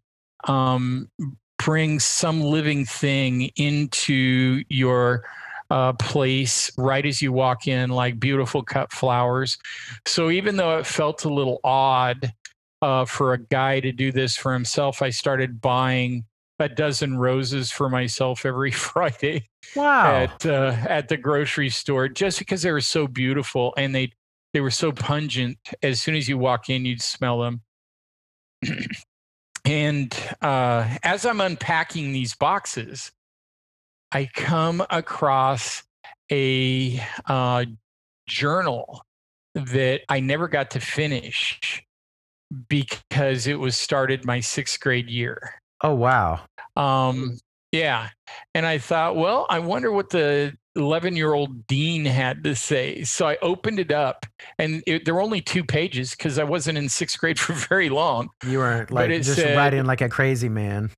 um, 0.47 1.09
bring 1.57 1.99
some 1.99 2.41
living 2.41 2.85
thing 2.85 3.51
into 3.55 4.63
your 4.69 5.23
uh, 5.69 5.93
place 5.93 6.71
right 6.77 7.05
as 7.05 7.21
you 7.21 7.31
walk 7.31 7.67
in, 7.67 7.89
like 7.89 8.19
beautiful 8.19 8.63
cut 8.63 8.91
flowers. 8.91 9.57
So 10.07 10.29
even 10.29 10.57
though 10.57 10.79
it 10.79 10.85
felt 10.85 11.25
a 11.25 11.33
little 11.33 11.59
odd, 11.63 12.33
uh, 12.81 13.05
for 13.05 13.33
a 13.33 13.37
guy 13.37 13.79
to 13.79 13.91
do 13.91 14.11
this 14.11 14.35
for 14.35 14.53
himself, 14.53 15.01
I 15.01 15.09
started 15.09 15.61
buying 15.61 16.25
a 16.59 16.69
dozen 16.69 17.17
roses 17.17 17.71
for 17.71 17.89
myself 17.89 18.45
every 18.45 18.71
Friday. 18.87 19.47
Wow! 19.75 20.23
At 20.23 20.45
uh, 20.45 20.75
at 20.87 21.07
the 21.07 21.17
grocery 21.17 21.69
store, 21.69 22.07
just 22.07 22.39
because 22.39 22.61
they 22.61 22.71
were 22.71 22.81
so 22.81 23.07
beautiful 23.07 23.73
and 23.77 23.93
they 23.93 24.11
they 24.53 24.61
were 24.61 24.71
so 24.71 24.91
pungent. 24.91 25.57
As 25.83 26.01
soon 26.01 26.15
as 26.15 26.27
you 26.27 26.37
walk 26.37 26.69
in, 26.69 26.85
you'd 26.85 27.01
smell 27.01 27.39
them. 27.39 27.61
and 29.65 30.15
uh, 30.41 30.97
as 31.03 31.25
I'm 31.25 31.41
unpacking 31.41 32.11
these 32.11 32.35
boxes, 32.35 33.11
I 34.11 34.29
come 34.33 34.83
across 34.89 35.83
a 36.31 37.01
uh, 37.25 37.65
journal 38.27 39.03
that 39.55 40.01
I 40.09 40.19
never 40.19 40.47
got 40.47 40.71
to 40.71 40.79
finish 40.79 41.83
because 42.67 43.47
it 43.47 43.59
was 43.59 43.75
started 43.75 44.25
my 44.25 44.39
sixth 44.39 44.79
grade 44.79 45.09
year. 45.09 45.55
Oh 45.83 45.93
wow. 45.93 46.41
Um, 46.75 47.37
yeah, 47.71 48.09
and 48.55 48.65
I 48.65 48.79
thought, 48.79 49.15
well, 49.15 49.45
I 49.49 49.59
wonder 49.59 49.91
what 49.91 50.09
the 50.09 50.53
11 50.75 51.15
year 51.15 51.33
old 51.33 51.67
dean 51.67 52.05
had 52.05 52.43
to 52.43 52.55
say. 52.55 53.03
So 53.03 53.27
I 53.27 53.37
opened 53.41 53.79
it 53.79 53.91
up, 53.91 54.25
and 54.57 54.81
it, 54.87 55.05
there 55.05 55.13
were 55.13 55.21
only 55.21 55.41
two 55.41 55.63
pages 55.63 56.11
because 56.11 56.39
I 56.39 56.43
wasn't 56.43 56.77
in 56.77 56.89
sixth 56.89 57.19
grade 57.19 57.39
for 57.39 57.53
very 57.69 57.89
long. 57.89 58.29
You 58.45 58.59
weren't 58.59 58.91
like 58.91 59.11
just 59.11 59.35
said, 59.35 59.55
writing 59.55 59.85
like 59.85 60.01
a 60.01 60.09
crazy 60.09 60.49
man. 60.49 60.91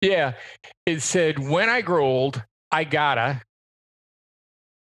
Yeah, 0.00 0.34
it 0.86 1.00
said, 1.00 1.38
"When 1.38 1.68
I 1.68 1.80
grow 1.80 2.04
old, 2.04 2.42
I 2.70 2.84
gotta 2.84 3.42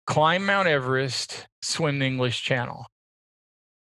climb 0.06 0.46
Mount 0.46 0.68
Everest, 0.68 1.46
swim 1.62 1.98
the 1.98 2.06
English 2.06 2.42
Channel." 2.42 2.86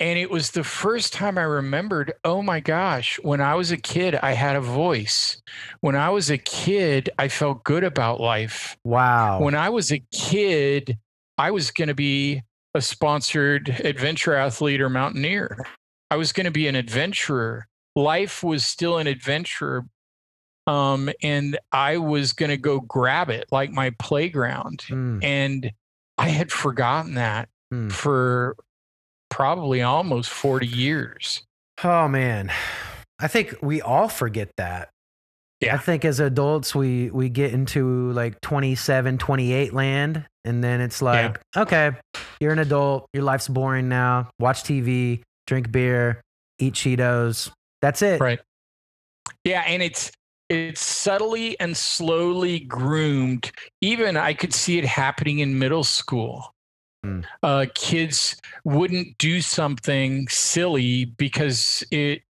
And 0.00 0.18
it 0.18 0.30
was 0.30 0.52
the 0.52 0.64
first 0.64 1.12
time 1.12 1.36
I 1.36 1.42
remembered, 1.42 2.14
oh 2.24 2.40
my 2.40 2.60
gosh, 2.60 3.18
when 3.22 3.42
I 3.42 3.54
was 3.54 3.70
a 3.70 3.76
kid, 3.76 4.18
I 4.22 4.32
had 4.32 4.56
a 4.56 4.60
voice. 4.60 5.42
When 5.82 5.94
I 5.94 6.08
was 6.08 6.30
a 6.30 6.38
kid, 6.38 7.10
I 7.18 7.28
felt 7.28 7.64
good 7.64 7.84
about 7.84 8.18
life. 8.18 8.78
Wow. 8.82 9.42
When 9.42 9.54
I 9.54 9.68
was 9.68 9.92
a 9.92 10.02
kid, 10.10 10.96
I 11.36 11.50
was 11.50 11.70
going 11.70 11.88
to 11.88 11.94
be 11.94 12.42
a 12.74 12.80
sponsored 12.80 13.68
adventure 13.68 14.34
athlete 14.34 14.80
or 14.80 14.88
mountaineer. 14.88 15.66
I 16.10 16.16
was 16.16 16.32
going 16.32 16.46
to 16.46 16.50
be 16.50 16.66
an 16.66 16.76
adventurer. 16.76 17.66
Life 17.94 18.42
was 18.42 18.64
still 18.64 18.96
an 18.96 19.06
adventure. 19.06 19.84
Um, 20.66 21.10
and 21.22 21.58
I 21.72 21.98
was 21.98 22.32
going 22.32 22.50
to 22.50 22.56
go 22.56 22.80
grab 22.80 23.28
it 23.28 23.48
like 23.52 23.70
my 23.70 23.90
playground. 23.98 24.84
Mm. 24.88 25.22
And 25.22 25.72
I 26.16 26.28
had 26.28 26.50
forgotten 26.50 27.14
that 27.14 27.50
mm. 27.72 27.92
for 27.92 28.56
probably 29.30 29.82
almost 29.82 30.30
40 30.30 30.66
years. 30.66 31.42
Oh 31.82 32.08
man. 32.08 32.52
I 33.18 33.28
think 33.28 33.56
we 33.62 33.80
all 33.80 34.08
forget 34.08 34.50
that. 34.56 34.90
Yeah. 35.60 35.74
I 35.74 35.78
think 35.78 36.04
as 36.04 36.20
adults 36.20 36.74
we 36.74 37.10
we 37.10 37.28
get 37.28 37.52
into 37.52 38.12
like 38.12 38.40
27, 38.40 39.18
28 39.18 39.74
land 39.74 40.26
and 40.44 40.64
then 40.64 40.80
it's 40.80 41.02
like, 41.02 41.40
yeah. 41.54 41.62
okay, 41.62 41.92
you're 42.40 42.52
an 42.52 42.58
adult, 42.58 43.06
your 43.12 43.22
life's 43.22 43.48
boring 43.48 43.88
now. 43.88 44.30
Watch 44.38 44.62
TV, 44.62 45.22
drink 45.46 45.70
beer, 45.70 46.22
eat 46.58 46.74
Cheetos. 46.74 47.50
That's 47.82 48.00
it. 48.02 48.20
Right. 48.20 48.40
Yeah, 49.44 49.62
and 49.66 49.82
it's 49.82 50.10
it's 50.48 50.80
subtly 50.80 51.58
and 51.60 51.76
slowly 51.76 52.60
groomed. 52.60 53.52
Even 53.80 54.16
I 54.16 54.32
could 54.32 54.52
see 54.52 54.78
it 54.78 54.84
happening 54.84 55.40
in 55.40 55.58
middle 55.58 55.84
school. 55.84 56.52
Mm. 57.04 57.24
Uh, 57.42 57.66
kids 57.74 58.36
wouldn't 58.64 59.16
do 59.18 59.40
something 59.40 60.28
silly 60.28 61.06
because 61.06 61.82
it 61.90 62.22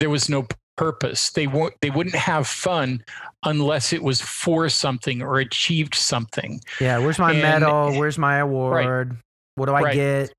there 0.00 0.10
was 0.10 0.28
no 0.28 0.46
purpose. 0.76 1.30
They 1.30 1.46
won't. 1.46 1.74
They 1.80 1.90
wouldn't 1.90 2.16
have 2.16 2.46
fun 2.46 3.04
unless 3.44 3.92
it 3.92 4.02
was 4.02 4.20
for 4.20 4.68
something 4.68 5.22
or 5.22 5.38
achieved 5.38 5.94
something. 5.94 6.60
Yeah. 6.80 6.98
Where's 6.98 7.18
my 7.18 7.32
and, 7.32 7.42
medal? 7.42 7.98
Where's 7.98 8.18
my 8.18 8.38
award? 8.38 9.08
Right, 9.10 9.18
what 9.54 9.66
do 9.66 9.72
I 9.72 9.82
right, 9.82 9.94
get? 9.94 10.32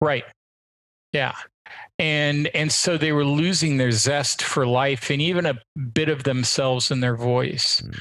Right. 0.00 0.24
Yeah. 1.12 1.34
And 1.98 2.48
and 2.54 2.70
so 2.70 2.96
they 2.96 3.12
were 3.12 3.24
losing 3.24 3.76
their 3.76 3.92
zest 3.92 4.42
for 4.42 4.66
life 4.66 5.10
and 5.10 5.20
even 5.20 5.46
a 5.46 5.58
bit 5.92 6.08
of 6.08 6.24
themselves 6.24 6.90
in 6.90 7.00
their 7.00 7.16
voice. 7.16 7.80
Mm. 7.80 8.00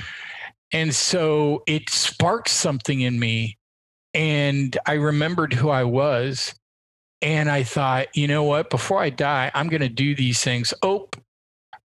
And 0.74 0.96
so 0.96 1.64
it 1.68 1.90
sparked 1.90 2.50
something 2.50 3.02
in 3.02 3.20
me 3.20 3.58
and 4.16 4.76
I 4.88 4.94
remembered 4.94 5.54
who 5.54 5.70
I 5.70 5.84
was. 5.84 6.56
And 7.22 7.50
I 7.50 7.64
thought, 7.64 8.08
you 8.16 8.28
know 8.28 8.44
what? 8.44 8.70
Before 8.70 9.00
I 9.00 9.10
die, 9.10 9.52
I'm 9.54 9.68
going 9.68 9.82
to 9.82 9.90
do 9.90 10.16
these 10.16 10.44
things. 10.44 10.74
Oh, 10.82 11.10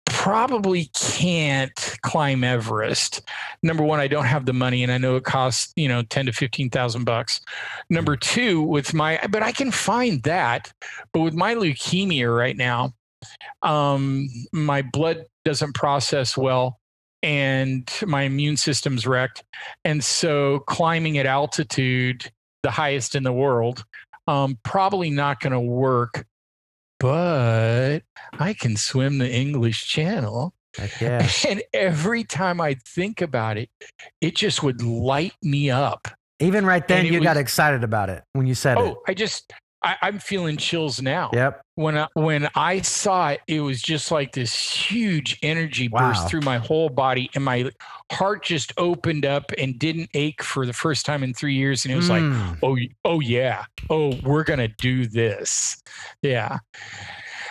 probably 0.07 0.91
can't 0.95 1.97
climb 2.03 2.45
Everest. 2.45 3.23
Number 3.63 3.83
one, 3.83 4.01
I 4.01 4.07
don't 4.07 4.27
have 4.27 4.45
the 4.45 4.53
money, 4.53 4.83
and 4.83 4.93
I 4.93 4.99
know 4.99 5.17
it 5.17 5.25
costs 5.25 5.73
you 5.77 5.89
know 5.89 6.03
ten 6.03 6.27
to 6.27 6.33
fifteen 6.33 6.69
thousand 6.69 7.05
bucks. 7.05 7.41
Number 7.89 8.17
two, 8.17 8.61
with 8.63 8.93
my 8.93 9.19
but 9.31 9.43
I 9.43 9.53
can 9.53 9.71
find 9.71 10.23
that, 10.25 10.73
but 11.15 11.21
with 11.21 11.35
my 11.35 11.55
leukemia 11.55 12.37
right 12.37 12.57
now, 12.57 12.93
um, 13.63 14.29
my 14.53 14.83
blood 14.83 15.25
doesn't 15.45 15.75
process 15.75 16.37
well 16.37 16.80
and 17.23 17.91
my 18.07 18.23
immune 18.23 18.57
system's 18.57 19.07
wrecked. 19.07 19.45
And 19.85 20.03
so 20.03 20.61
climbing 20.61 21.19
at 21.19 21.27
altitude, 21.27 22.31
the 22.63 22.71
highest 22.71 23.15
in 23.15 23.23
the 23.23 23.33
world, 23.33 23.85
um, 24.27 24.59
probably 24.63 25.11
not 25.11 25.41
going 25.41 25.53
to 25.53 25.61
work. 25.61 26.27
But 26.99 28.01
I 28.39 28.53
can 28.53 28.77
swim 28.77 29.19
the 29.19 29.31
English 29.31 29.89
Channel. 29.89 30.53
Yeah. 31.01 31.29
And 31.49 31.63
every 31.73 32.25
time 32.25 32.61
I 32.61 32.77
think 32.87 33.23
about 33.23 33.57
it, 33.57 33.71
it 34.21 34.37
just 34.37 34.63
would 34.63 34.83
light 34.83 35.35
me 35.43 35.71
up. 35.71 36.09
Even 36.39 36.65
right 36.65 36.87
then, 36.87 37.07
you 37.07 37.19
was, 37.19 37.25
got 37.25 37.37
excited 37.37 37.85
about 37.85 38.09
it 38.09 38.23
when 38.33 38.47
you 38.47 38.55
said 38.55 38.79
oh, 38.79 38.85
it. 38.85 38.95
Oh, 38.97 39.03
I 39.09 39.15
just 39.15 39.53
I, 39.83 39.97
am 40.03 40.19
feeling 40.19 40.57
chills 40.57 41.01
now. 41.01 41.31
Yep. 41.33 41.63
When 41.75 41.97
I, 41.97 42.09
when 42.15 42.49
I 42.55 42.83
saw 42.83 43.31
it, 43.31 43.41
it 43.47 43.61
was 43.61 43.81
just 43.81 44.11
like 44.11 44.33
this 44.33 44.55
huge 44.55 45.39
energy 45.43 45.89
wow. 45.89 46.11
burst 46.11 46.29
through 46.29 46.43
my 46.43 46.59
whole 46.59 46.91
body, 46.91 47.31
and 47.35 47.45
my 47.45 47.71
heart 48.13 48.45
just 48.45 48.73
opened 48.77 49.25
up 49.25 49.53
and 49.57 49.79
didn't 49.79 50.11
ache 50.15 50.43
for 50.43 50.67
the 50.67 50.73
first 50.73 51.07
time 51.07 51.23
in 51.23 51.33
three 51.33 51.55
years. 51.55 51.85
And 51.85 51.93
it 51.93 51.97
was 51.97 52.09
mm. 52.09 52.11
like, 52.11 52.23
hmm. 52.23 52.65
oh, 52.65 52.79
oh 53.05 53.21
yeah, 53.21 53.65
oh, 53.89 54.19
we're 54.23 54.45
gonna 54.45 54.69
do 54.69 55.07
this, 55.07 55.83
yeah. 56.23 56.59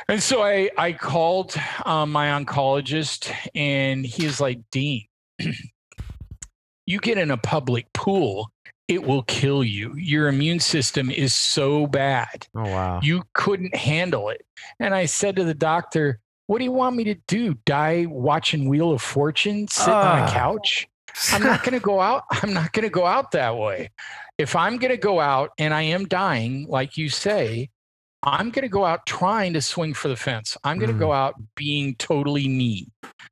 And 0.08 0.22
so 0.22 0.44
I 0.44 0.70
I 0.78 0.94
called 0.94 1.56
um, 1.86 2.12
my 2.12 2.28
oncologist, 2.28 3.34
and 3.56 4.06
he 4.06 4.26
was 4.26 4.40
like, 4.40 4.60
Dean, 4.72 5.06
you 6.86 7.00
get 7.00 7.18
in 7.18 7.32
a 7.32 7.38
public 7.38 7.92
pool 7.94 8.52
it 8.90 9.06
will 9.06 9.22
kill 9.24 9.64
you. 9.64 9.94
Your 9.96 10.28
immune 10.28 10.60
system 10.60 11.12
is 11.12 11.34
so 11.34 11.86
bad. 11.86 12.48
Oh, 12.56 12.64
wow. 12.64 13.00
You 13.04 13.24
couldn't 13.34 13.76
handle 13.76 14.30
it. 14.30 14.44
And 14.80 14.96
I 14.96 15.06
said 15.06 15.36
to 15.36 15.44
the 15.44 15.54
doctor, 15.54 16.20
What 16.48 16.58
do 16.58 16.64
you 16.66 16.72
want 16.72 16.96
me 16.96 17.04
to 17.06 17.16
do? 17.28 17.54
Die 17.66 18.08
watching 18.10 18.68
Wheel 18.68 18.92
of 18.92 19.02
Fortune, 19.02 19.68
sitting 19.68 19.94
uh. 19.94 19.98
on 19.98 20.28
a 20.28 20.32
couch? 20.32 20.88
I'm 21.32 21.44
not 21.44 21.64
going 21.64 21.74
to 21.74 21.80
go 21.80 22.02
out. 22.02 22.24
I'm 22.32 22.52
not 22.52 22.74
going 22.74 22.84
to 22.84 22.90
go 22.90 23.06
out 23.06 23.32
that 23.32 23.56
way. 23.56 23.92
If 24.40 24.56
I'm 24.56 24.78
going 24.78 24.92
to 24.92 24.98
go 24.98 25.20
out 25.20 25.52
and 25.60 25.74
I 25.74 25.84
am 25.84 26.08
dying, 26.08 26.66
like 26.68 26.98
you 26.98 27.10
say, 27.10 27.70
I'm 28.24 28.50
going 28.50 28.64
to 28.64 28.70
go 28.70 28.86
out 28.86 29.06
trying 29.06 29.54
to 29.54 29.62
swing 29.62 29.94
for 29.94 30.08
the 30.08 30.16
fence. 30.16 30.58
I'm 30.64 30.80
going 30.80 30.90
to 30.90 30.96
mm. 30.96 31.00
go 31.00 31.12
out 31.12 31.36
being 31.56 31.96
totally 31.96 32.48
me. 32.48 32.88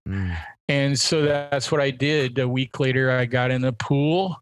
Mm. 0.08 0.38
And 0.70 1.00
so 1.00 1.24
that's 1.24 1.72
what 1.72 1.82
I 1.82 1.92
did. 1.92 2.38
A 2.40 2.48
week 2.48 2.80
later, 2.80 3.10
I 3.12 3.26
got 3.26 3.52
in 3.52 3.62
the 3.62 3.74
pool 3.74 4.38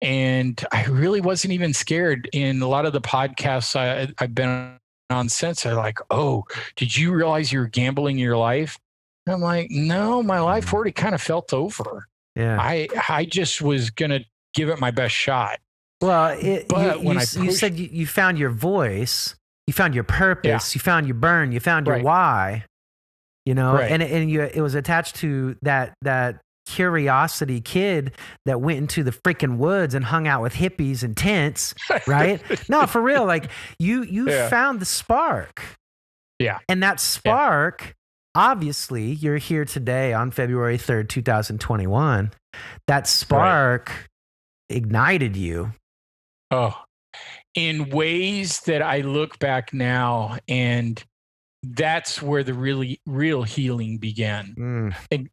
and 0.00 0.64
I 0.72 0.84
really 0.84 1.20
wasn't 1.20 1.52
even 1.52 1.72
scared. 1.72 2.28
In 2.32 2.62
a 2.62 2.68
lot 2.68 2.86
of 2.86 2.92
the 2.92 3.00
podcasts 3.00 3.76
I, 3.76 4.12
have 4.18 4.34
been 4.34 4.76
on 5.10 5.28
since, 5.28 5.62
they're 5.62 5.74
like, 5.74 5.98
"Oh, 6.10 6.44
did 6.76 6.96
you 6.96 7.12
realize 7.12 7.52
you 7.52 7.60
were 7.60 7.68
gambling 7.68 8.18
your 8.18 8.36
life?" 8.36 8.78
And 9.26 9.34
I'm 9.34 9.40
like, 9.40 9.70
"No, 9.70 10.22
my 10.22 10.40
life 10.40 10.66
mm. 10.66 10.72
already 10.74 10.92
kind 10.92 11.14
of 11.14 11.22
felt 11.22 11.52
over. 11.52 12.06
Yeah, 12.36 12.58
I 12.60 12.88
I 13.08 13.24
just 13.24 13.62
was 13.62 13.90
gonna 13.90 14.20
give 14.54 14.68
it 14.68 14.80
my 14.80 14.90
best 14.90 15.14
shot." 15.14 15.58
Well, 16.00 16.36
it, 16.38 16.68
but 16.68 16.98
you, 16.98 17.06
when 17.06 17.16
you, 17.16 17.20
I 17.20 17.24
pushed, 17.24 17.36
you 17.36 17.52
said 17.52 17.78
you, 17.78 17.88
you, 17.90 18.06
found 18.06 18.38
your 18.38 18.50
voice, 18.50 19.34
you 19.66 19.72
found 19.72 19.94
your 19.94 20.04
purpose, 20.04 20.74
yeah. 20.74 20.78
you 20.78 20.80
found 20.80 21.06
your 21.06 21.14
burn, 21.14 21.52
you 21.52 21.60
found 21.60 21.86
your 21.86 21.96
right. 21.96 22.04
why. 22.04 22.64
You 23.46 23.54
know, 23.54 23.74
right. 23.74 23.90
and 23.90 24.02
and 24.02 24.30
you 24.30 24.42
it 24.42 24.60
was 24.60 24.74
attached 24.74 25.16
to 25.16 25.56
that 25.62 25.94
that 26.02 26.40
curiosity 26.66 27.60
kid 27.60 28.12
that 28.46 28.60
went 28.60 28.78
into 28.78 29.02
the 29.02 29.10
freaking 29.10 29.56
woods 29.56 29.94
and 29.94 30.04
hung 30.04 30.26
out 30.26 30.42
with 30.42 30.54
hippies 30.54 31.02
and 31.02 31.16
tents, 31.16 31.74
right? 32.06 32.40
no, 32.68 32.86
for 32.86 33.00
real. 33.00 33.24
Like 33.26 33.50
you 33.78 34.02
you 34.04 34.28
yeah. 34.28 34.48
found 34.48 34.80
the 34.80 34.86
spark. 34.86 35.62
Yeah. 36.38 36.58
And 36.68 36.82
that 36.82 37.00
spark, 37.00 37.82
yeah. 37.82 37.92
obviously, 38.34 39.12
you're 39.12 39.38
here 39.38 39.64
today 39.64 40.12
on 40.12 40.30
February 40.30 40.78
3rd, 40.78 41.08
2021. 41.08 42.32
That 42.86 43.06
spark 43.06 43.88
right. 43.88 44.76
ignited 44.76 45.36
you. 45.36 45.72
Oh. 46.50 46.76
In 47.54 47.90
ways 47.90 48.60
that 48.62 48.82
I 48.82 49.00
look 49.00 49.38
back 49.38 49.72
now 49.72 50.38
and 50.48 51.02
that's 51.62 52.20
where 52.20 52.42
the 52.42 52.54
really 52.54 53.00
real 53.06 53.42
healing 53.42 53.98
began. 53.98 54.54
Mm. 54.58 54.94
And 55.10 55.30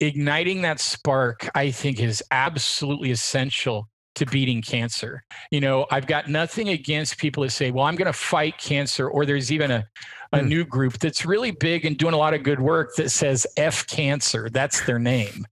igniting 0.00 0.62
that 0.62 0.80
spark, 0.80 1.48
I 1.54 1.70
think, 1.70 2.00
is 2.00 2.22
absolutely 2.30 3.10
essential 3.10 3.88
to 4.14 4.26
beating 4.26 4.62
cancer. 4.62 5.24
You 5.50 5.60
know, 5.60 5.86
I've 5.90 6.06
got 6.06 6.28
nothing 6.28 6.68
against 6.68 7.18
people 7.18 7.42
that 7.42 7.50
say, 7.50 7.70
well, 7.70 7.84
I'm 7.84 7.96
going 7.96 8.06
to 8.06 8.12
fight 8.12 8.58
cancer, 8.58 9.08
or 9.08 9.26
there's 9.26 9.50
even 9.50 9.70
a, 9.70 9.84
a 10.32 10.38
mm. 10.38 10.48
new 10.48 10.64
group 10.64 10.98
that's 10.98 11.26
really 11.26 11.50
big 11.50 11.84
and 11.84 11.96
doing 11.96 12.14
a 12.14 12.18
lot 12.18 12.34
of 12.34 12.42
good 12.42 12.60
work 12.60 12.94
that 12.96 13.10
says 13.10 13.46
F 13.56 13.86
cancer. 13.86 14.48
That's 14.50 14.84
their 14.86 14.98
name. 14.98 15.46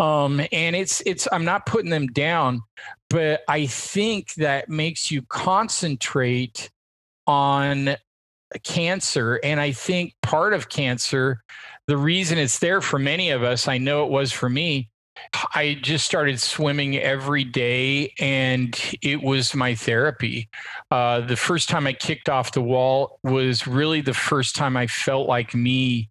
Um, 0.00 0.40
and 0.52 0.76
it's 0.76 1.02
it's 1.06 1.28
I'm 1.32 1.44
not 1.44 1.66
putting 1.66 1.90
them 1.90 2.06
down, 2.08 2.62
but 3.10 3.42
I 3.48 3.66
think 3.66 4.34
that 4.34 4.68
makes 4.68 5.10
you 5.10 5.22
concentrate 5.22 6.70
on 7.26 7.96
cancer. 8.62 9.40
And 9.42 9.60
I 9.60 9.72
think 9.72 10.14
part 10.22 10.52
of 10.52 10.68
cancer 10.68 11.42
the 11.86 11.96
reason 11.96 12.38
it's 12.38 12.58
there 12.58 12.80
for 12.80 12.98
many 12.98 13.30
of 13.30 13.42
us, 13.42 13.68
I 13.68 13.78
know 13.78 14.04
it 14.04 14.10
was 14.10 14.32
for 14.32 14.48
me. 14.48 14.90
I 15.54 15.78
just 15.80 16.04
started 16.04 16.40
swimming 16.40 16.96
every 16.96 17.44
day 17.44 18.12
and 18.18 18.78
it 19.00 19.22
was 19.22 19.54
my 19.54 19.74
therapy. 19.74 20.48
Uh, 20.90 21.20
the 21.20 21.36
first 21.36 21.68
time 21.68 21.86
I 21.86 21.92
kicked 21.92 22.28
off 22.28 22.52
the 22.52 22.60
wall 22.60 23.20
was 23.22 23.66
really 23.66 24.00
the 24.00 24.14
first 24.14 24.56
time 24.56 24.76
I 24.76 24.86
felt 24.86 25.28
like 25.28 25.54
me 25.54 26.10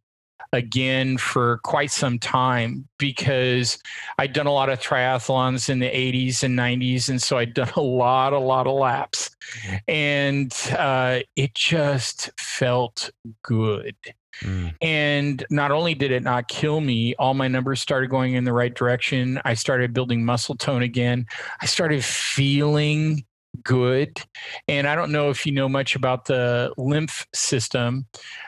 again 0.54 1.18
for 1.18 1.60
quite 1.64 1.92
some 1.92 2.20
time 2.20 2.88
because 2.98 3.78
I'd 4.20 4.34
done 4.34 4.46
a 4.46 4.54
lot 4.54 4.70
of 4.70 4.80
triathlons 4.80 5.70
in 5.70 5.80
the 5.80 5.90
80s 5.90 6.44
and 6.44 6.58
90s. 6.58 7.10
And 7.10 7.22
so 7.22 7.38
I'd 7.38 7.54
done 7.54 7.72
a 7.76 7.82
lot, 7.82 8.34
a 8.34 8.40
lot 8.40 8.68
of 8.68 8.76
laps. 8.76 9.32
Mm-hmm. 9.66 9.76
And 9.88 10.54
uh, 10.78 11.20
it 11.36 11.56
just 11.56 12.30
felt 12.38 13.10
good. 13.42 13.96
Mm. 14.42 14.74
And 14.82 15.46
not 15.50 15.72
only 15.72 15.94
did 15.94 16.12
it 16.12 16.24
not 16.24 16.48
kill 16.48 16.82
me, 16.82 17.16
all 17.16 17.34
my 17.34 17.48
numbers 17.48 17.82
started 17.82 18.10
going 18.10 18.34
in 18.34 18.44
the 18.44 18.54
right 18.54 18.74
direction. 18.74 19.40
I 19.46 19.54
started 19.54 19.94
building 19.94 20.26
muscle 20.26 20.56
tone 20.56 20.82
again. 20.82 21.26
I 21.62 21.66
started 21.66 22.04
feeling 22.04 23.26
good. 23.64 24.20
And 24.68 24.88
I 24.88 24.96
don't 24.96 25.12
know 25.12 25.30
if 25.30 25.46
you 25.46 25.52
know 25.52 25.70
much 25.70 25.96
about 25.96 26.26
the 26.26 26.74
lymph 26.78 27.28
system, 27.34 28.08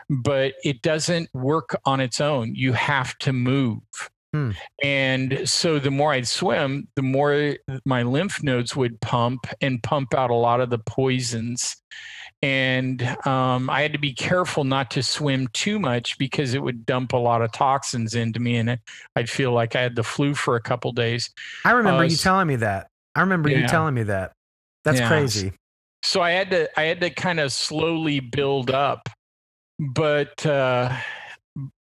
but 0.09 0.53
it 0.63 0.81
doesn't 0.81 1.29
work 1.33 1.79
on 1.85 1.99
its 1.99 2.19
own. 2.19 2.55
You 2.55 2.73
have 2.73 3.17
to 3.19 3.33
move. 3.33 3.81
Hmm. 4.35 4.51
And 4.83 5.47
so 5.47 5.79
the 5.79 5.91
more 5.91 6.11
I'd 6.11 6.27
swim, 6.27 6.89
the 6.95 7.01
more 7.01 7.55
my 7.85 8.03
lymph 8.03 8.43
nodes 8.43 8.75
would 8.75 8.99
pump 8.99 9.47
and 9.61 9.81
pump 9.81 10.13
out 10.13 10.29
a 10.29 10.35
lot 10.35 10.59
of 10.59 10.69
the 10.69 10.79
poisons 10.79 11.77
and 12.41 13.01
um, 13.25 13.69
I 13.69 13.81
had 13.81 13.93
to 13.93 13.99
be 13.99 14.13
careful 14.13 14.65
not 14.65 14.91
to 14.91 15.01
swim 15.01 15.47
too 15.53 15.79
much 15.79 16.17
because 16.17 16.53
it 16.53 16.61
would 16.61 16.85
dump 16.85 17.13
a 17.13 17.17
lot 17.17 17.41
of 17.41 17.51
toxins 17.51 18.13
into 18.13 18.39
me, 18.39 18.57
and 18.57 18.77
I'd 19.15 19.29
feel 19.29 19.51
like 19.51 19.75
I 19.75 19.81
had 19.81 19.95
the 19.95 20.03
flu 20.03 20.35
for 20.35 20.55
a 20.55 20.61
couple 20.61 20.91
days. 20.91 21.31
I 21.63 21.71
remember 21.71 22.03
uh, 22.03 22.07
you 22.07 22.15
telling 22.15 22.47
me 22.47 22.57
that. 22.57 22.89
I 23.15 23.21
remember 23.21 23.49
yeah. 23.49 23.59
you 23.59 23.67
telling 23.67 23.95
me 23.95 24.03
that. 24.03 24.33
That's 24.83 24.99
yeah. 24.99 25.07
crazy. 25.07 25.53
So 26.03 26.21
I 26.21 26.31
had 26.31 26.51
to 26.51 26.79
I 26.79 26.83
had 26.83 27.01
to 27.01 27.09
kind 27.09 27.39
of 27.39 27.51
slowly 27.51 28.19
build 28.19 28.69
up, 28.69 29.09
but 29.79 30.45
uh, 30.45 30.95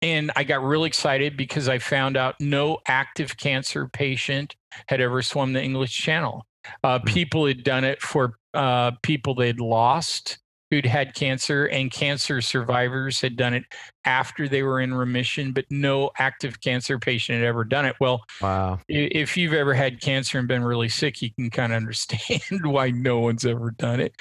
and 0.04 0.32
I 0.36 0.44
got 0.44 0.62
really 0.62 0.88
excited 0.88 1.38
because 1.38 1.70
I 1.70 1.80
found 1.80 2.18
out 2.18 2.36
no 2.40 2.80
active 2.88 3.38
cancer 3.38 3.88
patient 3.88 4.56
had 4.88 5.00
ever 5.00 5.22
swum 5.22 5.54
the 5.54 5.64
English 5.64 5.98
Channel. 5.98 6.46
Uh, 6.84 7.00
hmm. 7.00 7.06
people 7.06 7.48
had 7.48 7.64
done 7.64 7.84
it 7.84 8.02
for 8.02 8.38
uh, 8.54 8.92
people 9.02 9.34
they'd 9.34 9.60
lost 9.60 10.40
who'd 10.70 10.86
had 10.88 11.14
cancer 11.14 11.66
and 11.66 11.92
cancer 11.92 12.42
survivors 12.42 13.22
had 13.22 13.36
done 13.36 13.54
it 13.54 13.64
after 14.06 14.48
they 14.48 14.64
were 14.64 14.82
in 14.82 14.92
remission, 14.92 15.52
but 15.52 15.66
no 15.70 16.10
active 16.18 16.60
cancer 16.62 16.98
patient 16.98 17.40
had 17.40 17.48
ever 17.48 17.64
done 17.64 17.86
it. 17.86 17.96
Well, 18.00 18.24
wow. 18.42 18.80
if 18.88 19.38
you've 19.38 19.54
ever 19.54 19.76
had 19.76 20.02
cancer 20.02 20.40
and 20.40 20.48
been 20.48 20.64
really 20.64 20.90
sick, 20.90 21.22
you 21.22 21.30
can 21.32 21.52
kind 21.52 21.74
of 21.74 21.78
understand 21.78 22.42
why 22.66 22.90
no 22.90 23.20
one's 23.20 23.46
ever 23.46 23.70
done 23.72 24.00
it 24.00 24.16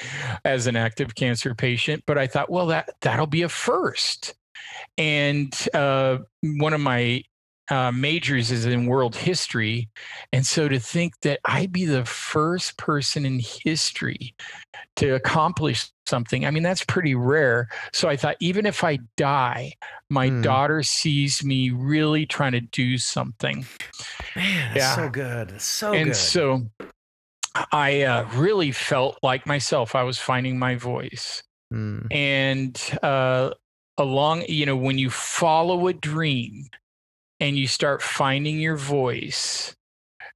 as 0.45 0.67
an 0.67 0.77
active 0.77 1.15
cancer 1.15 1.55
patient. 1.55 2.05
But 2.07 2.19
I 2.19 2.27
thought, 2.27 2.51
well, 2.51 2.67
that 2.67 2.91
that'll 3.01 3.27
be 3.27 3.43
a 3.43 3.49
first. 3.49 4.35
And 4.99 5.55
uh, 5.75 6.19
one 6.43 6.73
of 6.73 6.81
my 6.81 7.23
uh, 7.71 7.91
majors 7.93 8.51
is 8.51 8.67
in 8.67 8.87
world 8.87 9.17
history. 9.17 9.89
And 10.33 10.45
so 10.45 10.69
to 10.69 10.79
think 10.79 11.19
that 11.21 11.41
I'd 11.47 11.73
be 11.73 11.87
the 11.87 12.05
first 12.05 12.77
person 12.77 13.25
in 13.25 13.41
history 13.41 14.35
to 14.97 15.15
accomplish 15.15 15.91
something, 16.07 16.45
I 16.45 16.51
mean, 16.51 16.63
that's 16.63 16.85
pretty 16.85 17.15
rare. 17.15 17.69
So 17.93 18.09
I 18.09 18.17
thought, 18.17 18.37
even 18.41 18.67
if 18.67 18.85
I 18.85 18.99
die, 19.17 19.73
my 20.11 20.29
mm. 20.29 20.43
daughter 20.43 20.83
sees 20.83 21.43
me 21.45 21.71
really 21.71 22.27
trying 22.27 22.53
to 22.53 22.61
do 22.61 22.99
something. 22.99 23.65
Man, 24.37 24.77
yeah. 24.77 24.95
so 24.95 25.09
good. 25.09 25.59
So 25.61 25.93
good. 25.93 26.01
and 26.01 26.11
good. 26.11 26.17
so 26.17 26.67
I 27.71 28.03
uh, 28.03 28.29
really 28.35 28.73
felt 28.73 29.19
like 29.23 29.47
myself. 29.47 29.95
I 29.95 30.03
was 30.03 30.19
finding 30.19 30.59
my 30.59 30.75
voice. 30.75 31.43
Mm. 31.73 32.07
And 32.11 32.99
uh, 33.03 33.51
along, 33.99 34.45
you 34.49 34.67
know, 34.67 34.77
when 34.77 34.99
you 34.99 35.11
follow 35.11 35.87
a 35.89 35.93
dream 35.93 36.69
and 37.41 37.57
you 37.57 37.67
start 37.67 38.03
finding 38.03 38.59
your 38.59 38.77
voice, 38.77 39.75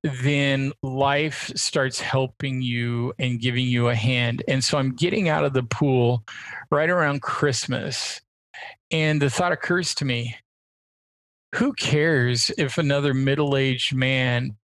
then 0.03 0.73
life 0.83 1.51
starts 1.57 2.01
helping 2.01 2.63
you 2.63 3.13
and 3.19 3.41
giving 3.41 3.67
you 3.67 3.89
a 3.89 3.95
hand. 3.95 4.43
And 4.47 4.63
so 4.63 4.79
I'm 4.79 4.95
getting 4.95 5.29
out 5.29 5.45
of 5.45 5.53
the 5.53 5.63
pool 5.63 6.25
right 6.71 6.91
around 6.91 7.23
Christmas. 7.23 8.21
And 8.91 9.21
the 9.21 9.31
thought 9.31 9.53
occurs 9.53 9.95
to 9.97 10.05
me 10.05 10.37
who 11.55 11.73
cares 11.73 12.51
if 12.59 12.79
another 12.79 13.15
middle 13.15 13.57
aged 13.57 13.95
man 13.95 14.57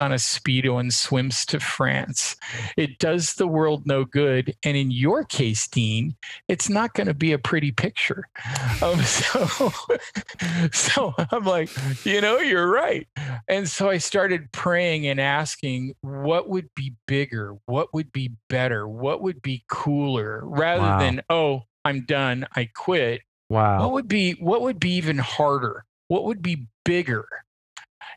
on 0.00 0.12
a 0.12 0.16
Speedo 0.16 0.78
and 0.78 0.92
swims 0.92 1.44
to 1.46 1.60
France. 1.60 2.36
It 2.76 2.98
does 2.98 3.34
the 3.34 3.46
world 3.46 3.86
no 3.86 4.04
good. 4.04 4.54
And 4.64 4.76
in 4.76 4.90
your 4.90 5.24
case, 5.24 5.66
Dean, 5.68 6.16
it's 6.48 6.68
not 6.68 6.94
going 6.94 7.06
to 7.06 7.14
be 7.14 7.32
a 7.32 7.38
pretty 7.38 7.72
picture. 7.72 8.24
Um, 8.82 9.00
so, 9.02 9.70
so 10.72 11.14
I'm 11.30 11.44
like, 11.44 11.70
you 12.04 12.20
know, 12.20 12.38
you're 12.38 12.70
right. 12.70 13.06
And 13.48 13.68
so 13.68 13.88
I 13.88 13.98
started 13.98 14.52
praying 14.52 15.06
and 15.06 15.20
asking, 15.20 15.94
what 16.00 16.48
would 16.48 16.68
be 16.74 16.94
bigger? 17.06 17.56
What 17.66 17.94
would 17.94 18.12
be 18.12 18.32
better? 18.48 18.88
What 18.88 19.22
would 19.22 19.42
be 19.42 19.64
cooler? 19.68 20.40
Rather 20.44 20.82
wow. 20.82 20.98
than, 20.98 21.22
oh, 21.30 21.62
I'm 21.84 22.04
done, 22.04 22.46
I 22.56 22.68
quit. 22.74 23.22
Wow. 23.50 23.80
What 23.80 23.92
would 23.92 24.08
be 24.08 24.32
what 24.32 24.62
would 24.62 24.80
be 24.80 24.92
even 24.94 25.18
harder? 25.18 25.84
What 26.08 26.24
would 26.24 26.42
be 26.42 26.66
bigger? 26.84 27.26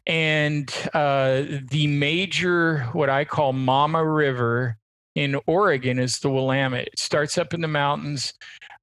And 0.07 0.73
uh, 0.93 1.43
the 1.69 1.87
major, 1.87 2.79
what 2.93 3.09
I 3.09 3.25
call 3.25 3.51
Mama 3.51 4.03
River 4.05 4.77
in 5.15 5.37
Oregon, 5.47 5.99
is 5.99 6.19
the 6.19 6.29
Willamette. 6.29 6.87
It 6.87 6.99
starts 6.99 7.37
up 7.37 7.53
in 7.53 7.59
the 7.59 7.67
mountains, 7.67 8.33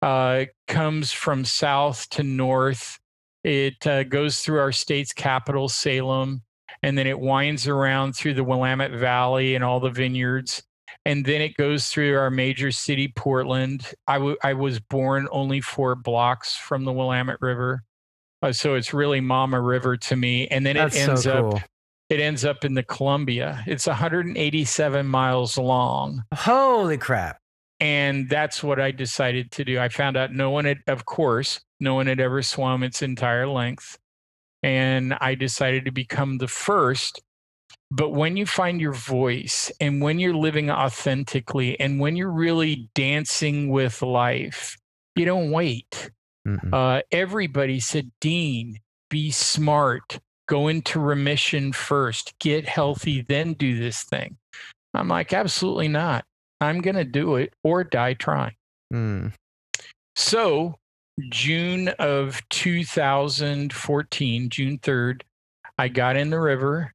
uh, 0.03 0.45
comes 0.69 1.13
from 1.13 1.47
south 1.47 2.09
to 2.11 2.23
north. 2.23 2.99
It 3.43 3.87
uh, 3.87 4.05
goes 4.05 4.41
through 4.41 4.59
our 4.59 4.73
state's 4.73 5.15
capital, 5.15 5.71
Salem, 5.71 6.43
and 6.83 6.99
then 6.99 7.07
it 7.07 7.19
winds 7.19 7.67
around 7.67 8.13
through 8.13 8.35
the 8.35 8.45
Willamette 8.45 8.93
Valley 8.93 9.55
and 9.55 9.65
all 9.65 9.81
the 9.81 9.91
vineyards. 9.91 10.63
And 11.07 11.25
then 11.25 11.41
it 11.41 11.57
goes 11.57 11.89
through 11.89 12.19
our 12.19 12.31
major 12.31 12.71
city, 12.71 13.09
Portland. 13.09 13.93
I, 14.07 14.15
w- 14.15 14.37
I 14.43 14.53
was 14.53 14.79
born 14.79 15.27
only 15.31 15.63
four 15.63 15.95
blocks 15.95 16.55
from 16.55 16.85
the 16.85 16.93
Willamette 16.93 17.41
River. 17.41 17.83
Uh, 18.45 18.53
so 18.53 18.75
it's 18.75 18.93
really 18.93 19.21
Mama 19.21 19.61
River 19.61 19.97
to 19.97 20.17
me. 20.17 20.47
And 20.49 20.67
then 20.67 20.77
That's 20.77 20.95
it 20.95 21.09
ends 21.09 21.23
so 21.23 21.41
cool. 21.41 21.57
up 21.57 21.63
it 22.11 22.21
ends 22.21 22.45
up 22.45 22.65
in 22.65 22.75
the 22.75 22.83
Columbia. 22.83 23.65
It's 23.67 23.87
187 23.87 25.07
miles 25.07 25.57
long. 25.57 26.23
Holy 26.35 26.99
crap. 26.99 27.39
And 27.81 28.29
that's 28.29 28.63
what 28.63 28.81
I 28.81 28.91
decided 28.91 29.51
to 29.53 29.65
do. 29.65 29.81
I 29.81 29.89
found 29.89 30.17
out 30.17 30.33
no 30.33 30.51
one 30.51 30.65
had, 30.65 30.79
of 30.87 31.07
course, 31.07 31.61
no 31.81 31.95
one 31.95 32.07
had 32.07 32.21
ever 32.21 32.43
swum 32.43 32.83
its 32.83 33.03
entire 33.03 33.49
length. 33.49 33.99
And 34.63 35.15
I 35.21 35.35
decided 35.35 35.85
to 35.87 35.91
become 35.91 36.39
the 36.39 36.49
first. 36.49 37.21
But 37.91 38.11
when 38.11 38.37
you 38.37 38.47
find 38.47 38.81
your 38.81 38.93
voice 38.93 39.73
and 39.81 40.01
when 40.01 40.19
you're 40.19 40.37
living 40.37 40.71
authentically 40.71 41.79
and 41.81 42.01
when 42.01 42.17
you're 42.17 42.33
really 42.33 42.89
dancing 42.95 43.71
with 43.71 44.03
life, 44.03 44.77
you 45.17 45.25
don't 45.25 45.51
wait. 45.51 46.11
Uh, 46.73 47.01
everybody 47.11 47.81
said, 47.81 48.11
Dean, 48.21 48.79
be 49.11 49.31
smart, 49.31 50.19
go 50.49 50.69
into 50.69 51.01
remission 51.01 51.73
first, 51.73 52.39
get 52.39 52.69
healthy, 52.69 53.23
then 53.23 53.55
do 53.55 53.79
this 53.79 54.03
thing. 54.05 54.37
I'm 54.93 55.09
like, 55.09 55.33
absolutely 55.33 55.89
not. 55.89 56.25
I'm 56.61 56.81
going 56.81 56.97
to 56.97 57.05
do 57.05 57.37
it 57.37 57.53
or 57.63 57.85
die 57.85 58.15
trying. 58.15 58.55
Mm. 58.93 59.33
So, 60.17 60.75
June 61.31 61.89
of 61.99 62.41
2014, 62.51 64.49
June 64.51 64.79
3rd, 64.79 65.23
I 65.79 65.89
got 65.89 66.17
in 66.17 66.31
the 66.31 66.41
river 66.41 66.93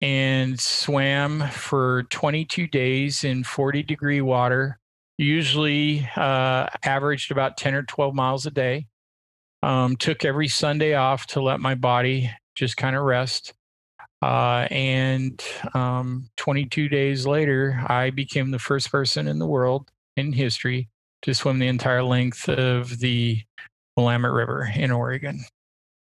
and 0.00 0.58
swam 0.58 1.48
for 1.50 2.02
22 2.10 2.66
days 2.66 3.24
in 3.24 3.44
40 3.44 3.82
degree 3.82 4.20
water 4.20 4.78
usually 5.18 6.08
uh, 6.16 6.66
averaged 6.82 7.30
about 7.30 7.56
10 7.56 7.74
or 7.74 7.82
12 7.82 8.14
miles 8.14 8.46
a 8.46 8.50
day. 8.50 8.86
Um, 9.62 9.96
took 9.96 10.24
every 10.24 10.48
Sunday 10.48 10.94
off 10.94 11.26
to 11.28 11.40
let 11.40 11.60
my 11.60 11.74
body 11.74 12.30
just 12.54 12.76
kind 12.76 12.94
of 12.94 13.02
rest. 13.02 13.52
Uh, 14.22 14.66
and 14.70 15.42
um, 15.74 16.28
22 16.36 16.88
days 16.88 17.26
later, 17.26 17.82
I 17.86 18.10
became 18.10 18.50
the 18.50 18.58
first 18.58 18.90
person 18.90 19.28
in 19.28 19.38
the 19.38 19.46
world 19.46 19.90
in 20.16 20.32
history 20.32 20.88
to 21.22 21.34
swim 21.34 21.58
the 21.58 21.68
entire 21.68 22.02
length 22.02 22.48
of 22.48 22.98
the 22.98 23.40
Willamette 23.96 24.32
River 24.32 24.70
in 24.74 24.90
Oregon. 24.90 25.40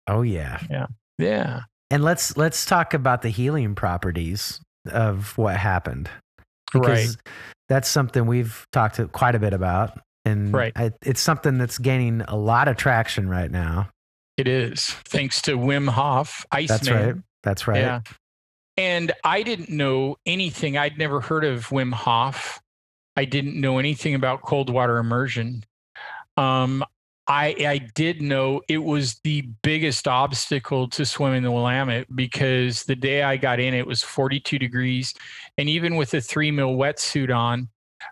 Oh 0.08 0.22
yeah, 0.22 0.60
yeah, 0.70 0.88
yeah. 1.18 1.62
And 1.92 2.04
let's 2.04 2.38
let's 2.38 2.66
talk 2.66 2.94
about 2.94 3.22
the 3.22 3.30
healing 3.30 3.76
properties 3.76 4.60
of 4.92 5.38
what 5.38 5.58
happened 5.58 6.10
because 6.72 7.18
right 7.18 7.34
that's 7.70 7.88
something 7.88 8.26
we've 8.26 8.68
talked 8.72 9.00
quite 9.14 9.36
a 9.36 9.40
bit 9.40 9.54
about. 9.54 10.00
And 10.26 10.54
right. 10.54 10.74
I, 10.76 10.92
it's 11.06 11.22
something 11.22 11.58
that's 11.58 11.78
gaining 11.78 12.22
a 12.22 12.36
lot 12.36 12.68
of 12.68 12.76
traction 12.76 13.30
right 13.30 13.50
now. 13.50 13.90
It 14.38 14.48
is, 14.48 14.90
thanks 15.06 15.42
to 15.44 15.58
Wim 15.58 15.90
Hof, 15.90 16.46
Iceman. 16.52 16.68
That's 16.68 16.90
right. 16.90 17.16
That's 17.44 17.68
right. 17.68 17.80
Yeah. 17.80 18.02
And 18.78 19.12
I 19.24 19.44
didn't 19.44 19.70
know 19.70 20.18
anything. 20.26 20.78
I'd 20.78 20.98
never 20.98 21.20
heard 21.20 21.44
of 21.44 21.68
Wim 21.68 21.94
Hof. 21.94 22.62
I 23.18 23.26
didn't 23.26 23.60
know 23.60 23.80
anything 23.80 24.16
about 24.16 24.42
cold 24.42 24.70
water 24.70 24.98
immersion. 24.98 25.66
Um, 26.38 26.86
I, 27.30 27.56
I 27.60 27.78
did 27.94 28.24
know 28.24 28.62
it 28.68 28.80
was 28.80 29.20
the 29.24 29.44
biggest 29.62 30.08
obstacle 30.08 30.90
to 30.90 31.06
swimming 31.06 31.44
the 31.44 31.52
Willamette 31.52 32.08
because 32.16 32.84
the 32.86 32.96
day 32.96 33.22
I 33.22 33.38
got 33.38 33.60
in, 33.60 33.76
it 33.76 33.86
was 33.86 34.02
42 34.02 34.58
degrees. 34.58 35.14
And 35.60 35.70
even 35.70 35.96
with 35.96 36.12
a 36.16 36.22
three 36.22 36.50
mil 36.50 36.76
wetsuit 36.76 37.34
on, 37.34 37.70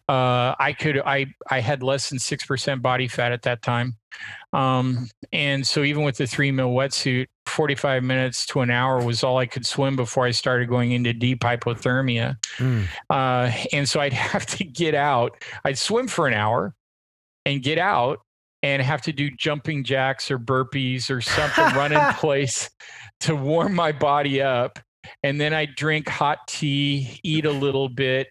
uh, 0.07 0.53
I 0.59 0.75
could, 0.77 0.99
I, 0.99 1.33
I 1.49 1.61
had 1.61 1.81
less 1.81 2.09
than 2.09 2.19
6% 2.19 2.81
body 2.83 3.07
fat 3.07 3.31
at 3.31 3.41
that 3.41 3.63
time. 3.63 3.95
Um, 4.53 5.09
and 5.33 5.65
so 5.65 5.83
even 5.83 6.03
with 6.03 6.17
the 6.17 6.27
three 6.27 6.51
mil 6.51 6.69
wetsuit, 6.69 7.25
45 7.47 8.03
minutes 8.03 8.45
to 8.47 8.61
an 8.61 8.69
hour 8.69 9.03
was 9.03 9.23
all 9.23 9.39
I 9.39 9.47
could 9.47 9.65
swim 9.65 9.95
before 9.95 10.25
I 10.25 10.31
started 10.31 10.69
going 10.69 10.91
into 10.91 11.11
deep 11.13 11.39
hypothermia. 11.39 12.35
Mm. 12.57 12.85
Uh, 13.09 13.51
and 13.73 13.89
so 13.89 13.99
I'd 13.99 14.13
have 14.13 14.45
to 14.45 14.63
get 14.63 14.93
out. 14.93 15.43
I'd 15.65 15.79
swim 15.79 16.07
for 16.07 16.27
an 16.27 16.35
hour 16.35 16.75
and 17.45 17.63
get 17.63 17.79
out 17.79 18.19
and 18.63 18.81
have 18.81 19.01
to 19.03 19.13
do 19.13 19.29
jumping 19.29 19.83
jacks 19.83 20.31
or 20.31 20.39
burpees 20.39 21.09
or 21.09 21.21
something, 21.21 21.63
run 21.75 21.91
in 21.91 22.13
place 22.13 22.69
to 23.21 23.35
warm 23.35 23.73
my 23.73 23.91
body 23.91 24.41
up. 24.41 24.79
And 25.23 25.39
then 25.39 25.53
I 25.53 25.65
drink 25.65 26.09
hot 26.09 26.39
tea, 26.47 27.19
eat 27.23 27.45
a 27.45 27.51
little 27.51 27.87
bit, 27.87 28.27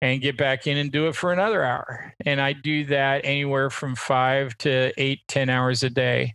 and 0.00 0.20
get 0.20 0.36
back 0.36 0.66
in 0.66 0.76
and 0.76 0.90
do 0.90 1.06
it 1.08 1.16
for 1.16 1.32
another 1.32 1.64
hour. 1.64 2.14
And 2.24 2.40
I 2.40 2.52
do 2.52 2.84
that 2.86 3.22
anywhere 3.24 3.70
from 3.70 3.94
five 3.94 4.56
to 4.58 4.92
eight, 4.96 5.20
ten 5.28 5.48
hours 5.48 5.82
a 5.82 5.90
day. 5.90 6.34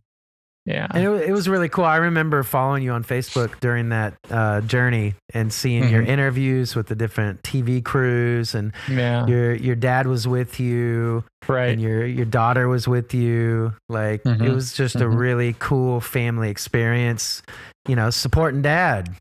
Yeah. 0.66 0.88
And 0.91 1.03
it, 1.03 1.30
it, 1.30 1.32
was 1.34 1.49
really 1.49 1.68
cool. 1.68 1.84
I 1.84 1.97
remember 1.97 2.41
following 2.43 2.84
you 2.84 2.91
on 2.91 3.03
Facebook 3.03 3.59
during 3.59 3.89
that 3.89 4.16
uh, 4.30 4.61
journey 4.61 5.16
and 5.34 5.51
seeing 5.51 5.84
mm-hmm. 5.84 5.93
your 5.93 6.03
interviews 6.03 6.74
with 6.74 6.88
the 6.88 6.95
different 6.95 7.43
TV 7.43 7.84
crews 7.84 8.55
and 8.55 8.72
yeah. 8.89 9.28
your 9.28 9.53
your 9.55 9.76
dad 9.76 10.07
was 10.07 10.26
with 10.26 10.61
you. 10.61 11.26
Right. 11.49 11.72
And 11.72 11.82
your 11.82 12.05
your 12.05 12.26
daughter 12.26 12.70
was 12.70 12.88
with 12.88 13.14
you. 13.14 13.74
Like 13.89 14.24
mm-hmm. 14.24 14.41
it 14.41 14.53
was 14.53 14.74
just 14.74 14.95
mm-hmm. 14.95 15.05
a 15.05 15.09
really 15.09 15.55
cool 15.59 15.99
family 15.99 16.49
experience, 16.49 17.41
you 17.88 17.97
know, 17.97 18.09
supporting 18.09 18.61
dad. 18.61 19.14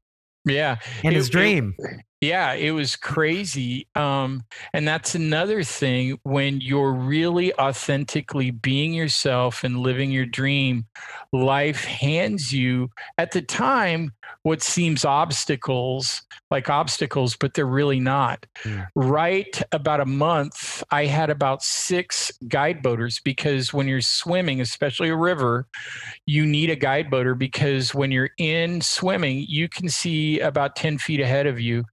Yeah. 0.44 0.76
And 1.02 1.12
it, 1.12 1.16
his 1.16 1.28
dream. 1.28 1.74
It, 1.78 2.02
yeah, 2.22 2.52
it 2.52 2.70
was 2.70 2.94
crazy. 2.94 3.88
Um, 3.96 4.44
and 4.72 4.86
that's 4.86 5.16
another 5.16 5.64
thing 5.64 6.20
when 6.22 6.60
you're 6.60 6.92
really 6.92 7.52
authentically 7.54 8.52
being 8.52 8.94
yourself 8.94 9.64
and 9.64 9.78
living 9.78 10.12
your 10.12 10.26
dream, 10.26 10.86
life 11.32 11.84
hands 11.84 12.52
you 12.52 12.90
at 13.18 13.32
the 13.32 13.42
time 13.42 14.12
what 14.42 14.62
seems 14.62 15.04
obstacles 15.04 16.22
like 16.52 16.68
obstacles, 16.68 17.34
but 17.34 17.54
they're 17.54 17.64
really 17.64 17.98
not. 17.98 18.44
Mm. 18.62 18.86
Right 18.94 19.62
about 19.72 20.00
a 20.00 20.04
month, 20.04 20.84
I 20.90 21.06
had 21.06 21.30
about 21.30 21.62
six 21.62 22.30
guide 22.46 22.82
boaters 22.82 23.20
because 23.24 23.72
when 23.72 23.88
you're 23.88 24.02
swimming, 24.02 24.60
especially 24.60 25.08
a 25.08 25.16
river, 25.16 25.66
you 26.26 26.44
need 26.44 26.68
a 26.70 26.76
guide 26.76 27.10
boater 27.10 27.34
because 27.34 27.94
when 27.94 28.12
you're 28.12 28.30
in 28.38 28.82
swimming, 28.82 29.46
you 29.48 29.68
can 29.68 29.88
see 29.88 30.40
about 30.40 30.76
10 30.76 30.98
feet 30.98 31.20
ahead 31.20 31.46
of 31.46 31.58
you 31.58 31.84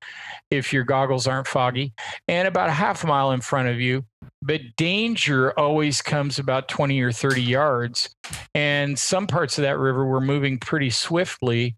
if 0.51 0.73
your 0.73 0.83
goggles 0.83 1.25
aren't 1.25 1.47
foggy, 1.47 1.93
and 2.27 2.47
about 2.47 2.69
a 2.69 2.73
half 2.73 3.05
mile 3.05 3.31
in 3.31 3.41
front 3.41 3.69
of 3.69 3.79
you. 3.79 4.03
But 4.41 4.61
danger 4.77 5.57
always 5.57 6.01
comes 6.01 6.39
about 6.39 6.67
20 6.67 6.99
or 7.01 7.11
30 7.11 7.41
yards. 7.41 8.09
And 8.55 8.97
some 8.97 9.27
parts 9.27 9.57
of 9.57 9.63
that 9.63 9.77
river 9.77 10.05
were 10.05 10.21
moving 10.21 10.57
pretty 10.57 10.89
swiftly. 10.89 11.75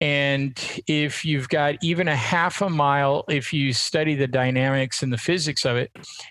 And 0.00 0.58
if 0.86 1.24
you've 1.24 1.48
got 1.48 1.76
even 1.82 2.08
a 2.08 2.16
half 2.16 2.62
a 2.62 2.70
mile, 2.70 3.24
if 3.28 3.52
you 3.52 3.72
study 3.72 4.14
the 4.14 4.26
dynamics 4.26 5.02
and 5.02 5.12
the 5.12 5.18
physics 5.18 5.64
of 5.64 5.76
it, 5.76 5.90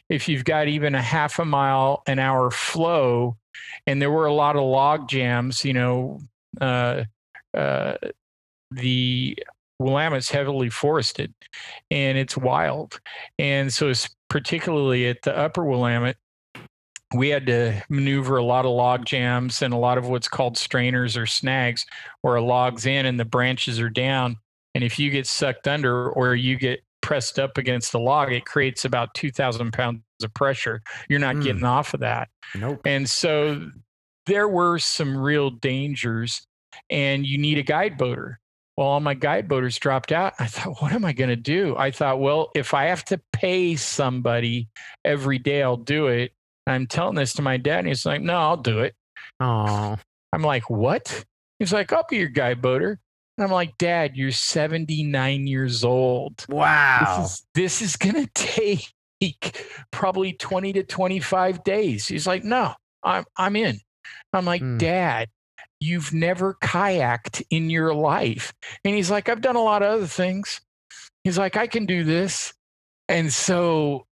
if 0.09 0.27
you've 0.27 0.45
got 0.45 0.67
even 0.67 0.95
a 0.95 1.01
half 1.01 1.39
a 1.39 1.45
mile 1.45 2.03
an 2.07 2.19
hour 2.19 2.51
flow, 2.51 3.37
and 3.85 4.01
there 4.01 4.11
were 4.11 4.25
a 4.25 4.33
lot 4.33 4.55
of 4.55 4.63
log 4.63 5.09
jams, 5.09 5.63
you 5.63 5.73
know, 5.73 6.19
uh, 6.61 7.03
uh, 7.53 7.95
the 8.71 9.37
Willamette's 9.81 10.29
heavily 10.29 10.69
forested 10.69 11.33
and 11.89 12.17
it's 12.17 12.37
wild. 12.37 12.99
And 13.37 13.73
so, 13.73 13.89
it's 13.89 14.09
particularly 14.29 15.07
at 15.07 15.21
the 15.23 15.35
upper 15.35 15.63
Willamette, 15.63 16.17
we 17.13 17.29
had 17.29 17.47
to 17.47 17.81
maneuver 17.89 18.37
a 18.37 18.43
lot 18.43 18.65
of 18.65 18.71
log 18.71 19.05
jams 19.05 19.61
and 19.61 19.73
a 19.73 19.77
lot 19.77 19.97
of 19.97 20.07
what's 20.07 20.27
called 20.27 20.57
strainers 20.57 21.17
or 21.17 21.25
snags, 21.25 21.85
where 22.21 22.35
a 22.35 22.41
log's 22.41 22.85
in 22.85 23.05
and 23.05 23.19
the 23.19 23.25
branches 23.25 23.79
are 23.79 23.89
down. 23.89 24.37
And 24.75 24.83
if 24.83 24.99
you 24.99 25.09
get 25.09 25.25
sucked 25.25 25.67
under 25.67 26.09
or 26.11 26.35
you 26.35 26.57
get 26.57 26.81
pressed 27.01 27.39
up 27.39 27.57
against 27.57 27.91
the 27.91 27.99
log, 27.99 28.31
it 28.31 28.45
creates 28.45 28.85
about 28.85 29.13
2,000 29.15 29.73
pounds 29.73 30.01
of 30.23 30.33
pressure. 30.33 30.81
You're 31.07 31.19
not 31.19 31.35
mm. 31.35 31.43
getting 31.43 31.63
off 31.63 31.93
of 31.93 32.01
that. 32.01 32.29
Nope. 32.53 32.81
And 32.85 33.09
so 33.09 33.69
there 34.27 34.47
were 34.47 34.77
some 34.77 35.17
real 35.17 35.49
dangers, 35.49 36.45
and 36.89 37.25
you 37.25 37.37
need 37.37 37.57
a 37.57 37.63
guide 37.63 37.97
boater. 37.97 38.39
Well, 38.77 38.87
all 38.87 38.99
my 38.99 39.15
guide 39.15 39.47
boaters 39.47 39.77
dropped 39.77 40.11
out. 40.11 40.33
I 40.39 40.45
thought, 40.45 40.81
what 40.81 40.93
am 40.93 41.03
I 41.03 41.13
going 41.13 41.29
to 41.29 41.35
do? 41.35 41.75
I 41.77 41.91
thought, 41.91 42.19
well, 42.19 42.51
if 42.55 42.73
I 42.73 42.85
have 42.85 43.03
to 43.05 43.19
pay 43.33 43.75
somebody 43.75 44.69
every 45.03 45.39
day, 45.39 45.63
I'll 45.63 45.75
do 45.75 46.07
it. 46.07 46.31
I'm 46.71 46.87
telling 46.87 47.15
this 47.15 47.33
to 47.33 47.41
my 47.41 47.57
dad, 47.57 47.79
and 47.79 47.87
he's 47.87 48.05
like, 48.05 48.21
no, 48.21 48.35
I'll 48.35 48.57
do 48.57 48.79
it. 48.79 48.95
Oh. 49.39 49.97
I'm 50.33 50.41
like, 50.41 50.69
what? 50.69 51.25
He's 51.59 51.73
like, 51.73 51.91
I'll 51.91 52.05
be 52.09 52.17
your 52.17 52.29
guide 52.29 52.61
boater. 52.61 52.99
And 53.37 53.45
I'm 53.45 53.51
like, 53.51 53.77
Dad, 53.77 54.17
you're 54.17 54.31
79 54.31 55.47
years 55.47 55.83
old. 55.83 56.45
Wow. 56.49 57.21
This 57.21 57.31
is, 57.31 57.45
this 57.55 57.81
is 57.81 57.95
going 57.95 58.15
to 58.25 58.29
take 58.33 59.65
probably 59.91 60.33
20 60.33 60.73
to 60.73 60.83
25 60.83 61.63
days. 61.63 62.07
He's 62.07 62.27
like, 62.27 62.43
no, 62.43 62.73
I'm, 63.03 63.23
I'm 63.37 63.55
in. 63.55 63.79
I'm 64.33 64.45
like, 64.45 64.61
mm. 64.61 64.77
Dad, 64.77 65.29
you've 65.79 66.13
never 66.13 66.55
kayaked 66.61 67.41
in 67.49 67.69
your 67.69 67.93
life. 67.93 68.53
And 68.83 68.93
he's 68.93 69.09
like, 69.09 69.29
I've 69.29 69.41
done 69.41 69.55
a 69.55 69.63
lot 69.63 69.83
of 69.83 69.89
other 69.89 70.07
things. 70.07 70.59
He's 71.23 71.37
like, 71.37 71.57
I 71.57 71.67
can 71.67 71.85
do 71.85 72.03
this. 72.03 72.53
And 73.07 73.31
so, 73.31 74.05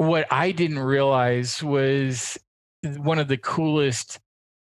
what 0.00 0.26
I 0.30 0.50
didn't 0.52 0.78
realize 0.78 1.62
was 1.62 2.38
one 2.82 3.18
of 3.18 3.28
the 3.28 3.36
coolest 3.36 4.18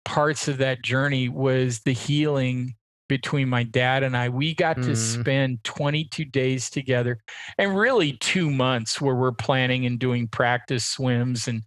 parts 0.06 0.48
of 0.48 0.60
that 0.60 0.82
journey 0.82 1.28
was 1.28 1.82
the 1.82 1.92
healing 1.92 2.76
between 3.10 3.50
my 3.50 3.64
dad 3.64 4.04
and 4.04 4.16
I. 4.16 4.30
We 4.30 4.56
got 4.56 4.78
mm. 4.78 4.86
to 4.86 4.96
spend 4.96 5.66
22 5.66 6.24
days 6.24 6.70
together 6.70 7.20
and 7.58 7.78
really 7.78 8.14
two 8.14 8.50
months 8.50 9.02
where 9.02 9.16
we're 9.16 9.34
planning 9.34 9.86
and 9.86 10.00
doing 10.00 10.30
practice 10.30 10.86
swims. 10.86 11.50
And 11.50 11.64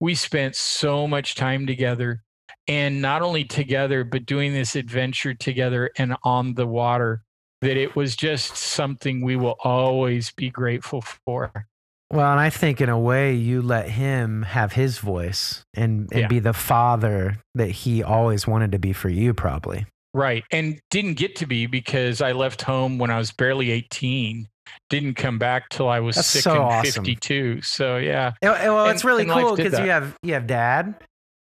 we 0.00 0.16
spent 0.16 0.56
so 0.56 1.06
much 1.06 1.36
time 1.36 1.68
together 1.68 2.24
and 2.66 3.00
not 3.00 3.22
only 3.22 3.44
together 3.44 4.02
but 4.02 4.26
doing 4.26 4.52
this 4.52 4.74
adventure 4.74 5.34
together 5.34 5.88
and 5.98 6.16
on 6.24 6.54
the 6.54 6.66
water 6.66 7.22
that 7.60 7.76
it 7.76 7.94
was 7.94 8.16
just 8.16 8.56
something 8.56 9.24
we 9.24 9.36
will 9.36 9.56
always 9.62 10.32
be 10.32 10.50
grateful 10.50 11.00
for 11.00 11.68
well 12.14 12.30
and 12.30 12.40
i 12.40 12.48
think 12.48 12.80
in 12.80 12.88
a 12.88 12.98
way 12.98 13.34
you 13.34 13.60
let 13.60 13.88
him 13.88 14.42
have 14.42 14.72
his 14.72 14.98
voice 14.98 15.62
and, 15.74 16.08
and 16.12 16.22
yeah. 16.22 16.28
be 16.28 16.38
the 16.38 16.52
father 16.52 17.38
that 17.54 17.70
he 17.70 18.02
always 18.02 18.46
wanted 18.46 18.72
to 18.72 18.78
be 18.78 18.92
for 18.92 19.08
you 19.08 19.34
probably 19.34 19.84
right 20.14 20.44
and 20.50 20.80
didn't 20.90 21.14
get 21.14 21.36
to 21.36 21.46
be 21.46 21.66
because 21.66 22.20
i 22.20 22.32
left 22.32 22.62
home 22.62 22.98
when 22.98 23.10
i 23.10 23.18
was 23.18 23.32
barely 23.32 23.70
18 23.70 24.48
didn't 24.88 25.14
come 25.14 25.38
back 25.38 25.68
till 25.68 25.88
i 25.88 26.00
was 26.00 26.16
That's 26.16 26.28
sick 26.28 26.42
so 26.42 26.52
and 26.52 26.62
awesome. 26.62 27.04
52 27.04 27.60
so 27.62 27.98
yeah 27.98 28.32
eh, 28.40 28.48
eh, 28.48 28.68
well 28.68 28.86
it's 28.86 29.04
really 29.04 29.26
cool 29.26 29.56
because 29.56 29.78
you 29.78 29.90
have 29.90 30.16
you 30.22 30.32
have 30.34 30.46
dad 30.46 30.94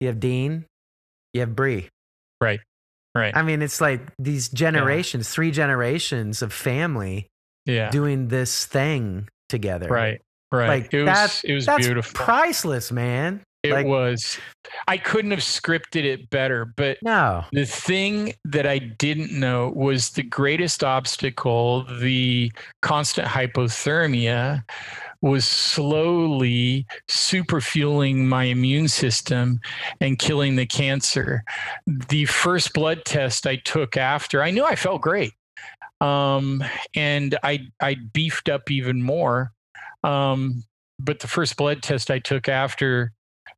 you 0.01 0.08
have 0.08 0.20
dean 0.20 0.66
you 1.38 1.41
have 1.41 1.55
Bree. 1.55 1.88
Right. 2.41 2.60
Right. 3.16 3.36
I 3.36 3.41
mean, 3.41 3.62
it's 3.62 3.82
like 3.82 4.01
these 4.20 4.49
generations, 4.49 5.30
yeah. 5.30 5.34
three 5.34 5.51
generations 5.51 6.41
of 6.41 6.53
family 6.53 7.28
yeah. 7.66 7.89
doing 7.89 8.28
this 8.28 8.66
thing 8.66 9.28
together. 9.49 9.88
Right. 9.88 10.22
Right. 10.52 10.68
Like 10.68 10.93
it 10.93 11.04
was, 11.04 11.06
that's, 11.06 11.43
it 11.43 11.54
was 11.54 11.66
that's 11.66 11.86
beautiful. 11.86 12.14
Priceless, 12.14 12.91
man. 12.91 13.41
It 13.64 13.74
like, 13.74 13.88
was. 13.88 14.38
I 14.88 14.98
couldn't 14.98 15.32
have 15.32 15.41
scripted 15.41 16.04
it 16.06 16.30
better, 16.30 16.64
but 16.64 17.00
no. 17.02 17.43
The 17.52 17.66
thing 17.66 18.34
that 18.45 18.66
I 18.66 18.78
didn't 18.78 19.38
know 19.38 19.74
was 19.76 20.12
the 20.12 20.24
greatest 20.24 20.84
obstacle, 20.84 21.86
the 22.00 22.52
constant 22.82 23.28
hypothermia, 23.28 24.64
was 25.22 25.43
slowly 25.43 26.86
superfueling 27.10 28.18
my 28.26 28.43
immune 28.43 28.88
system 28.88 29.60
and 30.00 30.20
killing 30.20 30.56
the 30.56 30.68
cancer. 30.68 31.43
The 31.88 32.26
first 32.26 32.74
blood 32.74 33.04
test 33.06 33.48
I 33.48 33.58
took 33.58 33.98
after, 33.98 34.43
I 34.43 34.52
knew 34.52 34.64
I 34.64 34.76
felt 34.76 35.02
great. 35.02 35.34
Um, 36.00 36.64
and 36.95 37.38
I 37.41 37.68
I 37.82 37.95
beefed 38.14 38.50
up 38.50 38.70
even 38.70 39.02
more. 39.02 39.52
Um, 40.04 40.64
but 41.00 41.20
the 41.20 41.28
first 41.28 41.58
blood 41.58 41.84
test 41.84 42.10
I 42.10 42.20
took 42.20 42.50
after 42.50 43.14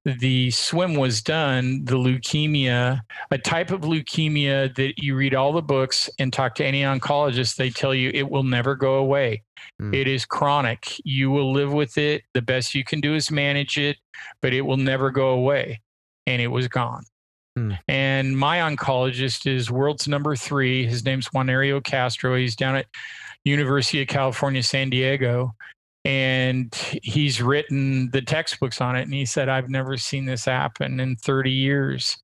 the 0.05 0.49
swim 0.51 0.95
was 0.95 1.21
done, 1.21 1.83
the 1.85 1.95
leukemia, 1.95 3.01
a 3.31 3.37
type 3.37 3.71
of 3.71 3.81
leukemia 3.81 4.73
that 4.75 4.93
you 4.97 5.15
read 5.15 5.35
all 5.35 5.51
the 5.51 5.61
books 5.61 6.09
and 6.19 6.31
talk 6.31 6.55
to 6.55 6.65
any 6.65 6.81
oncologist, 6.83 7.55
they 7.55 7.69
tell 7.69 7.93
you 7.93 8.11
it 8.13 8.29
will 8.29 8.43
never 8.43 8.75
go 8.75 8.95
away. 8.95 9.43
Mm. 9.81 9.93
It 9.93 10.07
is 10.07 10.25
chronic. 10.25 10.93
You 11.03 11.31
will 11.31 11.51
live 11.51 11.73
with 11.73 11.97
it. 11.97 12.23
The 12.33 12.41
best 12.41 12.75
you 12.75 12.83
can 12.83 13.01
do 13.01 13.13
is 13.13 13.29
manage 13.29 13.77
it, 13.77 13.97
but 14.41 14.53
it 14.53 14.61
will 14.61 14.77
never 14.77 15.11
go 15.11 15.29
away. 15.29 15.81
And 16.25 16.41
it 16.41 16.47
was 16.47 16.67
gone. 16.67 17.03
Mm. 17.57 17.77
And 17.87 18.37
my 18.37 18.59
oncologist 18.59 19.51
is 19.51 19.69
world's 19.69 20.07
number 20.07 20.35
three. 20.35 20.85
His 20.85 21.03
name's 21.03 21.27
Januario 21.29 21.83
Castro. 21.83 22.37
He's 22.37 22.55
down 22.55 22.75
at 22.77 22.85
University 23.43 24.01
of 24.01 24.07
California, 24.07 24.63
San 24.63 24.89
Diego 24.89 25.53
and 26.05 26.73
he's 27.03 27.41
written 27.41 28.09
the 28.11 28.21
textbooks 28.21 28.79
on 28.79 28.95
it 28.95 29.03
and 29.03 29.13
he 29.13 29.25
said 29.25 29.49
i've 29.49 29.69
never 29.69 29.97
seen 29.97 30.25
this 30.25 30.45
happen 30.45 30.99
in 30.99 31.15
30 31.15 31.51
years 31.51 32.17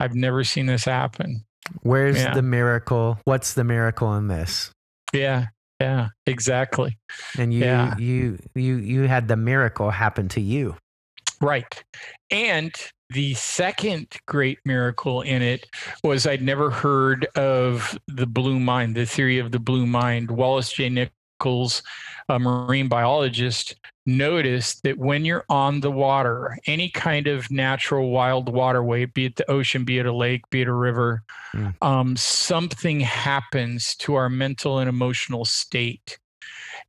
i've 0.00 0.14
never 0.14 0.42
seen 0.42 0.66
this 0.66 0.84
happen 0.84 1.44
where's 1.82 2.16
yeah. 2.16 2.34
the 2.34 2.42
miracle 2.42 3.18
what's 3.24 3.54
the 3.54 3.64
miracle 3.64 4.14
in 4.16 4.28
this 4.28 4.72
yeah 5.12 5.46
yeah 5.80 6.08
exactly 6.26 6.98
and 7.38 7.54
you 7.54 7.60
yeah. 7.60 7.96
you 7.98 8.38
you 8.54 8.76
you 8.76 9.02
had 9.02 9.28
the 9.28 9.36
miracle 9.36 9.90
happen 9.90 10.28
to 10.28 10.40
you 10.40 10.76
right 11.40 11.84
and 12.30 12.74
the 13.10 13.34
second 13.34 14.06
great 14.26 14.58
miracle 14.64 15.22
in 15.22 15.42
it 15.42 15.66
was 16.04 16.26
I'd 16.26 16.42
never 16.42 16.70
heard 16.70 17.26
of 17.34 17.98
the 18.06 18.26
blue 18.26 18.60
mind, 18.60 18.94
the 18.94 19.04
theory 19.04 19.40
of 19.40 19.50
the 19.50 19.58
blue 19.58 19.84
mind. 19.84 20.30
Wallace 20.30 20.72
J. 20.72 20.88
Nichols 20.88 21.19
a 22.28 22.38
marine 22.38 22.88
biologist, 22.88 23.74
noticed 24.06 24.82
that 24.82 24.98
when 24.98 25.24
you're 25.24 25.44
on 25.48 25.80
the 25.80 25.90
water, 25.90 26.56
any 26.66 26.88
kind 26.88 27.26
of 27.26 27.50
natural 27.50 28.10
wild 28.10 28.48
waterway, 28.48 29.04
be 29.04 29.26
it 29.26 29.36
the 29.36 29.50
ocean, 29.50 29.84
be 29.84 29.98
it 29.98 30.06
a 30.06 30.12
lake, 30.12 30.42
be 30.50 30.62
it 30.62 30.68
a 30.68 30.72
river, 30.72 31.22
mm. 31.54 31.74
um, 31.82 32.16
something 32.16 33.00
happens 33.00 33.94
to 33.96 34.14
our 34.14 34.28
mental 34.28 34.78
and 34.78 34.88
emotional 34.88 35.44
state. 35.44 36.18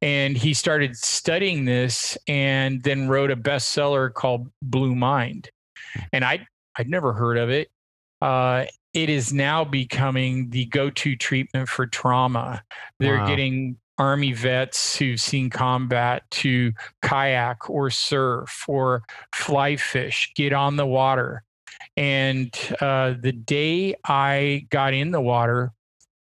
And 0.01 0.35
he 0.35 0.53
started 0.53 0.95
studying 0.97 1.65
this 1.65 2.17
and 2.27 2.81
then 2.83 3.07
wrote 3.07 3.29
a 3.29 3.35
bestseller 3.35 4.11
called 4.11 4.49
Blue 4.61 4.95
Mind. 4.95 5.51
Hmm. 5.93 5.99
And 6.13 6.25
I 6.25 6.47
I'd 6.77 6.89
never 6.89 7.13
heard 7.13 7.37
of 7.37 7.49
it. 7.49 7.69
Uh, 8.21 8.65
it 8.93 9.09
is 9.09 9.33
now 9.33 9.63
becoming 9.63 10.49
the 10.49 10.65
go-to 10.65 11.15
treatment 11.15 11.69
for 11.69 11.85
trauma. 11.85 12.63
They're 12.99 13.17
wow. 13.17 13.27
getting 13.27 13.77
army 14.01 14.33
vets 14.33 14.97
who've 14.97 15.21
seen 15.21 15.47
combat 15.47 16.23
to 16.31 16.73
kayak 17.03 17.69
or 17.69 17.91
surf 17.91 18.65
or 18.67 19.03
fly 19.35 19.75
fish, 19.75 20.31
get 20.35 20.53
on 20.53 20.75
the 20.75 20.87
water. 20.87 21.43
And 21.95 22.51
uh, 22.81 23.13
the 23.21 23.31
day 23.31 23.93
I 24.05 24.65
got 24.71 24.95
in 24.95 25.11
the 25.11 25.21
water 25.21 25.71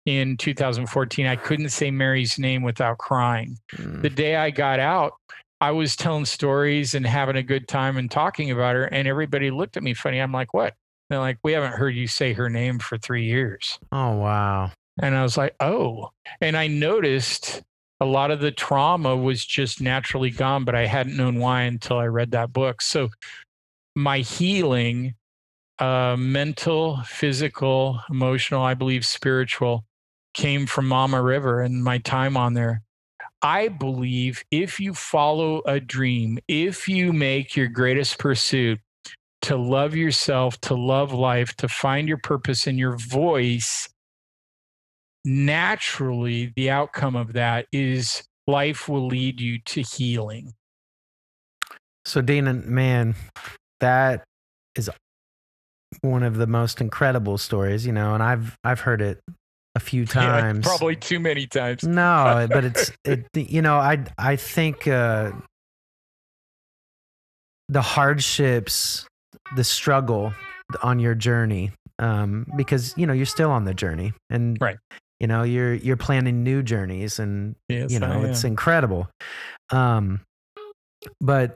in 0.06 0.38
2014, 0.38 1.26
I 1.26 1.36
couldn't 1.36 1.68
say 1.68 1.92
Mary's 1.92 2.40
name 2.40 2.64
without 2.64 2.98
crying. 2.98 3.58
Mm. 3.74 4.02
The 4.04 4.10
day 4.10 4.38
I 4.38 4.52
got 4.52 4.80
out, 4.80 5.12
I 5.60 5.72
was 5.72 5.98
telling 5.98 6.24
stories 6.24 6.96
and 6.96 7.06
having 7.06 7.36
a 7.36 7.44
good 7.44 7.68
time 7.68 7.98
and 7.98 8.10
talking 8.10 8.52
about 8.52 8.76
her, 8.76 8.86
and 8.86 9.06
everybody 9.06 9.52
looked 9.52 9.76
at 9.76 9.84
me 9.84 9.94
funny. 9.94 10.20
I'm 10.20 10.32
like, 10.32 10.54
what? 10.54 10.76
They're 11.10 11.20
like, 11.20 11.40
we 11.44 11.52
haven't 11.52 11.74
heard 11.74 11.94
you 11.94 12.08
say 12.08 12.32
her 12.32 12.50
name 12.50 12.80
for 12.80 12.98
three 12.98 13.26
years. 13.26 13.80
Oh, 13.92 14.16
wow. 14.16 14.72
And 15.02 15.16
I 15.16 15.24
was 15.24 15.38
like, 15.38 15.56
oh. 15.60 16.12
And 16.42 16.56
I 16.56 16.68
noticed 16.68 17.62
a 18.00 18.06
lot 18.06 18.32
of 18.32 18.40
the 18.40 18.52
trauma 18.52 19.16
was 19.16 19.46
just 19.46 19.82
naturally 19.82 20.30
gone, 20.30 20.66
but 20.66 20.76
I 20.76 20.86
hadn't 20.86 21.18
known 21.18 21.40
why 21.40 21.64
until 21.64 21.98
I 21.98 22.06
read 22.06 22.32
that 22.32 22.54
book. 22.54 22.82
So 22.82 23.10
my 23.96 24.20
healing, 24.20 25.16
uh, 25.80 26.16
mental, 26.18 26.98
physical, 27.06 28.02
emotional, 28.10 28.62
I 28.62 28.74
believe 28.74 29.06
spiritual, 29.06 29.86
came 30.34 30.66
from 30.66 30.88
Mama 30.88 31.22
River 31.22 31.62
and 31.62 31.84
my 31.84 31.98
time 32.00 32.36
on 32.36 32.54
there. 32.54 32.82
I 33.42 33.68
believe 33.68 34.44
if 34.52 34.80
you 34.80 34.94
follow 34.94 35.62
a 35.66 35.80
dream, 35.80 36.40
if 36.48 36.88
you 36.88 37.14
make 37.14 37.56
your 37.56 37.68
greatest 37.68 38.18
pursuit 38.18 38.80
to 39.44 39.56
love 39.56 39.96
yourself, 39.96 40.60
to 40.62 40.74
love 40.74 41.14
life, 41.14 41.56
to 41.58 41.68
find 41.68 42.08
your 42.08 42.18
purpose 42.18 42.66
in 42.66 42.78
your 42.78 42.98
voice, 42.98 43.88
naturally 45.26 46.54
the 46.56 46.70
outcome 46.70 47.16
of 47.16 47.34
that 47.34 47.66
is 47.72 48.24
life 48.48 48.88
will 48.88 49.08
lead 49.08 49.42
you 49.42 49.60
to 49.66 49.82
healing. 49.82 50.54
So, 52.06 52.22
Dana, 52.22 52.54
man, 52.54 53.16
that 53.80 54.24
is 54.76 54.90
one 56.02 56.24
of 56.24 56.38
the 56.38 56.48
most 56.48 56.80
incredible 56.80 57.38
stories, 57.38 57.86
you 57.86 57.92
know, 57.92 58.14
and 58.14 58.22
I've 58.22 58.56
I've 58.64 58.82
heard 58.82 59.02
it 59.02 59.20
a 59.74 59.80
few 59.80 60.06
times. 60.06 60.66
Yeah, 60.66 60.78
probably 60.78 60.96
too 60.96 61.20
many 61.20 61.48
times. 61.48 61.84
No, 61.84 62.48
but 62.50 62.64
it's 62.64 62.92
it 63.04 63.26
you 63.34 63.62
know, 63.62 63.78
I 63.78 64.06
I 64.18 64.36
think 64.36 64.88
uh 64.88 65.32
the 67.68 67.82
hardships, 67.82 69.08
the 69.56 69.64
struggle 69.64 70.34
on 70.84 71.00
your 71.00 71.16
journey 71.16 71.72
um 71.98 72.46
because 72.56 72.94
you 72.98 73.08
know, 73.08 73.14
you're 73.14 73.26
still 73.26 73.50
on 73.50 73.66
the 73.66 73.74
journey 73.74 74.14
and 74.30 74.58
right 74.62 74.78
you 75.20 75.28
know 75.28 75.44
you're 75.44 75.74
you're 75.74 75.98
planning 75.98 76.44
new 76.44 76.62
journeys 76.64 77.20
and 77.20 77.56
yes, 77.70 77.92
you 77.92 78.00
know 78.00 78.24
it's 78.24 78.44
incredible. 78.44 79.08
Um 79.72 80.22
but 81.22 81.56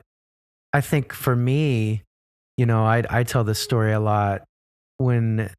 i 0.72 0.80
think 0.80 1.12
for 1.12 1.34
me 1.34 2.02
you 2.56 2.64
know 2.64 2.84
i 2.84 3.02
i 3.10 3.24
tell 3.24 3.42
this 3.42 3.58
story 3.58 3.92
a 3.92 3.98
lot 3.98 4.42
when 4.98 5.50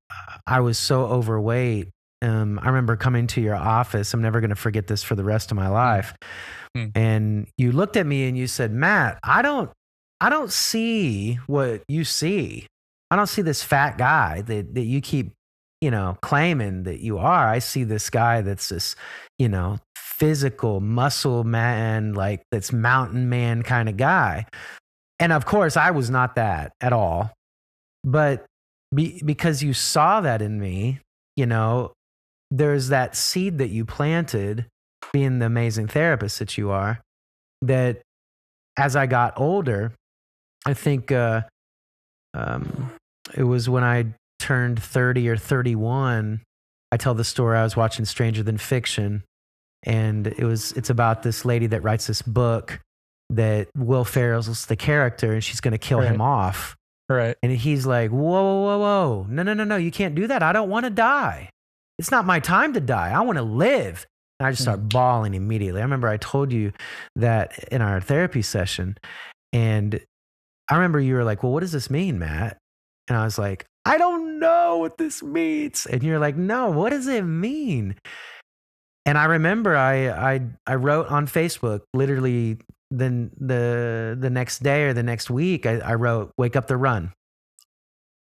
i 0.48 0.62
was 0.62 0.78
so 0.78 1.02
overweight 1.02 1.90
um 2.22 2.58
i 2.64 2.68
remember 2.68 2.96
coming 2.96 3.28
to 3.28 3.42
your 3.42 3.56
office 3.56 4.14
i'm 4.14 4.22
never 4.22 4.40
going 4.40 4.50
to 4.50 4.56
forget 4.56 4.88
this 4.88 5.04
for 5.04 5.16
the 5.16 5.26
rest 5.26 5.52
of 5.52 5.58
my 5.58 5.68
life 5.68 6.14
hmm. 6.74 6.86
and 6.96 7.48
you 7.58 7.74
looked 7.74 7.98
at 7.98 8.06
me 8.06 8.30
and 8.30 8.38
you 8.38 8.48
said 8.48 8.72
matt 8.72 9.20
i 9.24 9.42
don't 9.42 9.70
i 10.22 10.30
don't 10.30 10.52
see 10.52 11.40
what 11.48 11.82
you 11.88 12.04
see. 12.04 12.68
I 13.10 13.18
don't 13.18 13.28
see 13.28 13.42
this 13.42 13.62
fat 13.62 13.98
guy 13.98 14.42
that, 14.44 14.74
that 14.74 14.84
you 14.84 15.02
keep 15.02 15.32
you 15.82 15.92
know, 15.92 16.18
claiming 16.22 16.84
that 16.84 17.00
you 17.00 17.18
are. 17.18 17.48
I 17.48 17.60
see 17.60 17.84
this 17.84 18.10
guy 18.10 18.42
that's 18.42 18.70
this, 18.70 18.96
you 19.38 19.50
know, 19.50 19.80
physical 19.96 20.80
muscle 20.80 21.44
man, 21.44 22.14
like 22.14 22.44
that's 22.52 22.72
mountain 22.72 23.28
man 23.28 23.64
kind 23.64 23.90
of 23.90 23.98
guy. 23.98 24.46
And 25.20 25.34
of 25.34 25.46
course, 25.46 25.76
I 25.76 25.92
was 25.92 26.10
not 26.10 26.36
that 26.36 26.74
at 26.80 26.94
all. 26.94 27.32
But 28.04 28.46
be, 28.94 29.22
because 29.26 29.64
you 29.64 29.74
saw 29.74 30.22
that 30.22 30.42
in 30.42 30.60
me, 30.60 31.00
you 31.36 31.46
know, 31.46 31.94
there's 32.52 32.90
that 32.90 33.16
seed 33.16 33.58
that 33.58 33.70
you 33.70 33.86
planted, 33.86 34.66
being 35.14 35.40
the 35.40 35.46
amazing 35.48 35.88
therapist 35.88 36.40
that 36.40 36.58
you 36.58 36.70
are, 36.70 37.02
that 37.62 38.02
as 38.78 38.96
I 38.96 39.08
got 39.08 39.40
older, 39.40 39.94
I 40.66 40.74
think 40.74 41.12
uh, 41.12 41.42
um, 42.34 42.92
it 43.36 43.44
was 43.44 43.70
when 43.70 43.84
I 43.84 44.06
turned 44.42 44.82
30 44.82 45.30
or 45.30 45.38
31, 45.38 46.42
I 46.92 46.98
tell 46.98 47.14
the 47.14 47.24
story 47.24 47.58
I 47.58 47.64
was 47.64 47.78
watching 47.78 48.06
Stranger 48.06 48.44
Than 48.44 48.58
Fiction 48.58 49.24
and 49.84 50.28
it 50.28 50.44
was 50.44 50.72
it's 50.74 50.90
about 50.90 51.24
this 51.24 51.46
lady 51.46 51.68
that 51.68 51.82
writes 51.82 52.08
this 52.08 52.22
book 52.22 52.80
that 53.30 53.70
Will 53.76 54.04
Ferrell's 54.04 54.66
the 54.66 54.76
character 54.76 55.34
and 55.34 55.44
she's 55.44 55.62
going 55.62 55.72
to 55.72 55.78
kill 55.78 56.00
right. 56.00 56.12
him 56.12 56.22
off. 56.22 56.76
Right. 57.10 57.36
And 57.42 57.52
he's 57.52 57.86
like, 57.86 58.12
"Whoa, 58.12 58.20
whoa, 58.20 58.62
whoa, 58.64 58.80
whoa. 58.80 59.26
No, 59.30 59.44
no, 59.44 59.54
no, 59.54 59.64
no. 59.64 59.76
You 59.76 59.92
can't 59.92 60.16
do 60.16 60.28
that. 60.28 60.44
I 60.44 60.54
don't 60.54 60.70
want 60.70 60.86
to 60.86 60.90
die. 60.90 61.50
It's 62.00 62.12
not 62.12 62.26
my 62.26 62.40
time 62.40 62.74
to 62.74 62.80
die. 62.80 63.12
I 63.12 63.22
want 63.22 63.38
to 63.38 63.44
live." 63.44 64.06
And 64.40 64.48
I 64.48 64.52
just 64.52 64.62
start 64.62 64.82
mm. 64.82 64.90
bawling 64.90 65.34
immediately. 65.34 65.82
I 65.82 65.84
remember 65.84 66.08
I 66.08 66.18
told 66.18 66.52
you 66.54 66.72
that 67.16 67.66
in 67.72 67.82
our 67.82 68.00
therapy 68.00 68.42
session 68.42 68.98
and 69.52 70.00
I 70.70 70.76
remember 70.76 71.00
you 71.00 71.16
were 71.16 71.24
like, 71.24 71.44
"Well, 71.44 71.52
what 71.52 71.62
does 71.62 71.74
this 71.74 71.90
mean, 71.90 72.18
Matt?" 72.18 72.58
And 73.10 73.18
I 73.18 73.26
was 73.26 73.38
like, 73.38 73.66
I 73.86 73.98
don't 73.98 74.40
know 74.40 74.78
what 74.78 74.98
this 74.98 75.24
means. 75.24 75.86
And 75.86 76.04
you're 76.04 76.20
like, 76.20 76.36
no, 76.36 76.70
what 76.70 76.92
does 76.92 77.08
it 77.08 77.24
mean? 77.24 77.96
And 79.06 79.18
I 79.18 79.26
remember 79.26 79.76
I 79.76 80.10
I 80.10 80.42
I 80.68 80.76
wrote 80.76 81.08
on 81.08 81.28
Facebook 81.28 81.82
literally 81.94 82.60
then 82.92 83.32
the 83.40 84.16
the 84.20 84.30
next 84.30 84.62
day 84.62 84.84
or 84.84 84.94
the 84.94 85.04
next 85.04 85.30
week 85.30 85.66
I, 85.66 85.80
I 85.80 85.96
wrote 85.96 86.32
wake 86.38 86.56
up 86.56 86.68
the 86.68 86.78
run. 86.78 87.14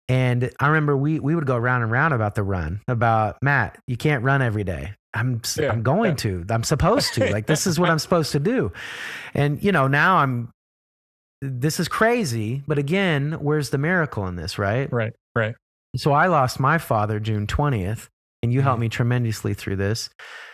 And 0.07 0.51
I 0.59 0.67
remember 0.67 0.95
we 0.97 1.19
we 1.19 1.33
would 1.33 1.47
go 1.47 1.57
round 1.57 1.83
and 1.83 1.91
round 1.91 2.13
about 2.13 2.35
the 2.35 2.43
run 2.43 2.81
about 2.87 3.37
Matt, 3.41 3.79
you 3.87 3.97
can't 3.97 4.23
run 4.23 4.41
every 4.41 4.63
day. 4.63 4.93
I'm 5.13 5.41
yeah, 5.57 5.71
I'm 5.71 5.81
going 5.81 6.11
yeah. 6.11 6.15
to. 6.17 6.45
I'm 6.49 6.63
supposed 6.63 7.13
to. 7.13 7.31
Like 7.31 7.47
this 7.47 7.65
is 7.65 7.79
what 7.79 7.89
I'm 7.89 7.99
supposed 7.99 8.33
to 8.33 8.39
do. 8.39 8.71
And 9.33 9.63
you 9.63 9.71
know, 9.71 9.87
now 9.87 10.17
I'm 10.17 10.51
this 11.41 11.79
is 11.79 11.87
crazy, 11.87 12.63
but 12.67 12.77
again, 12.77 13.33
where's 13.33 13.69
the 13.69 13.77
miracle 13.77 14.27
in 14.27 14.35
this, 14.35 14.57
right? 14.57 14.91
Right. 14.91 15.13
Right. 15.35 15.55
So 15.97 16.11
I 16.11 16.27
lost 16.27 16.59
my 16.59 16.77
father 16.77 17.19
June 17.19 17.47
20th, 17.47 18.07
and 18.43 18.51
you 18.53 18.61
mm. 18.61 18.63
helped 18.63 18.79
me 18.79 18.89
tremendously 18.89 19.53
through 19.53 19.77
this. 19.77 20.09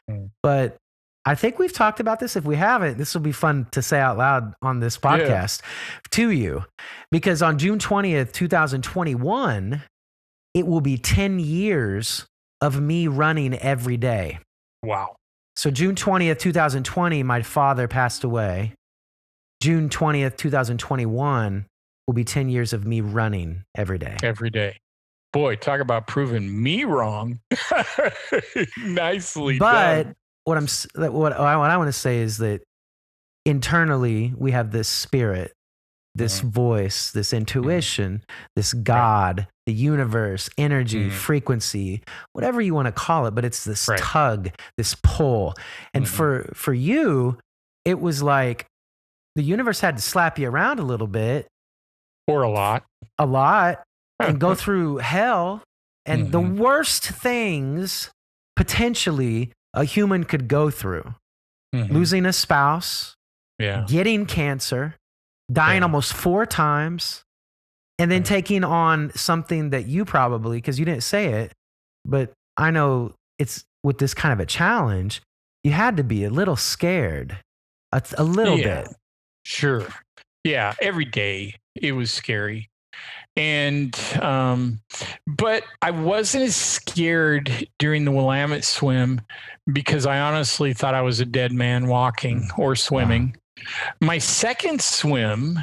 Mm. 0.09 0.29
But 0.43 0.77
I 1.25 1.35
think 1.35 1.59
we've 1.59 1.73
talked 1.73 1.99
about 1.99 2.19
this. 2.19 2.35
If 2.35 2.45
we 2.45 2.55
haven't, 2.55 2.97
this 2.97 3.13
will 3.13 3.21
be 3.21 3.31
fun 3.31 3.67
to 3.71 3.81
say 3.81 3.99
out 3.99 4.17
loud 4.17 4.53
on 4.61 4.79
this 4.79 4.97
podcast 4.97 5.61
yeah. 5.61 5.99
to 6.11 6.31
you. 6.31 6.65
Because 7.11 7.41
on 7.41 7.59
June 7.59 7.79
20th, 7.79 8.31
2021, 8.31 9.83
it 10.53 10.67
will 10.67 10.81
be 10.81 10.97
10 10.97 11.39
years 11.39 12.25
of 12.59 12.79
me 12.79 13.07
running 13.07 13.53
every 13.55 13.97
day. 13.97 14.39
Wow. 14.83 15.15
So 15.55 15.69
June 15.69 15.95
20th, 15.95 16.39
2020, 16.39 17.23
my 17.23 17.41
father 17.41 17.87
passed 17.87 18.23
away. 18.23 18.73
June 19.61 19.89
20th, 19.89 20.37
2021 20.37 21.65
will 22.07 22.13
be 22.13 22.23
10 22.23 22.49
years 22.49 22.73
of 22.73 22.85
me 22.85 23.01
running 23.01 23.63
every 23.75 23.97
day. 23.97 24.17
Every 24.23 24.49
day. 24.49 24.77
Boy, 25.33 25.55
talk 25.55 25.79
about 25.79 26.07
proving 26.07 26.61
me 26.61 26.83
wrong. 26.83 27.39
Nicely 28.77 29.59
but 29.59 30.03
done. 30.03 30.15
what 30.43 30.57
I'm 30.57 30.67
what 31.13 31.33
I, 31.33 31.55
what 31.55 31.71
I 31.71 31.77
want 31.77 31.87
to 31.87 31.93
say 31.93 32.19
is 32.19 32.39
that 32.39 32.61
internally 33.45 34.33
we 34.37 34.51
have 34.51 34.71
this 34.71 34.89
spirit, 34.89 35.53
this 36.15 36.39
mm-hmm. 36.39 36.49
voice, 36.49 37.11
this 37.11 37.31
intuition, 37.31 38.15
mm-hmm. 38.15 38.51
this 38.57 38.73
God, 38.73 39.39
right. 39.39 39.47
the 39.67 39.73
universe, 39.73 40.49
energy, 40.57 41.05
mm-hmm. 41.05 41.15
frequency, 41.15 42.01
whatever 42.33 42.59
you 42.59 42.73
want 42.73 42.87
to 42.87 42.91
call 42.91 43.25
it, 43.25 43.31
but 43.31 43.45
it's 43.45 43.63
this 43.63 43.87
right. 43.87 43.99
tug, 43.99 44.51
this 44.75 44.95
pull. 45.01 45.53
And 45.93 46.03
mm-hmm. 46.03 46.13
for 46.13 46.51
for 46.53 46.73
you, 46.73 47.37
it 47.85 48.01
was 48.01 48.21
like 48.21 48.67
the 49.35 49.43
universe 49.43 49.79
had 49.79 49.95
to 49.95 50.03
slap 50.03 50.37
you 50.37 50.49
around 50.49 50.79
a 50.79 50.83
little 50.83 51.07
bit 51.07 51.47
or 52.31 52.43
a 52.43 52.49
lot. 52.49 52.83
A 53.17 53.25
lot. 53.25 53.83
and 54.19 54.39
go 54.39 54.53
through 54.55 54.97
hell 54.97 55.63
and 56.05 56.23
mm-hmm. 56.23 56.31
the 56.31 56.61
worst 56.61 57.07
things 57.07 58.11
potentially 58.55 59.51
a 59.73 59.83
human 59.83 60.23
could 60.23 60.47
go 60.47 60.69
through 60.69 61.15
mm-hmm. 61.73 61.93
losing 61.93 62.25
a 62.25 62.33
spouse, 62.33 63.15
yeah. 63.59 63.85
getting 63.87 64.25
cancer, 64.25 64.95
dying 65.51 65.79
yeah. 65.79 65.83
almost 65.83 66.13
four 66.13 66.45
times, 66.45 67.23
and 67.99 68.11
then 68.11 68.23
taking 68.23 68.63
on 68.63 69.11
something 69.13 69.69
that 69.71 69.85
you 69.85 70.05
probably, 70.05 70.57
because 70.57 70.79
you 70.79 70.85
didn't 70.85 71.03
say 71.03 71.27
it, 71.27 71.53
but 72.05 72.31
I 72.57 72.71
know 72.71 73.13
it's 73.39 73.63
with 73.83 73.97
this 73.97 74.13
kind 74.13 74.33
of 74.33 74.39
a 74.39 74.45
challenge, 74.45 75.21
you 75.63 75.71
had 75.71 75.97
to 75.97 76.03
be 76.03 76.23
a 76.23 76.29
little 76.29 76.55
scared, 76.55 77.37
a, 77.91 78.01
a 78.17 78.23
little 78.23 78.57
yeah. 78.57 78.83
bit. 78.83 78.95
Sure. 79.43 79.87
Yeah. 80.43 80.73
Every 80.81 81.05
day 81.05 81.55
it 81.75 81.93
was 81.93 82.11
scary. 82.11 82.69
And, 83.37 83.97
um, 84.21 84.81
but 85.25 85.63
I 85.81 85.91
wasn't 85.91 86.43
as 86.43 86.55
scared 86.55 87.67
during 87.79 88.03
the 88.03 88.11
Willamette 88.11 88.65
swim 88.65 89.21
because 89.71 90.05
I 90.05 90.19
honestly 90.19 90.73
thought 90.73 90.93
I 90.93 91.01
was 91.01 91.19
a 91.19 91.25
dead 91.25 91.53
man 91.53 91.87
walking 91.87 92.49
or 92.57 92.75
swimming. 92.75 93.35
Wow. 93.57 93.63
My 94.01 94.17
second 94.17 94.81
swim, 94.81 95.59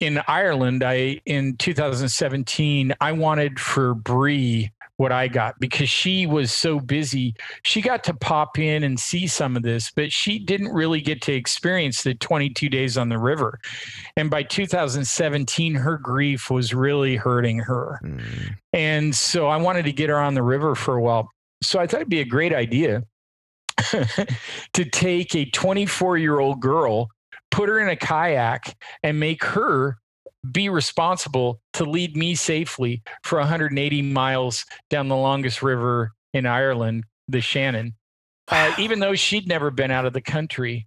in 0.00 0.20
Ireland, 0.26 0.82
I 0.82 1.20
in 1.24 1.56
2017, 1.56 2.94
I 3.00 3.12
wanted 3.12 3.58
for 3.60 3.94
Bree 3.94 4.70
what 4.96 5.12
I 5.12 5.28
got 5.28 5.58
because 5.58 5.88
she 5.88 6.26
was 6.26 6.52
so 6.52 6.78
busy. 6.78 7.34
She 7.64 7.80
got 7.80 8.04
to 8.04 8.14
pop 8.14 8.58
in 8.58 8.84
and 8.84 8.98
see 8.98 9.26
some 9.26 9.56
of 9.56 9.62
this, 9.62 9.90
but 9.90 10.12
she 10.12 10.38
didn't 10.38 10.72
really 10.72 11.00
get 11.00 11.20
to 11.22 11.32
experience 11.32 12.02
the 12.02 12.14
22 12.14 12.68
days 12.68 12.96
on 12.96 13.08
the 13.08 13.18
river. 13.18 13.58
And 14.16 14.30
by 14.30 14.42
2017, 14.44 15.74
her 15.74 15.98
grief 15.98 16.50
was 16.50 16.74
really 16.74 17.16
hurting 17.16 17.58
her. 17.58 18.00
Mm. 18.04 18.56
And 18.72 19.14
so 19.14 19.48
I 19.48 19.56
wanted 19.56 19.84
to 19.86 19.92
get 19.92 20.10
her 20.10 20.18
on 20.18 20.34
the 20.34 20.42
river 20.42 20.74
for 20.74 20.94
a 20.94 21.02
while. 21.02 21.28
So 21.62 21.80
I 21.80 21.86
thought 21.86 22.00
it'd 22.00 22.08
be 22.08 22.20
a 22.20 22.24
great 22.24 22.54
idea 22.54 23.02
to 24.74 24.84
take 24.84 25.34
a 25.34 25.46
24 25.46 26.18
year 26.18 26.38
old 26.38 26.60
girl 26.60 27.08
put 27.50 27.68
her 27.68 27.78
in 27.78 27.88
a 27.88 27.96
kayak 27.96 28.76
and 29.02 29.20
make 29.20 29.44
her 29.44 29.96
be 30.52 30.68
responsible 30.68 31.60
to 31.74 31.84
lead 31.84 32.16
me 32.16 32.34
safely 32.34 33.02
for 33.22 33.38
180 33.38 34.02
miles 34.02 34.64
down 34.90 35.08
the 35.08 35.16
longest 35.16 35.62
river 35.62 36.12
in 36.32 36.46
Ireland, 36.46 37.04
the 37.28 37.40
Shannon, 37.40 37.94
uh, 38.48 38.74
even 38.78 39.00
though 39.00 39.14
she'd 39.14 39.48
never 39.48 39.70
been 39.70 39.90
out 39.90 40.06
of 40.06 40.12
the 40.12 40.20
country. 40.20 40.86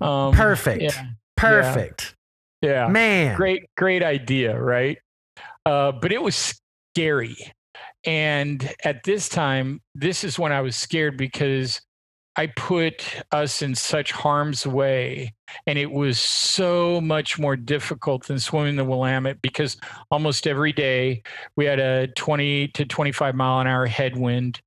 Um, 0.00 0.32
Perfect. 0.32 0.82
Yeah, 0.82 1.06
Perfect. 1.36 2.14
Yeah. 2.62 2.88
Man. 2.88 3.36
Great, 3.36 3.64
great 3.76 4.02
idea, 4.02 4.58
right? 4.58 4.98
Uh, 5.66 5.92
but 5.92 6.12
it 6.12 6.22
was 6.22 6.54
scary. 6.94 7.36
And 8.06 8.70
at 8.84 9.04
this 9.04 9.28
time, 9.28 9.80
this 9.94 10.24
is 10.24 10.38
when 10.38 10.52
I 10.52 10.60
was 10.60 10.76
scared 10.76 11.16
because 11.16 11.80
I 12.36 12.48
put 12.48 13.22
us 13.30 13.62
in 13.62 13.74
such 13.74 14.10
harm's 14.10 14.66
way. 14.66 15.34
And 15.66 15.78
it 15.78 15.90
was 15.90 16.18
so 16.18 17.00
much 17.00 17.38
more 17.38 17.54
difficult 17.54 18.26
than 18.26 18.40
swimming 18.40 18.76
the 18.76 18.84
Willamette 18.84 19.40
because 19.40 19.76
almost 20.10 20.46
every 20.46 20.72
day 20.72 21.22
we 21.56 21.64
had 21.64 21.78
a 21.78 22.08
20 22.08 22.68
to 22.68 22.84
25 22.84 23.34
mile 23.36 23.60
an 23.60 23.66
hour 23.68 23.86
headwind. 23.86 24.60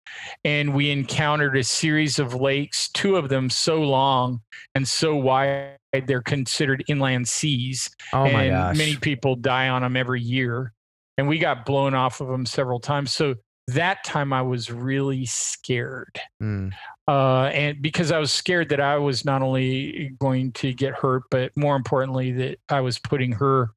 And 0.45 0.73
we 0.73 0.91
encountered 0.91 1.57
a 1.57 1.63
series 1.63 2.19
of 2.19 2.35
lakes, 2.35 2.89
two 2.89 3.17
of 3.17 3.27
them 3.27 3.49
so 3.49 3.81
long 3.81 4.41
and 4.75 4.87
so 4.87 5.15
wide, 5.15 5.77
they're 6.05 6.21
considered 6.21 6.85
inland 6.87 7.27
seas. 7.27 7.89
Oh 8.13 8.31
my 8.31 8.43
and 8.43 8.51
gosh. 8.51 8.77
Many 8.77 8.95
people 8.95 9.35
die 9.35 9.67
on 9.67 9.81
them 9.81 9.97
every 9.97 10.21
year. 10.21 10.73
And 11.17 11.27
we 11.27 11.39
got 11.39 11.65
blown 11.65 11.95
off 11.95 12.21
of 12.21 12.27
them 12.27 12.45
several 12.45 12.79
times. 12.79 13.11
So 13.11 13.35
that 13.67 14.03
time 14.05 14.31
I 14.31 14.41
was 14.41 14.71
really 14.71 15.25
scared. 15.25 16.21
Mm. 16.41 16.71
Uh, 17.07 17.45
and 17.53 17.81
because 17.81 18.11
I 18.11 18.19
was 18.19 18.33
scared 18.33 18.69
that 18.69 18.81
I 18.81 18.97
was 18.97 19.23
not 19.23 19.41
only 19.41 20.15
going 20.19 20.51
to 20.53 20.73
get 20.73 20.93
hurt, 20.93 21.23
but 21.31 21.55
more 21.55 21.75
importantly, 21.75 22.31
that 22.33 22.59
I 22.67 22.81
was 22.81 22.99
putting 22.99 23.31
her 23.33 23.69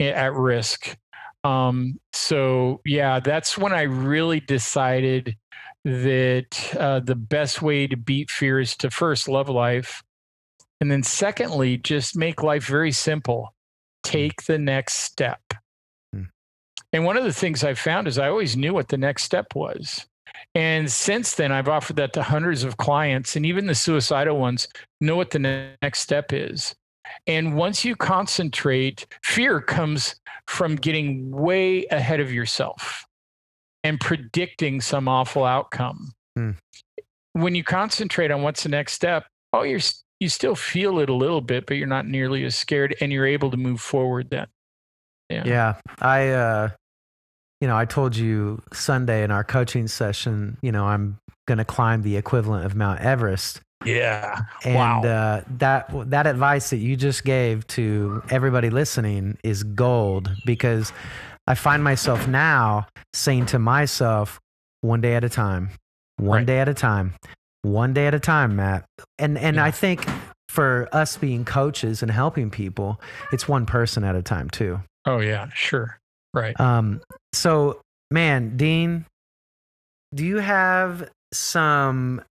at 0.00 0.32
risk. 0.32 0.96
Um, 1.44 2.00
so, 2.12 2.80
yeah, 2.86 3.20
that's 3.20 3.58
when 3.58 3.72
I 3.72 3.82
really 3.82 4.40
decided 4.40 5.36
that 5.84 6.74
uh, 6.78 7.00
the 7.00 7.16
best 7.16 7.60
way 7.60 7.86
to 7.88 7.96
beat 7.96 8.30
fear 8.30 8.60
is 8.60 8.76
to 8.78 8.90
first 8.90 9.28
love 9.28 9.48
life. 9.48 10.02
And 10.80 10.90
then, 10.90 11.02
secondly, 11.02 11.76
just 11.76 12.16
make 12.16 12.42
life 12.42 12.64
very 12.66 12.92
simple. 12.92 13.54
Take 14.02 14.44
the 14.44 14.58
next 14.58 14.94
step. 14.94 15.40
And 16.92 17.04
one 17.04 17.16
of 17.16 17.24
the 17.24 17.32
things 17.32 17.64
I 17.64 17.74
found 17.74 18.06
is 18.06 18.18
I 18.18 18.28
always 18.28 18.56
knew 18.56 18.74
what 18.74 18.88
the 18.88 18.98
next 18.98 19.24
step 19.24 19.54
was. 19.54 20.06
And 20.54 20.90
since 20.90 21.34
then, 21.34 21.50
I've 21.50 21.68
offered 21.68 21.96
that 21.96 22.12
to 22.14 22.22
hundreds 22.22 22.62
of 22.62 22.76
clients, 22.76 23.36
and 23.36 23.46
even 23.46 23.66
the 23.66 23.74
suicidal 23.74 24.38
ones 24.38 24.68
know 25.00 25.16
what 25.16 25.30
the 25.30 25.38
next 25.38 26.00
step 26.00 26.32
is. 26.32 26.74
And 27.26 27.56
once 27.56 27.84
you 27.84 27.96
concentrate, 27.96 29.06
fear 29.22 29.60
comes 29.60 30.14
from 30.46 30.76
getting 30.76 31.30
way 31.30 31.86
ahead 31.86 32.20
of 32.20 32.32
yourself 32.32 33.04
and 33.84 33.98
predicting 34.00 34.80
some 34.80 35.08
awful 35.08 35.44
outcome. 35.44 36.12
Hmm. 36.36 36.50
When 37.32 37.54
you 37.54 37.64
concentrate 37.64 38.30
on 38.30 38.42
what's 38.42 38.62
the 38.62 38.68
next 38.68 38.92
step, 38.92 39.26
oh, 39.52 39.62
you're 39.62 39.80
you 40.20 40.28
still 40.28 40.54
feel 40.54 41.00
it 41.00 41.08
a 41.08 41.14
little 41.14 41.40
bit, 41.40 41.66
but 41.66 41.76
you're 41.76 41.88
not 41.88 42.06
nearly 42.06 42.44
as 42.44 42.54
scared, 42.54 42.94
and 43.00 43.10
you're 43.10 43.26
able 43.26 43.50
to 43.50 43.56
move 43.56 43.80
forward. 43.80 44.30
Then, 44.30 44.46
yeah, 45.28 45.42
yeah. 45.44 45.74
I 46.00 46.28
uh, 46.28 46.70
you 47.62 47.68
know, 47.68 47.76
I 47.76 47.84
told 47.84 48.16
you 48.16 48.60
Sunday 48.72 49.22
in 49.22 49.30
our 49.30 49.44
coaching 49.44 49.86
session, 49.86 50.58
you 50.62 50.72
know, 50.72 50.84
I'm 50.86 51.16
going 51.46 51.58
to 51.58 51.64
climb 51.64 52.02
the 52.02 52.16
equivalent 52.16 52.66
of 52.66 52.74
Mount 52.74 53.00
Everest. 53.00 53.60
Yeah. 53.84 54.40
And 54.64 54.74
wow. 54.74 55.02
uh, 55.02 55.42
that 55.58 56.10
that 56.10 56.26
advice 56.26 56.70
that 56.70 56.78
you 56.78 56.96
just 56.96 57.22
gave 57.22 57.64
to 57.68 58.20
everybody 58.30 58.68
listening 58.68 59.38
is 59.44 59.62
gold 59.62 60.28
because 60.44 60.92
I 61.46 61.54
find 61.54 61.84
myself 61.84 62.26
now 62.26 62.88
saying 63.12 63.46
to 63.46 63.60
myself, 63.60 64.40
one 64.80 65.00
day 65.00 65.14
at 65.14 65.22
a 65.22 65.28
time, 65.28 65.70
one 66.16 66.38
right. 66.38 66.46
day 66.46 66.58
at 66.58 66.68
a 66.68 66.74
time, 66.74 67.14
one 67.62 67.94
day 67.94 68.08
at 68.08 68.14
a 68.14 68.20
time, 68.20 68.56
Matt. 68.56 68.84
And 69.20 69.38
and 69.38 69.54
yeah. 69.54 69.64
I 69.64 69.70
think 69.70 70.04
for 70.48 70.88
us 70.92 71.16
being 71.16 71.44
coaches 71.44 72.02
and 72.02 72.10
helping 72.10 72.50
people, 72.50 73.00
it's 73.32 73.46
one 73.46 73.66
person 73.66 74.02
at 74.02 74.16
a 74.16 74.22
time 74.22 74.50
too. 74.50 74.80
Oh 75.06 75.20
yeah, 75.20 75.48
sure. 75.54 76.00
Right. 76.34 76.58
Um, 76.58 77.00
so, 77.32 77.80
man, 78.10 78.56
Dean, 78.56 79.06
do 80.14 80.24
you 80.24 80.38
have 80.38 81.10
some 81.32 82.22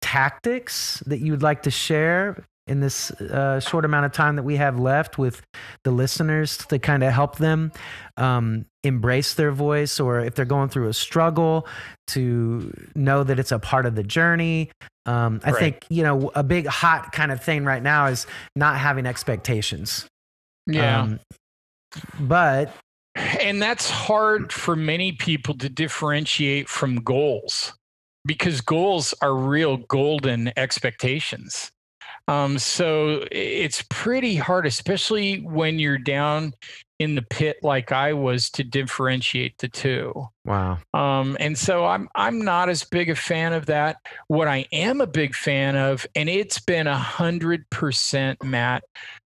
tactics 0.00 1.02
that 1.06 1.20
you 1.20 1.32
would 1.32 1.42
like 1.42 1.62
to 1.62 1.70
share 1.70 2.44
in 2.66 2.80
this 2.80 3.10
uh, 3.10 3.58
short 3.58 3.84
amount 3.84 4.06
of 4.06 4.12
time 4.12 4.36
that 4.36 4.44
we 4.44 4.56
have 4.56 4.78
left 4.78 5.18
with 5.18 5.42
the 5.82 5.90
listeners 5.90 6.56
to 6.56 6.78
kind 6.78 7.02
of 7.02 7.12
help 7.12 7.38
them 7.38 7.72
um, 8.16 8.64
embrace 8.84 9.34
their 9.34 9.50
voice 9.50 9.98
or 9.98 10.20
if 10.20 10.36
they're 10.36 10.44
going 10.44 10.68
through 10.68 10.88
a 10.88 10.92
struggle 10.92 11.66
to 12.06 12.72
know 12.94 13.24
that 13.24 13.38
it's 13.40 13.50
a 13.50 13.58
part 13.58 13.86
of 13.86 13.96
the 13.96 14.04
journey? 14.04 14.70
Um, 15.06 15.40
i 15.44 15.50
right. 15.50 15.58
think 15.58 15.86
you 15.88 16.02
know 16.02 16.30
a 16.34 16.44
big 16.44 16.66
hot 16.66 17.10
kind 17.10 17.32
of 17.32 17.42
thing 17.42 17.64
right 17.64 17.82
now 17.82 18.06
is 18.06 18.26
not 18.54 18.76
having 18.76 19.06
expectations. 19.06 20.06
Yeah. 20.66 21.02
Um, 21.02 21.20
but 22.20 22.72
and 23.14 23.60
that's 23.60 23.90
hard 23.90 24.52
for 24.52 24.76
many 24.76 25.12
people 25.12 25.54
to 25.58 25.68
differentiate 25.68 26.68
from 26.68 26.96
goals 26.96 27.72
because 28.24 28.60
goals 28.60 29.14
are 29.22 29.34
real 29.34 29.78
golden 29.78 30.52
expectations. 30.56 31.70
Um, 32.28 32.58
so 32.58 33.24
it's 33.32 33.84
pretty 33.90 34.36
hard, 34.36 34.66
especially 34.66 35.40
when 35.40 35.78
you're 35.78 35.98
down 35.98 36.54
in 37.00 37.14
the 37.14 37.22
pit 37.22 37.56
like 37.62 37.92
I 37.92 38.12
was, 38.12 38.50
to 38.50 38.62
differentiate 38.62 39.58
the 39.58 39.68
two. 39.68 40.12
Wow. 40.44 40.78
Um, 40.94 41.36
and 41.40 41.58
so 41.58 41.86
I'm 41.86 42.08
I'm 42.14 42.42
not 42.42 42.68
as 42.68 42.84
big 42.84 43.10
a 43.10 43.16
fan 43.16 43.52
of 43.52 43.66
that. 43.66 43.96
What 44.28 44.46
I 44.46 44.66
am 44.70 45.00
a 45.00 45.06
big 45.06 45.34
fan 45.34 45.76
of, 45.76 46.06
and 46.14 46.28
it's 46.28 46.60
been 46.60 46.86
a 46.86 46.98
hundred 46.98 47.68
percent, 47.70 48.44
Matt, 48.44 48.84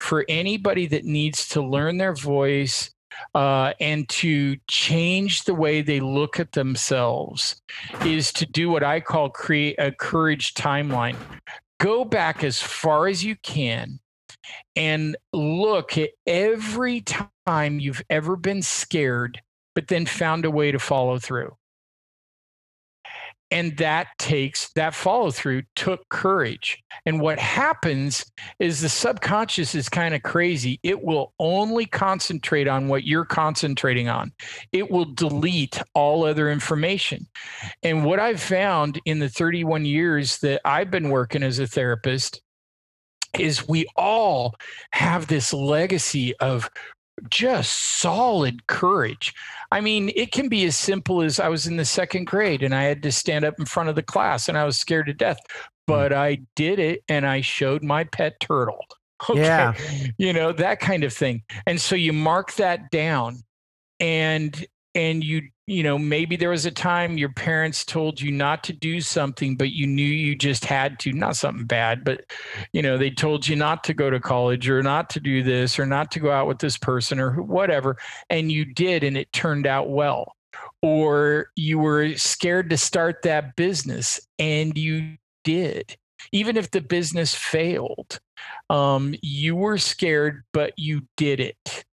for 0.01 0.24
anybody 0.29 0.87
that 0.87 1.05
needs 1.05 1.49
to 1.49 1.61
learn 1.61 1.99
their 1.99 2.14
voice 2.14 2.91
uh, 3.35 3.73
and 3.81 4.09
to 4.09 4.57
change 4.69 5.45
the 5.45 5.55
way 5.55 5.83
they 5.83 6.01
look 6.01 6.41
at 6.41 6.53
themselves 6.53 7.61
is 8.05 8.33
to 8.33 8.47
do 8.47 8.71
what 8.71 8.83
I 8.83 9.01
call 9.01 9.31
create 9.31 9.77
a 9.79 9.93
courage 9.93 10.55
timeline. 10.55 11.17
Go 11.79 12.05
back 12.05 12.43
as 12.43 12.61
far 12.61 13.07
as 13.07 13.25
you 13.25 13.37
can 13.37 14.01
and 14.75 15.17
look 15.33 15.99
at 15.99 16.11
every 16.27 17.03
time 17.03 17.81
you've 17.81 18.03
ever 18.09 18.37
been 18.37 18.62
scared, 18.62 19.41
but 19.75 19.89
then 19.89 20.07
found 20.07 20.45
a 20.45 20.51
way 20.51 20.73
to 20.73 20.79
follow 20.79 21.19
through 21.19 21.57
and 23.51 23.76
that 23.76 24.09
takes 24.18 24.72
that 24.72 24.94
follow 24.94 25.30
through 25.30 25.62
took 25.74 26.09
courage. 26.09 26.82
And 27.05 27.20
what 27.20 27.38
happens 27.38 28.24
is 28.59 28.80
the 28.80 28.88
subconscious 28.88 29.74
is 29.74 29.88
kind 29.88 30.14
of 30.14 30.22
crazy. 30.22 30.80
It 30.82 31.03
will 31.03 31.32
only 31.38 31.86
concentrate 31.86 32.66
on 32.66 32.88
what 32.88 33.05
you're 33.05 33.24
concentrating 33.24 34.09
on. 34.09 34.32
It 34.72 34.90
will 34.90 35.05
delete 35.05 35.80
all 35.94 36.24
other 36.24 36.51
information. 36.51 37.26
And 37.82 38.05
what 38.05 38.18
i've 38.18 38.40
found 38.40 39.01
in 39.05 39.18
the 39.18 39.28
31 39.28 39.84
years 39.84 40.38
that 40.38 40.61
i've 40.64 40.90
been 40.90 41.11
working 41.11 41.42
as 41.42 41.59
a 41.59 41.66
therapist 41.66 42.40
is 43.38 43.68
we 43.68 43.86
all 43.97 44.55
have 44.92 45.26
this 45.26 45.53
legacy 45.53 46.34
of 46.38 46.68
just 47.31 48.01
solid 48.01 48.67
courage. 48.67 49.35
I 49.73 49.81
mean, 49.81 50.12
it 50.14 50.33
can 50.33 50.49
be 50.49 50.64
as 50.64 50.77
simple 50.77 51.23
as 51.23 51.41
I 51.41 51.49
was 51.49 51.67
in 51.67 51.77
the 51.77 51.85
second 51.85 52.27
grade 52.27 52.62
and 52.62 52.75
I 52.75 52.85
had 52.85 53.03
to 53.03 53.12
stand 53.12 53.45
up 53.45 53.55
in 53.59 53.67
front 53.67 53.89
of 53.89 53.95
the 53.95 54.03
class 54.03 54.49
and 54.49 54.57
I 54.57 54.64
was 54.64 54.77
scared 54.79 55.07
to 55.07 55.14
death, 55.14 55.39
but 55.87 56.12
mm. 56.12 56.17
I 56.17 56.39
did 56.55 56.79
it 56.79 57.03
and 57.09 57.27
I 57.27 57.41
showed 57.41 57.83
my 57.83 58.05
pet 58.05 58.41
turtle. 58.41 58.85
Okay. 59.31 59.41
Yeah. 59.41 59.73
You 60.19 60.35
know, 60.35 60.53
that 60.53 60.79
kind 60.79 61.03
of 61.03 61.11
thing. 61.11 61.43
And 61.67 61.81
so 61.81 61.97
you 61.97 62.12
mark 62.12 62.53
that 62.57 62.91
down 62.91 63.39
and 63.99 64.67
and 64.95 65.25
you 65.25 65.49
you 65.67 65.83
know 65.83 65.99
maybe 65.99 66.37
there 66.37 66.51
was 66.51 66.64
a 66.64 66.71
time 66.71 67.19
your 67.19 67.33
parents 67.33 67.85
told 67.85 68.21
you 68.21 68.31
not 68.31 68.62
to 68.62 68.73
do 68.73 69.01
something 69.01 69.57
but 69.57 69.73
you 69.73 69.87
knew 69.87 70.07
you 70.07 70.37
just 70.37 70.64
had 70.64 70.99
to 71.01 71.12
not 71.12 71.35
something 71.35 71.67
bad 71.67 72.05
but 72.05 72.21
you 72.73 72.81
know 72.81 72.97
they 72.97 73.11
told 73.11 73.47
you 73.49 73.57
not 73.57 73.83
to 73.83 73.93
go 73.93 74.09
to 74.09 74.21
college 74.21 74.69
or 74.69 74.83
not 74.83 75.11
to 75.11 75.19
do 75.19 75.43
this 75.43 75.79
or 75.79 75.85
not 75.85 76.11
to 76.11 76.21
go 76.21 76.31
out 76.31 76.47
with 76.47 76.59
this 76.59 76.79
person 76.79 77.19
or 77.19 77.43
whatever 77.43 77.97
and 78.31 78.53
you 78.53 78.64
did 78.64 79.03
and 79.03 79.17
it 79.17 79.33
turned 79.33 79.67
out 79.67 79.91
well. 79.91 80.35
Or 80.83 81.51
you 81.57 81.79
were 81.79 82.14
scared 82.17 82.71
to 82.71 82.77
start 82.77 83.23
that 83.23 83.57
business 83.57 84.21
and 84.39 84.77
you 84.77 85.17
did. 85.45 85.97
Even 86.33 86.57
if 86.57 86.71
the 86.71 86.81
business 86.81 87.35
failed 87.35 88.21
um, 88.69 89.14
you 89.23 89.57
were 89.57 89.79
scared 89.79 90.45
but 90.53 90.73
you 90.77 91.03
did 91.17 91.41
it 91.41 91.86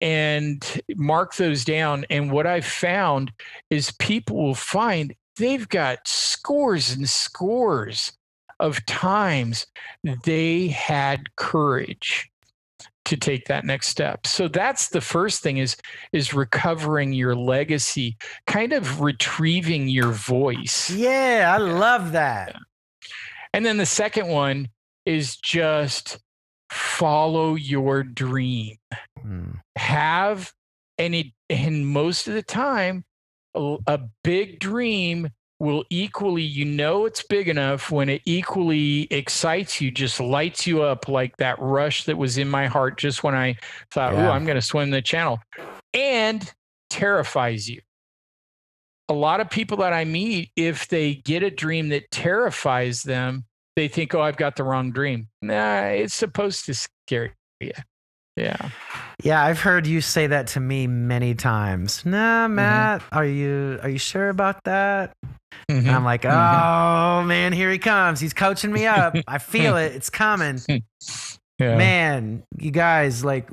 and 0.00 0.80
mark 0.96 1.36
those 1.36 1.64
down. 1.64 2.04
And 2.10 2.30
what 2.30 2.46
I've 2.46 2.66
found 2.66 3.32
is 3.70 3.92
people 3.92 4.36
will 4.36 4.54
find 4.54 5.14
they've 5.38 5.68
got 5.68 6.06
scores 6.06 6.92
and 6.92 7.08
scores 7.08 8.12
of 8.60 8.84
times 8.86 9.66
they 10.24 10.68
had 10.68 11.36
courage 11.36 12.30
to 13.04 13.16
take 13.16 13.46
that 13.46 13.64
next 13.64 13.88
step. 13.88 14.26
So 14.26 14.48
that's 14.48 14.90
the 14.90 15.00
first 15.00 15.42
thing 15.42 15.56
is 15.56 15.76
is 16.12 16.34
recovering 16.34 17.12
your 17.14 17.34
legacy, 17.34 18.16
kind 18.46 18.72
of 18.72 19.00
retrieving 19.00 19.88
your 19.88 20.12
voice. 20.12 20.90
Yeah, 20.90 21.52
I 21.54 21.58
love 21.58 22.12
that. 22.12 22.54
And 23.54 23.64
then 23.64 23.78
the 23.78 23.86
second 23.86 24.28
one 24.28 24.68
is 25.06 25.36
just 25.36 26.18
follow 26.70 27.54
your 27.54 28.02
dream. 28.02 28.76
Mm. 29.24 29.60
Have 29.76 30.52
and 30.98 31.14
it 31.14 31.26
and 31.48 31.86
most 31.86 32.28
of 32.28 32.34
the 32.34 32.42
time 32.42 33.04
a, 33.54 33.76
a 33.86 34.00
big 34.24 34.58
dream 34.60 35.28
will 35.60 35.84
equally 35.90 36.42
you 36.42 36.64
know 36.64 37.04
it's 37.04 37.22
big 37.22 37.48
enough 37.48 37.90
when 37.90 38.08
it 38.08 38.22
equally 38.24 39.02
excites 39.10 39.80
you 39.80 39.90
just 39.90 40.20
lights 40.20 40.66
you 40.66 40.82
up 40.82 41.08
like 41.08 41.36
that 41.38 41.58
rush 41.58 42.04
that 42.04 42.16
was 42.16 42.38
in 42.38 42.48
my 42.48 42.66
heart 42.66 42.96
just 42.96 43.24
when 43.24 43.34
i 43.34 43.56
thought 43.90 44.12
yeah. 44.12 44.28
oh 44.28 44.30
i'm 44.30 44.44
going 44.44 44.56
to 44.56 44.62
swim 44.62 44.90
the 44.90 45.02
channel 45.02 45.40
and 45.94 46.52
terrifies 46.90 47.68
you 47.68 47.80
a 49.08 49.14
lot 49.14 49.40
of 49.40 49.50
people 49.50 49.78
that 49.78 49.92
i 49.92 50.04
meet 50.04 50.50
if 50.54 50.86
they 50.88 51.14
get 51.14 51.42
a 51.42 51.50
dream 51.50 51.88
that 51.88 52.08
terrifies 52.12 53.02
them 53.02 53.44
they 53.78 53.86
think, 53.86 54.12
oh, 54.12 54.20
I've 54.20 54.36
got 54.36 54.56
the 54.56 54.64
wrong 54.64 54.90
dream. 54.90 55.28
Nah, 55.40 55.82
it's 55.84 56.12
supposed 56.14 56.66
to 56.66 56.74
scare 56.74 57.32
you. 57.60 57.70
Yeah. 58.38 58.70
Yeah, 59.22 59.44
I've 59.44 59.58
heard 59.58 59.86
you 59.86 60.00
say 60.00 60.28
that 60.28 60.46
to 60.48 60.60
me 60.60 60.86
many 60.86 61.34
times. 61.34 62.06
Nah, 62.06 62.46
mm-hmm. 62.46 62.54
Matt, 62.54 63.00
mm-hmm. 63.00 63.18
are 63.18 63.24
you 63.24 63.80
are 63.82 63.88
you 63.88 63.98
sure 63.98 64.28
about 64.28 64.62
that? 64.64 65.12
Mm-hmm. 65.68 65.90
I'm 65.90 66.04
like, 66.04 66.22
mm-hmm. 66.22 66.36
oh 66.36 67.20
mm-hmm. 67.20 67.28
man, 67.28 67.52
here 67.52 67.70
he 67.70 67.78
comes. 67.78 68.20
He's 68.20 68.34
coaching 68.34 68.72
me 68.72 68.86
up. 68.86 69.16
I 69.26 69.38
feel 69.38 69.76
it. 69.76 69.92
It's 69.94 70.10
coming. 70.10 70.60
Yeah. 71.58 71.76
Man, 71.76 72.44
you 72.56 72.70
guys, 72.70 73.24
like 73.24 73.50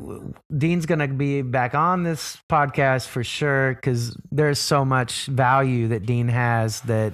Dean's 0.56 0.86
gonna 0.86 1.08
be 1.08 1.42
back 1.42 1.74
on 1.74 2.04
this 2.04 2.38
podcast 2.52 3.08
for 3.08 3.24
sure 3.24 3.74
because 3.74 4.16
there's 4.32 4.60
so 4.60 4.86
much 4.86 5.26
value 5.26 5.88
that 5.88 6.06
Dean 6.06 6.28
has 6.28 6.82
that 6.82 7.14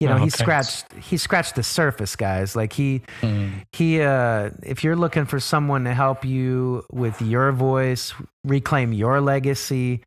you 0.00 0.08
know, 0.08 0.14
oh, 0.14 0.16
he 0.16 0.30
thanks. 0.30 0.38
scratched 0.38 0.92
he 0.94 1.18
scratched 1.18 1.56
the 1.56 1.62
surface, 1.62 2.16
guys. 2.16 2.56
Like 2.56 2.72
he 2.72 3.02
mm. 3.20 3.52
he 3.72 4.00
uh 4.00 4.50
if 4.62 4.82
you're 4.82 4.96
looking 4.96 5.26
for 5.26 5.38
someone 5.38 5.84
to 5.84 5.92
help 5.92 6.24
you 6.24 6.84
with 6.90 7.20
your 7.20 7.52
voice, 7.52 8.14
reclaim 8.42 8.94
your 8.94 9.20
legacy, 9.20 10.02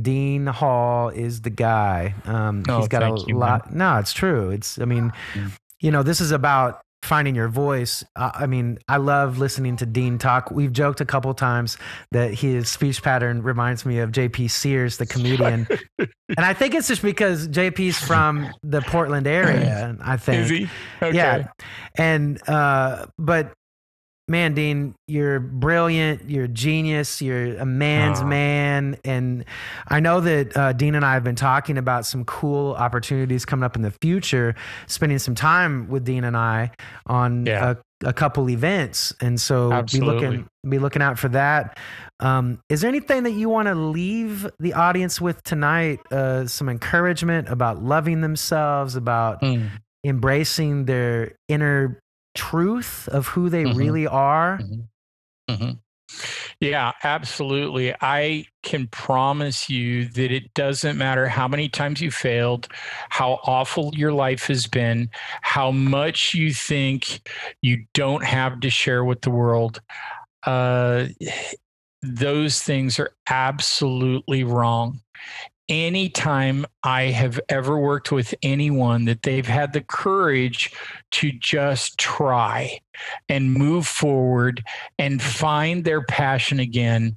Dean 0.00 0.46
Hall 0.46 1.10
is 1.10 1.42
the 1.42 1.50
guy. 1.50 2.14
Um 2.24 2.64
oh, 2.68 2.80
he's 2.80 2.88
got 2.88 3.04
a 3.04 3.24
you, 3.28 3.38
lot 3.38 3.70
man. 3.70 3.78
No, 3.78 3.98
it's 3.98 4.12
true. 4.12 4.50
It's 4.50 4.80
I 4.80 4.84
mean, 4.84 5.12
mm. 5.34 5.52
you 5.80 5.92
know, 5.92 6.02
this 6.02 6.20
is 6.20 6.32
about 6.32 6.82
finding 7.02 7.34
your 7.34 7.48
voice. 7.48 8.04
I 8.16 8.46
mean, 8.46 8.78
I 8.88 8.96
love 8.96 9.38
listening 9.38 9.76
to 9.76 9.86
Dean 9.86 10.18
talk. 10.18 10.50
We've 10.50 10.72
joked 10.72 11.00
a 11.00 11.04
couple 11.04 11.32
times 11.34 11.78
that 12.10 12.34
his 12.34 12.68
speech 12.68 13.02
pattern 13.02 13.42
reminds 13.42 13.86
me 13.86 13.98
of 14.00 14.10
JP 14.10 14.50
Sears, 14.50 14.96
the 14.96 15.06
comedian. 15.06 15.68
and 15.98 16.08
I 16.38 16.52
think 16.52 16.74
it's 16.74 16.88
just 16.88 17.02
because 17.02 17.48
JP's 17.48 17.98
from 17.98 18.52
the 18.62 18.80
Portland 18.82 19.26
area, 19.26 19.96
I 20.02 20.16
think. 20.16 20.42
Is 20.42 20.50
he? 20.50 20.68
Okay. 21.02 21.16
Yeah. 21.16 21.48
And 21.96 22.40
uh 22.48 23.06
but 23.18 23.52
man, 24.28 24.54
Dean, 24.54 24.94
you're 25.06 25.38
brilliant. 25.38 26.28
You're 26.28 26.44
a 26.44 26.48
genius. 26.48 27.22
You're 27.22 27.56
a 27.58 27.66
man's 27.66 28.22
man. 28.24 28.98
And 29.04 29.44
I 29.88 30.00
know 30.00 30.20
that 30.20 30.56
uh, 30.56 30.72
Dean 30.72 30.96
and 30.96 31.04
I 31.04 31.14
have 31.14 31.22
been 31.22 31.36
talking 31.36 31.78
about 31.78 32.06
some 32.06 32.24
cool 32.24 32.74
opportunities 32.74 33.44
coming 33.44 33.62
up 33.62 33.76
in 33.76 33.82
the 33.82 33.92
future, 34.02 34.56
spending 34.88 35.18
some 35.18 35.36
time 35.36 35.88
with 35.88 36.04
Dean 36.04 36.24
and 36.24 36.36
I 36.36 36.72
on 37.06 37.46
yeah. 37.46 37.74
a, 38.02 38.08
a, 38.08 38.12
couple 38.12 38.50
events. 38.50 39.14
And 39.20 39.40
so 39.40 39.72
Absolutely. 39.72 40.14
be 40.14 40.26
looking, 40.26 40.48
be 40.68 40.78
looking 40.80 41.02
out 41.02 41.20
for 41.20 41.28
that. 41.28 41.78
Um, 42.18 42.58
is 42.68 42.80
there 42.80 42.88
anything 42.88 43.22
that 43.24 43.32
you 43.32 43.48
want 43.48 43.68
to 43.68 43.76
leave 43.76 44.50
the 44.58 44.72
audience 44.72 45.20
with 45.20 45.42
tonight? 45.44 46.00
Uh, 46.10 46.46
some 46.46 46.68
encouragement 46.68 47.48
about 47.48 47.84
loving 47.84 48.22
themselves, 48.22 48.96
about 48.96 49.40
mm. 49.40 49.68
embracing 50.04 50.86
their 50.86 51.36
inner 51.46 52.00
truth 52.36 53.08
of 53.08 53.26
who 53.28 53.48
they 53.48 53.64
mm-hmm. 53.64 53.78
really 53.78 54.06
are? 54.06 54.58
Mm-hmm. 54.58 55.52
Mm-hmm. 55.52 55.70
Yeah, 56.60 56.92
absolutely. 57.02 57.94
I 58.00 58.46
can 58.62 58.86
promise 58.88 59.68
you 59.68 60.06
that 60.08 60.32
it 60.32 60.54
doesn't 60.54 60.96
matter 60.96 61.28
how 61.28 61.48
many 61.48 61.68
times 61.68 62.00
you 62.00 62.10
failed, 62.10 62.68
how 63.10 63.40
awful 63.44 63.92
your 63.94 64.12
life 64.12 64.46
has 64.46 64.66
been, 64.66 65.10
how 65.42 65.70
much 65.70 66.32
you 66.32 66.52
think 66.52 67.28
you 67.60 67.84
don't 67.92 68.24
have 68.24 68.60
to 68.60 68.70
share 68.70 69.04
with 69.04 69.20
the 69.22 69.30
world. 69.30 69.80
Uh, 70.44 71.06
those 72.02 72.62
things 72.62 73.00
are 73.00 73.10
absolutely 73.28 74.44
wrong 74.44 75.00
anytime 75.68 76.66
I 76.82 77.04
have 77.04 77.40
ever 77.48 77.78
worked 77.78 78.12
with 78.12 78.34
anyone 78.42 79.04
that 79.06 79.22
they've 79.22 79.46
had 79.46 79.72
the 79.72 79.80
courage 79.80 80.72
to 81.12 81.32
just 81.32 81.98
try 81.98 82.80
and 83.28 83.52
move 83.52 83.86
forward 83.86 84.62
and 84.98 85.22
find 85.22 85.84
their 85.84 86.02
passion 86.02 86.60
again, 86.60 87.16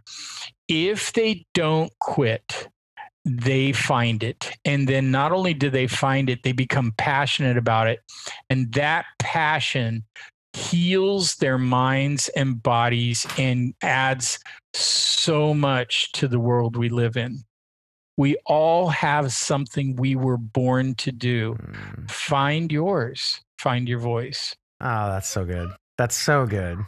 if 0.68 1.14
they 1.14 1.46
don't 1.54 1.92
quit, 2.00 2.70
they 3.26 3.72
find 3.72 4.24
it. 4.24 4.52
And 4.66 4.88
then 4.88 5.12
not 5.12 5.32
only 5.32 5.54
do 5.54 5.70
they 5.70 5.88
find 5.88 6.30
it, 6.30 6.44
they 6.44 6.52
become 6.52 6.94
passionate 6.98 7.58
about 7.58 7.88
it. 7.88 8.00
And 8.50 8.72
that 8.74 9.06
passion 9.20 10.04
heals 10.54 11.36
their 11.36 11.58
minds 11.58 12.30
and 12.30 12.62
bodies 12.62 13.26
and 13.38 13.74
adds 13.84 14.40
so 14.74 15.54
much 15.54 16.12
to 16.14 16.28
the 16.28 16.40
world 16.40 16.76
we 16.76 16.90
live 16.90 17.18
in. 17.18 17.44
We 18.20 18.36
all 18.46 18.90
have 18.90 19.32
something 19.32 19.96
we 19.96 20.14
were 20.14 20.36
born 20.36 20.94
to 20.96 21.10
do. 21.14 21.54
Mm. 21.54 22.12
Find 22.12 22.70
yours, 22.70 23.40
find 23.60 23.88
your 23.88 24.00
voice. 24.00 24.54
Oh, 24.82 25.08
that's 25.08 25.30
so 25.30 25.46
good. 25.46 25.70
That's 25.98 26.18
so 26.18 26.46
good. 26.46 26.80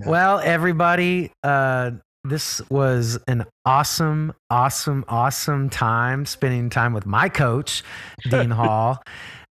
Yeah. 0.00 0.08
Well, 0.08 0.40
everybody, 0.40 1.30
uh, 1.44 1.92
this 2.24 2.60
was 2.70 3.20
an 3.28 3.44
awesome, 3.64 4.32
awesome, 4.50 5.04
awesome 5.06 5.70
time 5.70 6.26
spending 6.26 6.70
time 6.70 6.92
with 6.92 7.06
my 7.06 7.28
coach, 7.28 7.84
Dean 8.28 8.50
Hall. 8.50 9.00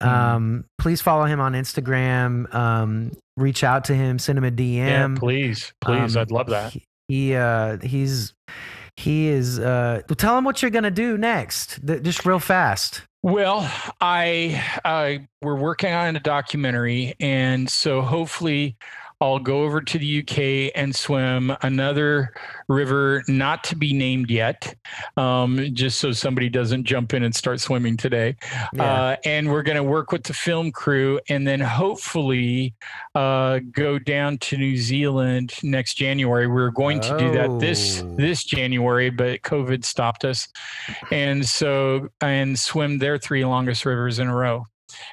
Mm. 0.03 0.07
Um, 0.07 0.65
please 0.79 1.01
follow 1.01 1.25
him 1.25 1.41
on 1.41 1.55
Instagram. 1.55 2.55
Um, 2.55 3.13
reach 3.39 3.65
out 3.65 3.85
to 3.85 3.95
him, 3.95 4.19
send 4.19 4.37
him 4.37 4.45
a 4.45 4.51
DM. 4.51 4.77
Yeah, 4.77 5.15
please, 5.19 5.73
please. 5.81 6.15
Um, 6.15 6.21
I'd 6.21 6.31
love 6.31 6.49
that. 6.49 6.75
He, 6.75 6.87
he 7.09 7.35
uh, 7.37 7.79
he's 7.79 8.35
he 8.97 9.29
is 9.29 9.59
uh 9.59 10.03
tell 10.17 10.37
him 10.37 10.45
what 10.45 10.63
you're 10.63 10.71
gonna 10.71 10.91
do 10.91 11.17
next 11.17 11.85
just 12.03 12.25
real 12.25 12.39
fast. 12.39 13.03
Well 13.23 13.71
i 14.01 14.63
uh 14.85 15.25
we're 15.43 15.57
working 15.57 15.93
on 15.93 16.17
a 16.17 16.21
documentary 16.21 17.15
and 17.21 17.69
so 17.69 18.01
hopefully 18.01 18.77
I'll 19.23 19.39
go 19.39 19.65
over 19.65 19.83
to 19.83 19.99
the 19.99 20.21
UK 20.21 20.73
and 20.75 20.97
swim 20.97 21.55
another 21.61 22.33
river 22.69 23.23
not 23.29 23.63
to 23.65 23.77
be 23.77 23.93
named 23.93 24.31
yet, 24.31 24.75
um, 25.19 25.69
just 25.75 26.01
so 26.01 26.13
somebody 26.13 26.49
doesn't 26.49 26.85
jump 26.85 27.13
in 27.13 27.23
and 27.23 27.35
start 27.35 27.61
swimming 27.61 27.99
today. 27.99 28.37
Yeah. 28.73 28.83
Uh, 28.83 29.17
and 29.27 29.51
we're 29.51 29.63
going 29.63 29.77
to 29.77 29.85
work 29.85 30.11
with 30.11 30.25
the 30.25 30.33
film 30.33 30.73
crew 30.73 31.21
and 31.29 31.47
then 31.47 31.61
hopefully 31.61 32.75
uh, 33.15 33.61
go 33.73 33.99
down 33.99 34.39
to 34.39 34.57
New 34.57 34.79
Zealand 34.79 35.53
next 35.63 35.95
January. 35.95 36.47
We 36.47 36.63
are 36.63 36.71
going 36.71 37.01
to 37.01 37.15
oh. 37.15 37.19
do 37.19 37.31
that 37.33 37.61
this 37.61 38.03
oh. 38.03 38.15
this 38.17 38.43
January, 38.43 39.11
but 39.11 39.43
COVID 39.43 39.85
stopped 39.85 40.25
us, 40.25 40.49
and 41.11 41.45
so 41.45 42.09
and 42.23 42.59
swim 42.59 42.99
their 42.99 43.19
three 43.19 43.45
longest 43.45 43.85
rivers 43.85 44.19
in 44.19 44.29
a 44.29 44.35
row, 44.35 44.65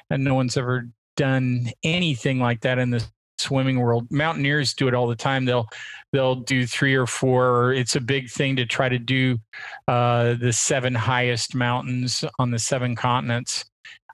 and 0.08 0.24
no 0.24 0.34
one's 0.34 0.56
ever 0.56 0.88
done 1.16 1.68
anything 1.82 2.38
like 2.38 2.60
that 2.60 2.78
in 2.78 2.90
the 2.90 3.04
swimming 3.38 3.78
world. 3.80 4.06
Mountaineers 4.10 4.74
do 4.74 4.88
it 4.88 4.94
all 4.94 5.06
the 5.06 5.16
time. 5.16 5.44
They'll 5.44 5.68
they'll 6.12 6.36
do 6.36 6.66
three 6.66 6.94
or 6.94 7.06
four. 7.06 7.72
It's 7.72 7.96
a 7.96 8.00
big 8.00 8.30
thing 8.30 8.56
to 8.56 8.66
try 8.66 8.88
to 8.88 8.98
do 8.98 9.38
uh, 9.86 10.34
the 10.34 10.52
seven 10.52 10.94
highest 10.94 11.54
mountains 11.54 12.24
on 12.38 12.50
the 12.50 12.58
seven 12.58 12.96
continents 12.96 13.64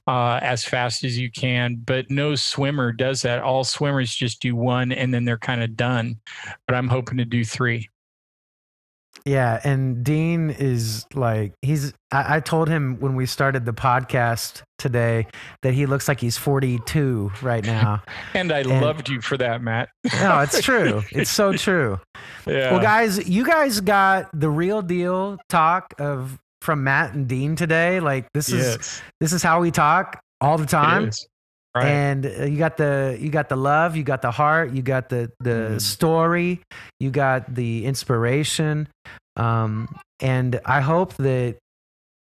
uh, 0.06 0.38
as 0.42 0.64
fast 0.64 1.04
as 1.04 1.18
you 1.18 1.30
can. 1.30 1.76
But 1.76 2.10
no 2.10 2.34
swimmer 2.34 2.92
does 2.92 3.22
that. 3.22 3.42
All 3.42 3.64
swimmers 3.64 4.14
just 4.14 4.40
do 4.40 4.54
one 4.56 4.92
and 4.92 5.12
then 5.12 5.24
they're 5.24 5.38
kind 5.38 5.62
of 5.62 5.76
done. 5.76 6.16
But 6.66 6.76
I'm 6.76 6.88
hoping 6.88 7.18
to 7.18 7.24
do 7.24 7.44
three. 7.44 7.88
Yeah, 9.24 9.58
and 9.64 10.04
Dean 10.04 10.50
is 10.50 11.06
like 11.14 11.54
he's. 11.62 11.94
I, 12.12 12.36
I, 12.36 12.40
told 12.40 12.68
him 12.68 13.00
when 13.00 13.16
we 13.16 13.24
started 13.24 13.64
the 13.64 13.72
podcast 13.72 14.62
today 14.78 15.26
that 15.62 15.72
he 15.72 15.86
looks 15.86 16.08
like 16.08 16.20
he's 16.20 16.36
42 16.36 17.32
right 17.40 17.64
now. 17.64 18.02
and 18.34 18.52
I 18.52 18.60
and, 18.60 18.82
loved 18.82 19.08
you 19.08 19.22
for 19.22 19.38
that, 19.38 19.62
Matt. 19.62 19.88
no, 20.20 20.40
it's 20.40 20.60
true. 20.60 21.02
It's 21.10 21.30
so 21.30 21.52
true. 21.56 21.98
Yeah. 22.46 22.72
Well, 22.72 22.82
guys, 22.82 23.26
you 23.26 23.46
guys 23.46 23.80
got 23.80 24.28
the 24.38 24.50
real 24.50 24.82
deal 24.82 25.38
talk 25.48 25.94
of 25.98 26.38
from 26.60 26.84
Matt 26.84 27.14
and 27.14 27.26
Dean 27.26 27.56
today. 27.56 28.00
Like 28.00 28.30
this 28.34 28.50
is 28.50 28.76
yes. 28.76 29.02
this 29.20 29.32
is 29.32 29.42
how 29.42 29.60
we 29.60 29.70
talk 29.70 30.20
all 30.42 30.58
the 30.58 30.66
time. 30.66 31.10
Right. 31.74 31.86
And 31.86 32.24
uh, 32.24 32.44
you 32.44 32.56
got 32.56 32.76
the 32.76 33.18
you 33.20 33.30
got 33.30 33.48
the 33.48 33.56
love, 33.56 33.96
you 33.96 34.04
got 34.04 34.22
the 34.22 34.30
heart, 34.30 34.72
you 34.72 34.82
got 34.82 35.08
the 35.08 35.32
the 35.40 35.72
mm. 35.72 35.80
story, 35.80 36.60
you 37.00 37.10
got 37.10 37.52
the 37.52 37.84
inspiration, 37.84 38.88
um, 39.34 39.88
and 40.20 40.60
I 40.64 40.80
hope 40.80 41.14
that 41.14 41.56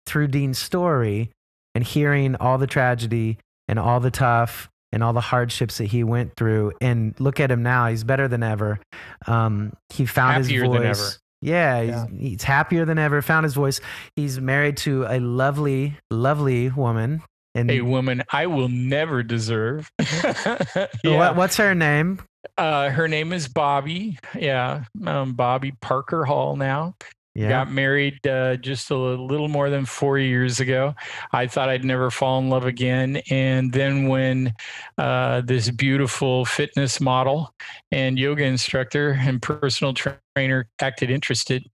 through 0.06 0.28
Dean's 0.28 0.58
story 0.58 1.30
and 1.74 1.84
hearing 1.84 2.34
all 2.36 2.56
the 2.56 2.66
tragedy 2.66 3.38
and 3.68 3.78
all 3.78 4.00
the 4.00 4.10
tough 4.10 4.70
and 4.90 5.04
all 5.04 5.12
the 5.12 5.20
hardships 5.20 5.78
that 5.78 5.86
he 5.86 6.02
went 6.02 6.34
through, 6.34 6.72
and 6.80 7.14
look 7.20 7.38
at 7.38 7.50
him 7.50 7.62
now, 7.62 7.88
he's 7.88 8.04
better 8.04 8.28
than 8.28 8.42
ever. 8.42 8.80
Um, 9.26 9.74
he 9.90 10.06
found 10.06 10.44
happier 10.44 10.64
his 10.64 10.98
voice. 10.98 11.18
Yeah, 11.42 11.82
he's, 11.82 11.90
yeah. 11.90 12.06
he's 12.18 12.42
happier 12.42 12.86
than 12.86 12.98
ever. 12.98 13.20
Found 13.20 13.44
his 13.44 13.54
voice. 13.54 13.80
He's 14.16 14.40
married 14.40 14.78
to 14.78 15.04
a 15.04 15.18
lovely, 15.20 15.98
lovely 16.10 16.70
woman 16.70 17.22
and 17.54 17.70
a 17.70 17.80
woman 17.82 18.22
I 18.32 18.46
will 18.46 18.68
never 18.68 19.22
deserve. 19.22 19.90
yeah. 20.24 20.86
what, 21.04 21.36
what's 21.36 21.56
her 21.56 21.74
name? 21.74 22.20
Uh, 22.58 22.90
her 22.90 23.08
name 23.08 23.32
is 23.32 23.48
Bobby. 23.48 24.18
Yeah, 24.36 24.84
um, 25.06 25.34
Bobby 25.34 25.72
Parker 25.80 26.24
Hall 26.24 26.56
now. 26.56 26.94
Yeah. 27.34 27.48
Got 27.48 27.72
married 27.72 28.26
uh, 28.26 28.56
just 28.56 28.90
a 28.90 28.96
little 28.96 29.48
more 29.48 29.70
than 29.70 29.86
four 29.86 30.18
years 30.18 30.60
ago. 30.60 30.94
I 31.32 31.46
thought 31.46 31.70
I'd 31.70 31.84
never 31.84 32.10
fall 32.10 32.38
in 32.40 32.50
love 32.50 32.66
again. 32.66 33.22
And 33.30 33.72
then, 33.72 34.08
when 34.08 34.52
uh, 34.98 35.40
this 35.40 35.70
beautiful 35.70 36.44
fitness 36.44 37.00
model 37.00 37.54
and 37.90 38.18
yoga 38.18 38.44
instructor 38.44 39.18
and 39.18 39.40
personal 39.40 39.94
trainer 39.94 40.68
acted 40.80 41.10
interested, 41.10 41.64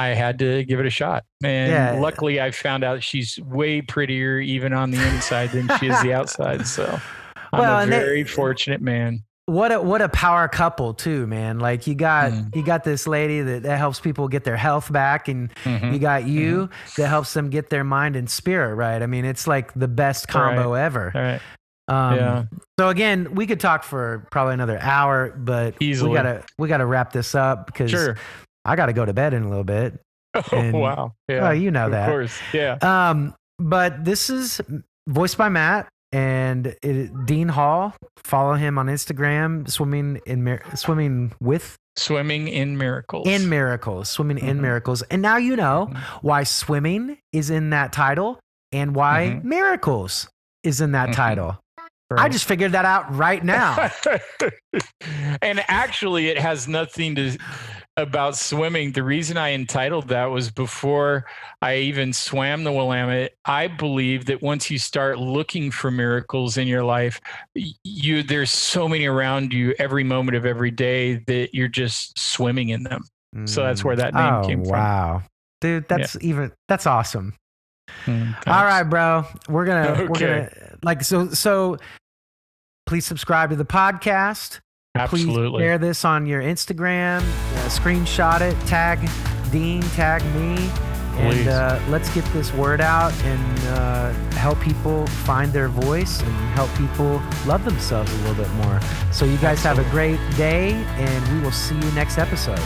I 0.00 0.14
had 0.14 0.38
to 0.38 0.64
give 0.64 0.80
it 0.80 0.86
a 0.86 0.90
shot. 0.90 1.24
And 1.42 1.70
yeah. 1.70 1.92
luckily, 2.00 2.40
I 2.40 2.50
found 2.50 2.84
out 2.84 3.02
she's 3.02 3.38
way 3.40 3.82
prettier 3.82 4.38
even 4.40 4.72
on 4.72 4.90
the 4.90 5.06
inside 5.08 5.50
than 5.50 5.68
she 5.78 5.88
is 5.88 6.00
the 6.02 6.12
outside. 6.12 6.66
So 6.66 7.00
I'm 7.52 7.60
well, 7.60 7.80
a 7.82 7.86
very 7.86 8.22
they, 8.22 8.28
fortunate 8.28 8.80
man. 8.80 9.24
What 9.46 9.72
a 9.72 9.80
what 9.80 10.00
a 10.00 10.08
power 10.08 10.46
couple 10.48 10.94
too, 10.94 11.26
man. 11.26 11.58
Like 11.58 11.86
you 11.86 11.94
got 11.94 12.30
mm. 12.30 12.54
you 12.54 12.62
got 12.62 12.84
this 12.84 13.06
lady 13.06 13.40
that, 13.40 13.64
that 13.64 13.78
helps 13.78 13.98
people 13.98 14.28
get 14.28 14.44
their 14.44 14.56
health 14.56 14.92
back, 14.92 15.26
and 15.26 15.52
mm-hmm. 15.64 15.92
you 15.92 15.98
got 15.98 16.26
you 16.26 16.68
mm-hmm. 16.68 17.02
that 17.02 17.08
helps 17.08 17.34
them 17.34 17.50
get 17.50 17.68
their 17.68 17.82
mind 17.82 18.14
and 18.14 18.30
spirit 18.30 18.76
right. 18.76 19.02
I 19.02 19.06
mean, 19.06 19.24
it's 19.24 19.48
like 19.48 19.74
the 19.74 19.88
best 19.88 20.28
combo 20.28 20.72
right. 20.72 20.84
ever. 20.84 21.12
Right. 21.14 21.40
Um, 21.88 22.16
yeah. 22.16 22.44
So 22.78 22.88
again, 22.88 23.34
we 23.34 23.48
could 23.48 23.58
talk 23.58 23.82
for 23.82 24.28
probably 24.30 24.54
another 24.54 24.78
hour, 24.80 25.34
but 25.36 25.74
Easily. 25.80 26.10
we 26.10 26.16
gotta 26.16 26.44
we 26.56 26.68
gotta 26.68 26.86
wrap 26.86 27.12
this 27.12 27.34
up 27.34 27.66
because 27.66 27.90
sure. 27.90 28.16
I 28.64 28.76
got 28.76 28.86
to 28.86 28.92
go 28.92 29.04
to 29.04 29.12
bed 29.12 29.34
in 29.34 29.42
a 29.42 29.48
little 29.48 29.64
bit. 29.64 30.00
Oh 30.32 30.44
and, 30.52 30.72
wow! 30.72 31.14
Yeah, 31.26 31.42
well, 31.42 31.54
you 31.54 31.72
know 31.72 31.86
of 31.86 31.90
that. 31.90 32.08
Of 32.08 32.12
course, 32.12 32.38
yeah. 32.52 32.78
Um, 32.82 33.34
but 33.58 34.04
this 34.04 34.30
is 34.30 34.60
voiced 35.08 35.36
by 35.36 35.48
Matt 35.48 35.88
and 36.12 36.76
it, 36.82 37.26
Dean 37.26 37.48
Hall. 37.48 37.94
Follow 38.18 38.54
him 38.54 38.78
on 38.78 38.86
Instagram. 38.86 39.68
Swimming 39.68 40.20
in 40.26 40.60
swimming 40.76 41.32
with 41.40 41.76
swimming 41.96 42.48
in 42.48 42.78
miracles. 42.78 43.26
In 43.26 43.48
miracles, 43.48 44.08
swimming 44.08 44.38
mm-hmm. 44.38 44.48
in 44.48 44.60
miracles. 44.60 45.02
And 45.02 45.22
now 45.22 45.36
you 45.36 45.56
know 45.56 45.88
mm-hmm. 45.90 46.26
why 46.26 46.44
swimming 46.44 47.18
is 47.32 47.50
in 47.50 47.70
that 47.70 47.92
title 47.92 48.38
and 48.72 48.94
why 48.94 49.34
mm-hmm. 49.36 49.48
miracles 49.48 50.28
is 50.62 50.80
in 50.80 50.92
that 50.92 51.10
mm-hmm. 51.10 51.16
title. 51.16 51.58
Right. 52.10 52.24
I 52.24 52.28
just 52.28 52.44
figured 52.44 52.72
that 52.72 52.84
out 52.84 53.14
right 53.14 53.44
now. 53.44 53.88
and 55.42 55.62
actually, 55.68 56.26
it 56.26 56.38
has 56.38 56.66
nothing 56.66 57.14
to 57.14 57.38
about 57.96 58.36
swimming, 58.36 58.92
the 58.92 59.02
reason 59.02 59.36
I 59.36 59.50
entitled 59.50 60.08
that 60.08 60.26
was 60.26 60.50
before 60.50 61.26
I 61.60 61.76
even 61.76 62.12
swam 62.12 62.64
the 62.64 62.72
Willamette. 62.72 63.32
I 63.44 63.66
believe 63.66 64.26
that 64.26 64.42
once 64.42 64.70
you 64.70 64.78
start 64.78 65.18
looking 65.18 65.70
for 65.70 65.90
miracles 65.90 66.56
in 66.56 66.66
your 66.66 66.84
life, 66.84 67.20
you 67.54 68.22
there's 68.22 68.50
so 68.50 68.88
many 68.88 69.06
around 69.06 69.52
you 69.52 69.74
every 69.78 70.04
moment 70.04 70.36
of 70.36 70.46
every 70.46 70.70
day 70.70 71.16
that 71.26 71.54
you're 71.54 71.68
just 71.68 72.18
swimming 72.18 72.70
in 72.70 72.82
them. 72.82 73.02
Mm. 73.34 73.48
So 73.48 73.62
that's 73.62 73.84
where 73.84 73.96
that 73.96 74.14
name 74.14 74.34
oh, 74.34 74.46
came 74.46 74.64
from. 74.64 74.72
Wow. 74.72 75.22
Dude, 75.60 75.88
that's 75.88 76.14
yeah. 76.14 76.28
even 76.28 76.52
that's 76.68 76.86
awesome. 76.86 77.34
Mm, 78.06 78.34
All 78.46 78.64
right, 78.64 78.84
bro. 78.84 79.26
We're 79.48 79.66
gonna 79.66 79.88
okay. 79.90 80.06
we're 80.06 80.18
gonna 80.18 80.50
like 80.82 81.02
so 81.02 81.28
so 81.30 81.76
please 82.86 83.04
subscribe 83.04 83.50
to 83.50 83.56
the 83.56 83.64
podcast. 83.64 84.60
Absolutely. 84.96 85.58
Please 85.58 85.64
share 85.64 85.78
this 85.78 86.04
on 86.04 86.26
your 86.26 86.42
Instagram, 86.42 87.20
uh, 87.20 87.68
screenshot 87.68 88.40
it, 88.40 88.56
tag 88.66 88.98
Dean, 89.52 89.82
tag 89.82 90.22
me, 90.34 90.68
and 91.18 91.48
uh, 91.48 91.80
let's 91.88 92.12
get 92.14 92.24
this 92.32 92.52
word 92.54 92.80
out 92.80 93.12
and 93.24 93.58
uh, 93.68 94.12
help 94.32 94.60
people 94.60 95.06
find 95.06 95.52
their 95.52 95.68
voice 95.68 96.20
and 96.22 96.32
help 96.54 96.70
people 96.76 97.22
love 97.46 97.64
themselves 97.64 98.12
a 98.12 98.16
little 98.18 98.34
bit 98.44 98.52
more. 98.54 98.80
So, 99.12 99.24
you 99.26 99.36
guys 99.38 99.64
Absolutely. 99.64 99.84
have 99.84 99.86
a 99.86 99.90
great 99.90 100.36
day, 100.36 100.72
and 100.72 101.34
we 101.34 101.40
will 101.40 101.52
see 101.52 101.76
you 101.76 101.90
next 101.92 102.18
episode. 102.18 102.60